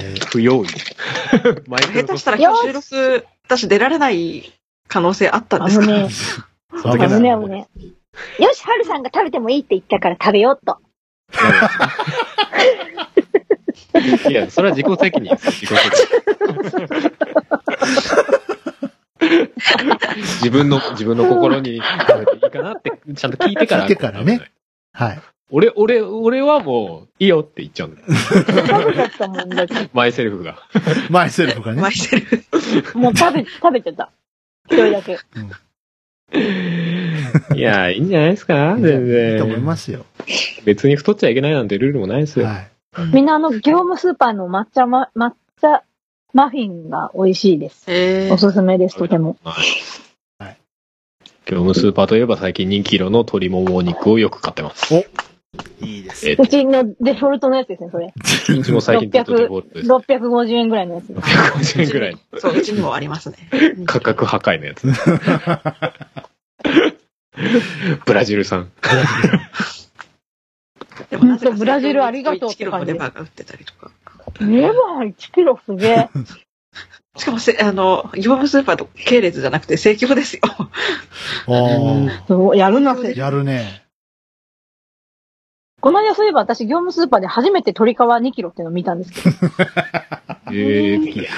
[0.00, 0.68] えー、不用意。
[0.68, 4.52] 下手したら今日収録、私出られない
[4.88, 5.84] 可能性あったんですか？
[6.84, 7.68] あ のね、危ないあのね、あのね。
[8.38, 10.78] よし、はるさんが食べてもいいって言ったから食べようっと。
[13.92, 14.30] ト。
[14.30, 15.66] いや、それは自己責任です。
[15.66, 17.12] 自己責任。
[20.42, 23.82] 自分の、自分の心に食べていいかなって、ちゃんと聞いてから。
[23.82, 24.50] 聞いてからね。
[24.92, 25.20] はい。
[25.50, 28.06] 俺、俺、俺はもう、いいよって言っちゃうんだよ。
[29.92, 30.58] マイセルフが。
[31.10, 31.88] マイセルフがねマ。
[31.90, 32.42] イセルフ。
[32.94, 32.98] ど。
[32.98, 34.10] もう食べ、 食べちゃった。
[34.70, 35.18] 一人だけ。
[37.54, 39.64] いや、いいんじゃないですか全いいと思い然。
[39.66, 40.06] ますよ。
[40.64, 42.46] 別に太っちゃいけないなんてルールもないですよ。
[42.46, 42.71] はい。
[43.12, 45.82] みんなあの、業務スーパーの抹茶ま、抹茶
[46.32, 47.84] マフィンが美味しいです。
[47.88, 49.36] えおすすめです、とても。
[51.44, 54.94] 業務スーパーといえば最近2キロの鶏もも肉をよく買ってます。
[55.80, 56.30] いいです。
[56.30, 58.14] えうちのデフォルトのやつですね、それ。
[58.58, 59.88] うちも最近デフォルトです。
[59.90, 61.12] 650円ぐらいのやつ。
[61.12, 62.16] 650円ぐらい。
[62.38, 63.36] そう、うちにもありますね。
[63.86, 64.86] 価格破壊のやつ。
[68.06, 68.70] ブラジル産。
[71.10, 73.90] でもなぜかブラジルありがとうっ1キロもて感じレバーが売ってたりとか。
[74.40, 76.08] レバー1キロすげえ。
[77.16, 80.42] しかもせ、あの、業務スーパーと系列じゃなくて正規ですよ。
[81.46, 83.82] ああ、やるな、やるね。
[85.82, 89.36] この間そういえば私業務スーパーで初めて鶏皮2キロっていうのを見たんですけど。
[90.54, 91.30] ええいや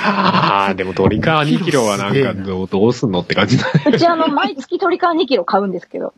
[0.73, 3.85] ー、でも鶏皮2キロはなんかどうどうすんのって感じだね。
[3.87, 6.13] うちあの、毎月鶏皮2キロ買うんですけど。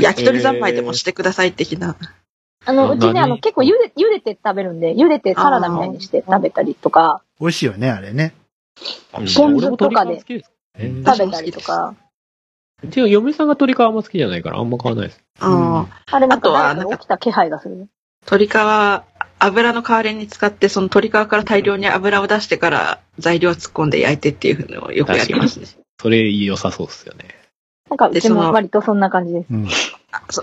[0.00, 1.96] 焼き鳥三昧でもしてください的な。
[2.66, 3.24] あの、うちね、何？
[3.24, 8.34] あの、結構茹で、茹でて食べるんで、茹でてサラダみたいにして食べたりとか、美味しいよね、あれね。
[9.12, 10.42] ポン酢とかで食
[10.76, 11.94] べたりとか。
[12.82, 15.24] うちの嫁さんが鶏皮あんま好きじゃないからあんま買わないです。
[15.40, 15.78] うん。
[15.80, 17.86] うんあれなんか起きた気配がするね。
[18.26, 18.50] 鶏皮、
[19.38, 25.66] 油の代わりに使って、その鶏皮から大量に油を出してから材料を突っ込んで焼いてっていうのをよくやりますね。
[26.00, 27.28] それ良さそうっすよね。
[27.88, 29.48] なんかうちも割とそんな感じです。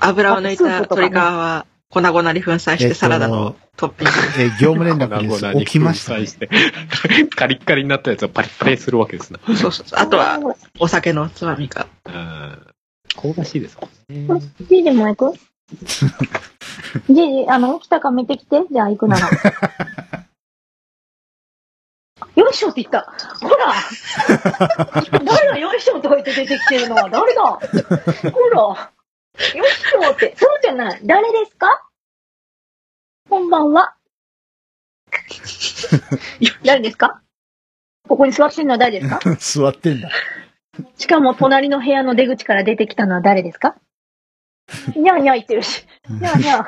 [0.01, 4.13] 油を抜いた鶏皮は粉々に粉砕してサラダのトッピング。
[4.39, 5.41] えー業務連絡です。
[5.41, 6.25] 粉々に起きました、ね粉砕。
[6.25, 6.49] して
[7.35, 9.39] カリッカリになったやつをパリッパリにするわけですね。
[9.45, 9.99] そうそうそう。
[9.99, 10.39] あとは、
[10.79, 11.85] お酒のつまみか。
[12.05, 12.13] うん。
[13.15, 14.41] 香ばしいですもんね。
[14.67, 15.37] じいじも行く？
[17.09, 18.63] じいじ、あの、起きたか見てきて。
[18.71, 19.29] じゃあ行くなら。
[22.35, 23.13] よいしょって言った。
[23.39, 23.73] ほら
[25.23, 27.41] 誰だよいしょとか言って出てきてるのは誰だ？
[27.43, 27.59] ほ
[28.75, 28.89] ら
[29.55, 30.35] よいしょって。
[30.37, 30.99] そうじゃない。
[31.03, 31.87] 誰ですか？
[33.29, 33.95] こんばんは。
[36.63, 37.21] 誰ですか？
[38.07, 39.19] ここに座ってるのは誰ですか？
[39.63, 40.11] 座ってんだ。
[40.97, 43.75] しかも隣の部屋の出口から出てきたのは誰ですか？
[44.95, 45.85] にゃーにゃー言ってるし。
[46.09, 46.65] にゃーにゃー。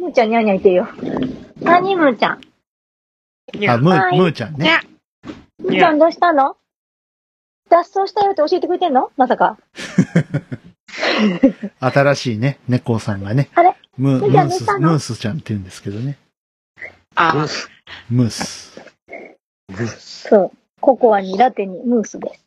[0.00, 0.88] むーちゃんにゃーにゃー言ってるよ。
[1.60, 2.40] 何むーちゃん。
[3.68, 4.80] あ、ムー、はいムーちゃんね。
[5.58, 6.56] むーちゃんどうしたの？
[7.68, 9.10] 脱走したよって教えてくれてんの？
[9.16, 9.58] まさか。
[11.80, 13.48] 新しいね、猫さんがね。
[13.54, 13.74] あれ？
[13.96, 16.16] ムー、ムムーちゃんース、ムースちゃんって言うんですけどね。
[17.16, 17.34] あ
[18.10, 18.80] ムース。
[20.28, 20.52] そう。
[20.80, 22.44] ココアにラテにムースです。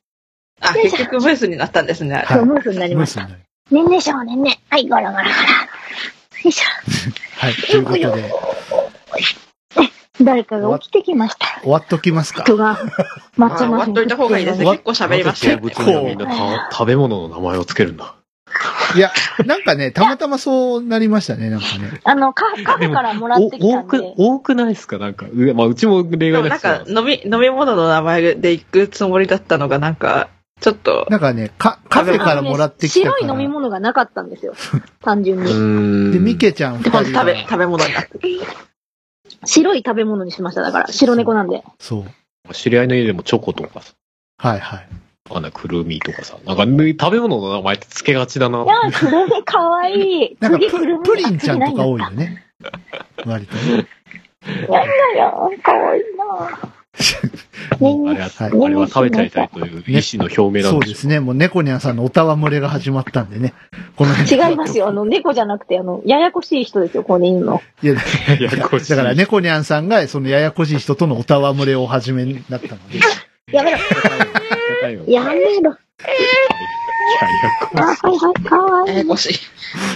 [0.62, 2.24] あ、結局ムースになったんですね。
[2.30, 3.28] そう、ムースになりました。
[3.28, 4.62] ねんねしょうねんね。
[4.70, 5.40] はい、ガラガラガラ。
[5.40, 5.40] よ
[6.46, 6.62] いし
[7.38, 7.54] はい。
[7.54, 8.62] ということで、ょ。
[10.24, 11.60] 誰かが起きてきました。
[11.62, 12.44] 終わっときますか？
[12.44, 12.78] 人が
[13.38, 14.66] 抹茶マフィン終わっといた方がいいですね。
[14.66, 16.02] わ結構喋りました動よ。
[16.04, 16.26] 物みんな
[16.70, 18.16] た食べ物の名前をつけるんだ。
[18.96, 19.12] いや、
[19.46, 22.02] なんかね、たまたまそうなりましたね、なんかね。
[22.04, 24.14] あの、カカフェからもらってきお多くたんで、。
[24.18, 24.98] 多くないですか？
[24.98, 30.30] なんか、うまあ、うちも例でもなんか飲み、飲み物の名前で行くつもりだったのがなんか、
[30.60, 33.20] ちょっと、なんかね、か、カフェからもらってきたから。
[33.20, 34.54] 白い飲み物がなかったんですよ。
[35.02, 36.14] 単純うに。
[36.14, 38.42] で、ミケちゃん二人食べ、食べ物になってる。
[39.46, 40.62] 白い食べ物にしました。
[40.62, 41.64] だから、白猫なんで。
[41.80, 42.06] そ
[42.50, 42.54] う。
[42.54, 43.94] 知り合いの家でもチョコとかさ、
[44.38, 44.88] はいはい。
[45.32, 48.64] わかんない、くるみとかさ、なんか、ね食べ物の名前って付けがちだな。
[48.64, 50.38] いや、くるみかわいい。
[50.42, 52.44] なんかププリンちゃんとか多いよね。
[53.26, 53.88] 割とね。
[54.46, 56.72] なんだよ、かわいいな。
[57.80, 61.20] もうあれは、はいあれは食べちゃいたいという意思の表明なんでしょそうですね。
[61.22, 63.54] もう猫ニャンさんのおたわむれが始まったんでね。
[63.96, 64.90] この辺違いますよ。
[64.90, 67.62] あの、猫じゃなくて、あの、ややこしい人ですよ、ここにいるの。
[67.82, 67.96] いや、う。
[68.44, 73.00] ややこしいだから、猫ニャンさんが、そのややこしい人とのおたわむれを始めになったので。
[73.52, 73.78] やめろ、
[74.98, 75.78] 高いよやめろ。
[76.02, 76.08] や
[77.28, 77.32] や
[77.62, 78.96] こあ、はいはい、かわいい。
[78.96, 79.30] ややこし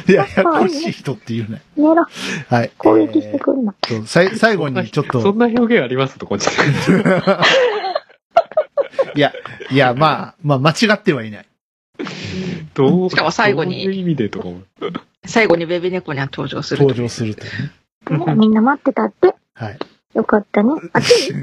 [0.07, 0.11] い。
[0.11, 1.61] ややこしい人っていうね。
[1.77, 2.05] やめろ、
[2.47, 2.71] はい。
[2.77, 3.73] 攻撃してくるな。
[3.89, 6.17] えーとさい最後にちょっと、そんな表現あります？
[6.19, 6.51] と、こっちで。
[9.15, 9.33] いや、
[9.71, 11.45] いや、まあ、まあ、間違ってはいない。
[12.73, 14.61] どうしかも最後にどういう意味でとかも。
[15.25, 16.81] 最後にベビー猫には登場する。
[16.85, 17.51] 登場するという
[18.19, 18.25] ね。
[18.25, 19.33] ねみんな待ってたって。
[19.53, 19.79] はい。
[20.13, 20.69] よかったね。
[20.93, 21.33] 暑い暑い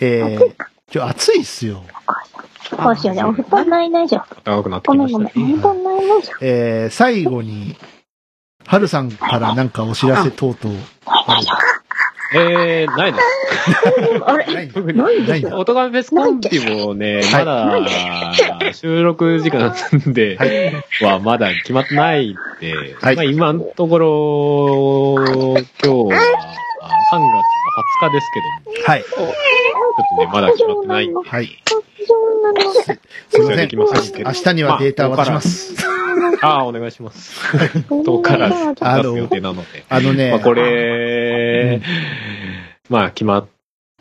[0.00, 0.54] えー、
[0.92, 1.84] 今日暑いっすよ。
[2.76, 3.22] どうしようね。
[3.22, 4.24] お布団ないないじゃん。
[4.44, 5.46] 高くなってごめんごきましたね。。
[5.46, 6.38] めんお布団ないないじゃん。
[6.40, 7.76] えー、最後に、
[8.66, 11.40] はるさんからなんかお知らせ等々あ
[12.32, 13.24] えー、ないです。
[14.24, 14.46] あれ？
[14.46, 15.58] ないないないんだ。
[15.58, 19.74] オトガメフェスコンピもね、はいまだ収録時間
[20.12, 20.38] で
[21.02, 25.14] はまだ決まってないんで、はいまあ今のところ、
[25.84, 26.20] 今日は
[26.80, 29.04] 3月の20日ですけども、はい。
[29.04, 29.26] ちょっ
[30.08, 31.62] とね、まだ決まってないんで、はい。
[33.28, 33.68] すいません。
[33.70, 35.74] 明日にはデータを渡します。
[36.42, 37.46] ああ、お願いします。
[37.56, 39.84] 10日から出す予定なので。
[39.88, 41.80] あのね、まあこれ、
[42.88, 43.48] まあ決まっ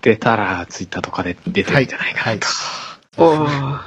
[0.02, 2.48] てたら、ツイッターとかで出てるんじゃないかなと
[3.18, 3.80] おー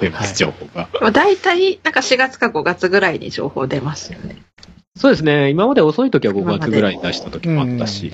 [0.00, 0.88] 思います、情報が。
[1.00, 4.42] まあ大体、なんか4月か5月ぐらいに情報出ますよね。
[4.98, 5.50] そうですね。
[5.50, 8.12] 今まで遅い時は5月ぐらいに出した時もあったし、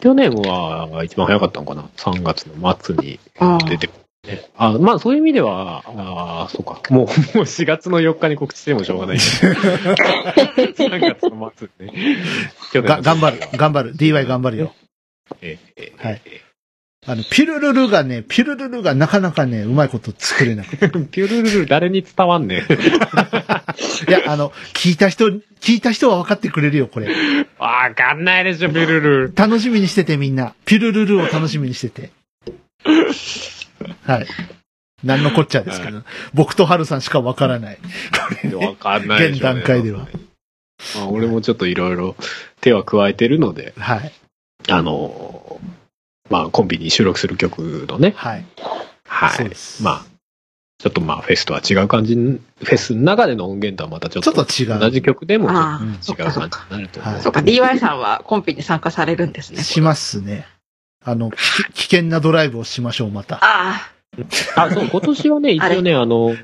[0.00, 3.92] 去年は一番早かったのかな ?3 月の末にあ出てく
[4.24, 4.48] る、ね。
[4.56, 6.80] あまあそういう意味では、あそうか。
[6.90, 7.06] もう、もう
[7.44, 9.16] 4月の4日に告知してもしょうがない。
[9.16, 11.92] 3月の末ね。
[12.72, 13.94] 頑張る、頑張る。
[13.96, 14.74] DY 頑張るよ。
[15.40, 16.20] えええはい
[17.04, 20.86] あの、ピルルルがね、ピルルルがなかなかね、うまいこと作れなくて。
[20.86, 22.62] え ピュルルル誰に伝わんねん。
[22.62, 25.30] いや、あの、聞いた人、
[25.60, 27.08] 聞いた人は分かってくれるよ、これ。
[27.58, 29.32] わかんないでしょ、ピュルルル。
[29.34, 30.54] 楽しみにしててみんな。
[30.64, 32.12] ピルルルを楽しみにしてて。
[34.04, 34.26] はい。
[35.02, 36.04] 何のこっちゃですけど。
[36.34, 37.78] 僕とハルさんしか分からない。
[38.54, 40.06] わかんないで現段階では。
[40.94, 42.14] まあ、俺もちょっといろいろ
[42.60, 44.12] 手は加えてるので、はい。
[44.68, 45.41] あの、
[46.32, 48.44] まあ、コンビに収録する曲のね、はい。
[49.06, 49.54] はいそうで。
[49.54, 49.82] す。
[49.82, 50.04] まあ、
[50.78, 54.80] ちょっとまあ、フェスとは違う感じに、フェスの中での音源とはまたちょっとちょっと違う。
[54.80, 56.16] 同じ曲でも違う感じに
[56.70, 57.12] なると思う。
[57.12, 59.62] はいそうか、DY さんはコンピに参加されるんですね。
[59.62, 60.46] しますね。
[61.04, 61.36] あの、き
[61.74, 63.40] 危険なドライブをしましょう、また。
[63.42, 63.90] あ
[64.56, 66.34] あ、そう、今年はね、 一応ね、あの、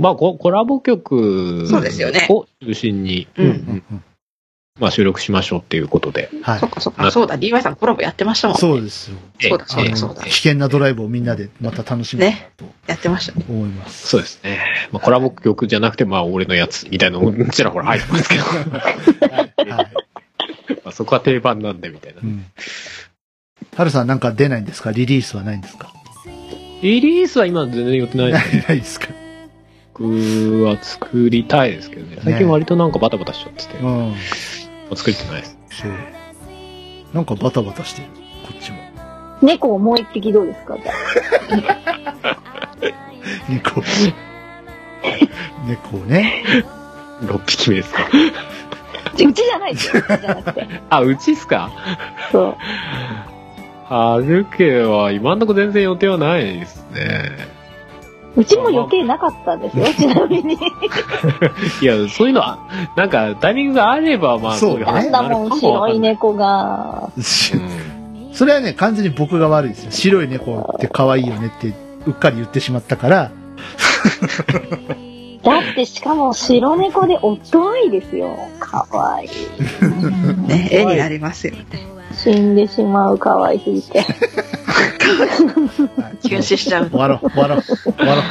[0.00, 3.46] まあコ、コラボ曲そうですよねを中心に、あ、うん。
[3.46, 3.54] うん
[3.92, 4.04] うん
[4.78, 6.30] まあ、収録しましょうっていうことで。
[6.42, 6.70] はいそっ。
[6.70, 8.60] かそっか、そうだ、DY さんコラボやってましたもんね。
[8.60, 9.16] そうですよ。
[9.40, 10.30] そうだ、そうだ、そうだ危。
[10.30, 13.44] 険なドライブをみんなでまた楽しみたいなとやってましたね。
[13.48, 14.06] 思います。
[14.08, 14.60] そうですね。
[14.92, 19.92] まあ、コラボ曲じゃなくて、まあ、俺のやつみたいなのもちらほら入ってますけど、はい。
[20.84, 22.26] まあそこは定番なんで、みたいなう。
[22.26, 22.46] ん。
[23.76, 24.92] はるさんなんか出ないんですか？
[24.92, 25.92] リリースはないんですか？
[26.82, 28.68] リリースは今全然予定ないです。
[28.68, 29.08] ないですか？
[29.94, 32.20] 僕は作りたいですけどね。
[32.22, 34.14] 最近割となんかバタバタしちゃってて、うん。
[34.96, 35.58] 作れてないです。
[35.70, 35.90] そう。
[37.14, 38.08] なんかバタバタしてる。
[38.46, 38.78] こっちも。
[39.42, 40.76] 猫をもう一匹どうですか？
[40.78, 41.76] じ ゃ
[43.48, 43.82] 猫。
[45.66, 46.44] 猫ね。
[47.22, 48.02] 6匹目ですか？
[48.02, 48.06] あ。
[49.14, 50.02] うちじゃないですよ。
[50.08, 50.66] うちじゃなくて。
[50.90, 51.70] あ、うちっすか？
[52.32, 52.56] そう。
[53.94, 57.30] はるけは今んとこ全然予定はないですね。
[58.38, 60.54] うちも予定なかったんですよ、ちなみに。
[61.82, 62.58] いや、そういうのは、
[62.96, 67.10] なんかタイミングがあれば、まあ、そういうあんだもん、白い猫が。
[67.16, 67.22] うん
[68.38, 69.90] それはね、完全に僕が悪いですよ。
[69.90, 71.74] 白い猫って可愛いよねって
[72.06, 73.32] うっかり言ってしまったから、
[75.42, 78.38] だってしかも白猫でおっといですよ。
[78.60, 79.28] かわいい。
[80.46, 81.66] ね、絵になりますよね。
[82.12, 84.04] 死んでしまうかわいすぎて。
[86.22, 86.90] キュン死しちゃう。
[86.90, 88.24] 終わろう、終わろう、終わろう。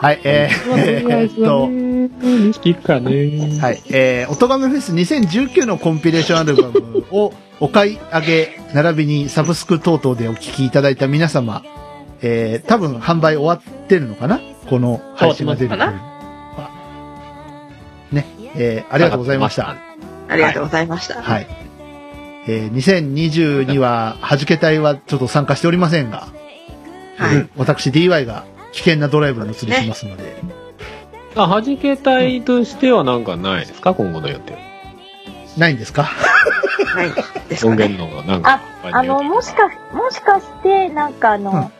[0.00, 3.58] はい、えー、えーっと、2匹かね。
[3.60, 3.82] はい。
[3.90, 11.62] えー、おとがめフェス2019のコンピレーションアルバムをお買い上げ、並びにサブスク等々でお聞きいただいた皆様、
[12.22, 14.40] えー、多分販売終わってるのかな？
[14.68, 15.76] この配信が出る
[18.10, 19.76] ね、えー、ありがとうございました。。
[20.28, 21.22] ありがとうございました。
[21.22, 21.61] はい。
[22.46, 26.26] えー2022は、はじけ隊はちょっと参加しておりませんが、
[27.16, 27.48] はい。
[27.56, 30.36] 私 DY が危険なドライブに移りしますので、
[31.36, 33.94] あ、弾け隊としてはなんかないですか？
[33.94, 34.56] 今後の予定。
[35.56, 36.08] ないんですか？
[36.96, 37.10] ない
[37.48, 37.88] ですか音ね。
[37.88, 38.60] 源のなんか。
[38.90, 41.70] あの、もしか、もしかして、なんかあの、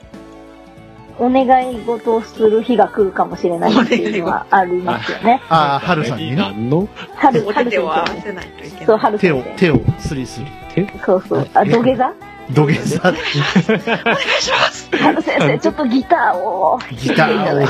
[1.18, 5.42] お願い事をする日が来るかもしれないっていうのはありますよね。
[5.48, 6.88] ああ、春さんにね、何の？
[7.16, 8.86] 春、お手春手を合わ先せないといけ生。
[8.86, 9.00] そう、ない。
[9.02, 9.42] 春手を。
[9.56, 10.46] 手をスリスリ。
[11.04, 11.48] そうそう。
[11.54, 12.12] あ、土下座？
[12.50, 13.24] 土下座、お願い
[14.40, 14.90] します。
[14.96, 16.78] 春先生、ちょっとギターを。
[16.90, 17.64] ギター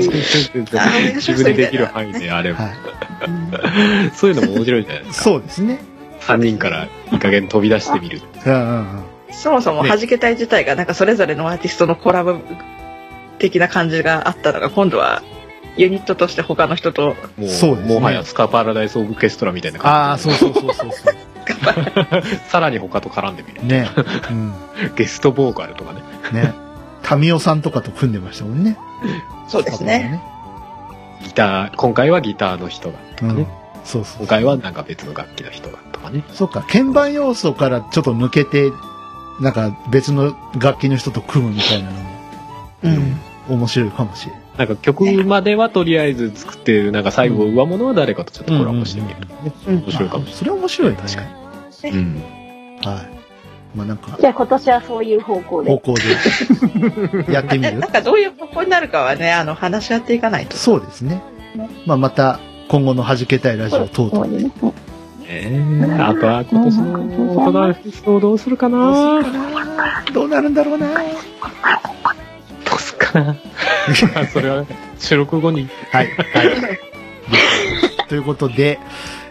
[0.00, 2.64] いていただいて自分でできる範囲であれば。
[2.64, 4.10] はい。
[4.14, 5.24] そういうのも面白いじゃないですか。
[5.24, 5.78] そうですね。
[6.20, 8.20] 3人からいい加減飛び出してみる。
[8.44, 9.04] うんうんうん。
[9.30, 12.40] そもそも弾け隊自体がなんかそれぞれのアーティストのコラボ
[13.38, 15.22] 的な感じがあったのが今度は
[15.76, 21.14] ユニットとして他の人ともう、そうですねもはやスカパラダイスオーケストラみたいなああ、感そうそうそうそうそう。
[22.24, 22.36] じ。
[22.48, 23.64] さらに他と絡んでみる。
[23.64, 23.88] ね。
[24.30, 24.54] うん。
[24.96, 26.02] ゲストボーカルとかね。
[26.32, 26.54] ね。
[27.02, 28.76] タミオさんとかと組んでましたもんね。
[29.48, 30.20] そうですね。
[31.22, 32.96] ギター、今回はギターの人が。
[33.22, 33.46] うんね。
[33.84, 34.26] そうそう今。
[34.26, 36.24] 回はなんか別の楽器の人がとかね。
[36.32, 38.72] そっか、鍵盤要素からちょっと抜けて、
[39.40, 42.16] なんか別の楽器の人と組むみたいなのも
[42.82, 44.42] うん面白いかもしれない。
[44.58, 49.16] なんか曲まではとりあえず作ってる、なんか最後上物は誰かとちょっとコラボしてみる。
[49.68, 50.96] うん面白いかもしそれは面白いね。
[50.96, 51.28] 確かに。
[51.82, 52.00] れない。
[52.00, 52.14] うん。
[52.82, 53.08] はい。
[53.76, 55.70] まあなんか、じゃあ今年はそういう方向で。
[55.70, 57.78] 方向でやってみる？
[57.78, 61.22] なんかどういう方向になるかはねあの話し合っていかないとそうですね。
[61.84, 64.44] まあまた、今後の弾けたいラジオ等々で。
[64.44, 64.50] ね。
[65.28, 70.86] えー、あとは今年の大人フェスをどうするかなどうするかなどうなるんだろうな
[72.96, 73.36] かな
[74.32, 74.64] それは
[74.98, 75.68] 収録後に。
[75.92, 76.06] はい。
[76.06, 76.78] はい。
[78.08, 78.78] ということで、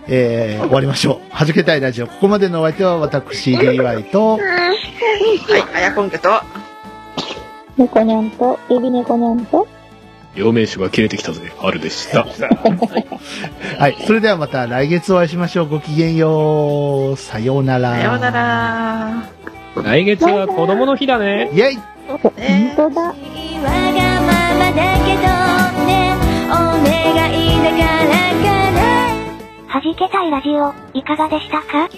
[0.08, 1.38] えー、終わりましょう。
[1.38, 2.08] 弾けたいラジオ。
[2.08, 4.42] ここまでのお相手は私、DY と、はい
[5.74, 6.30] あやこんけと
[7.78, 9.68] 猫にゃんと、指猫にゃんと、
[10.36, 12.26] 陽明酒が切れてきたぜ、春でした。
[13.80, 13.98] はい。
[14.06, 15.68] それではまた来月お会いしましょう。
[15.68, 17.18] ごきげんよう。
[17.18, 17.96] さようなら。
[17.96, 18.32] さような。
[18.32, 21.50] ら来月は子供の日だね。
[21.54, 22.20] イェイね本
[22.76, 23.02] 当だ。
[23.02, 23.16] わが
[24.22, 24.28] ま
[24.60, 25.22] まだけど
[25.86, 25.90] ね、
[26.50, 26.54] お
[26.84, 26.94] 願
[27.34, 28.14] いだから
[29.74, 31.90] か弾けたいラジオ、いかがでしたか？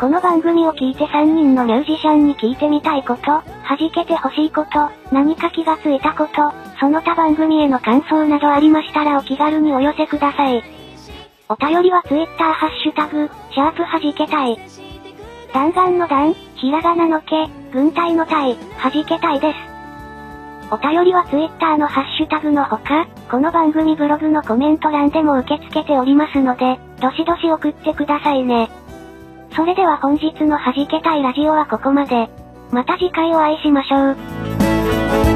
[0.00, 3.44] この番組を聞いて3人のミュージシャンに聞いてみたいこと、弾
[3.94, 10.64] けてほしいこと、何か気がついたこと、その他番組への感想などありましたらお気軽にお寄せください。
[11.48, 14.58] お便りは Twitter ハッシュタグ、シャープ弾けたい。
[15.54, 19.56] 弾丸の弾、ひらがなのけ、軍隊の隊、弾け隊です。
[20.72, 28.68] お便りは Twitter のハッシュタグのほか、この番組ブログのコメント欄でも受け付けておりますので、どしどし送ってくださいね。
[29.54, 32.28] それでは本日の弾けたいラジオはここまで。
[32.72, 34.10] また次回お会いしましょ
[35.30, 35.33] う。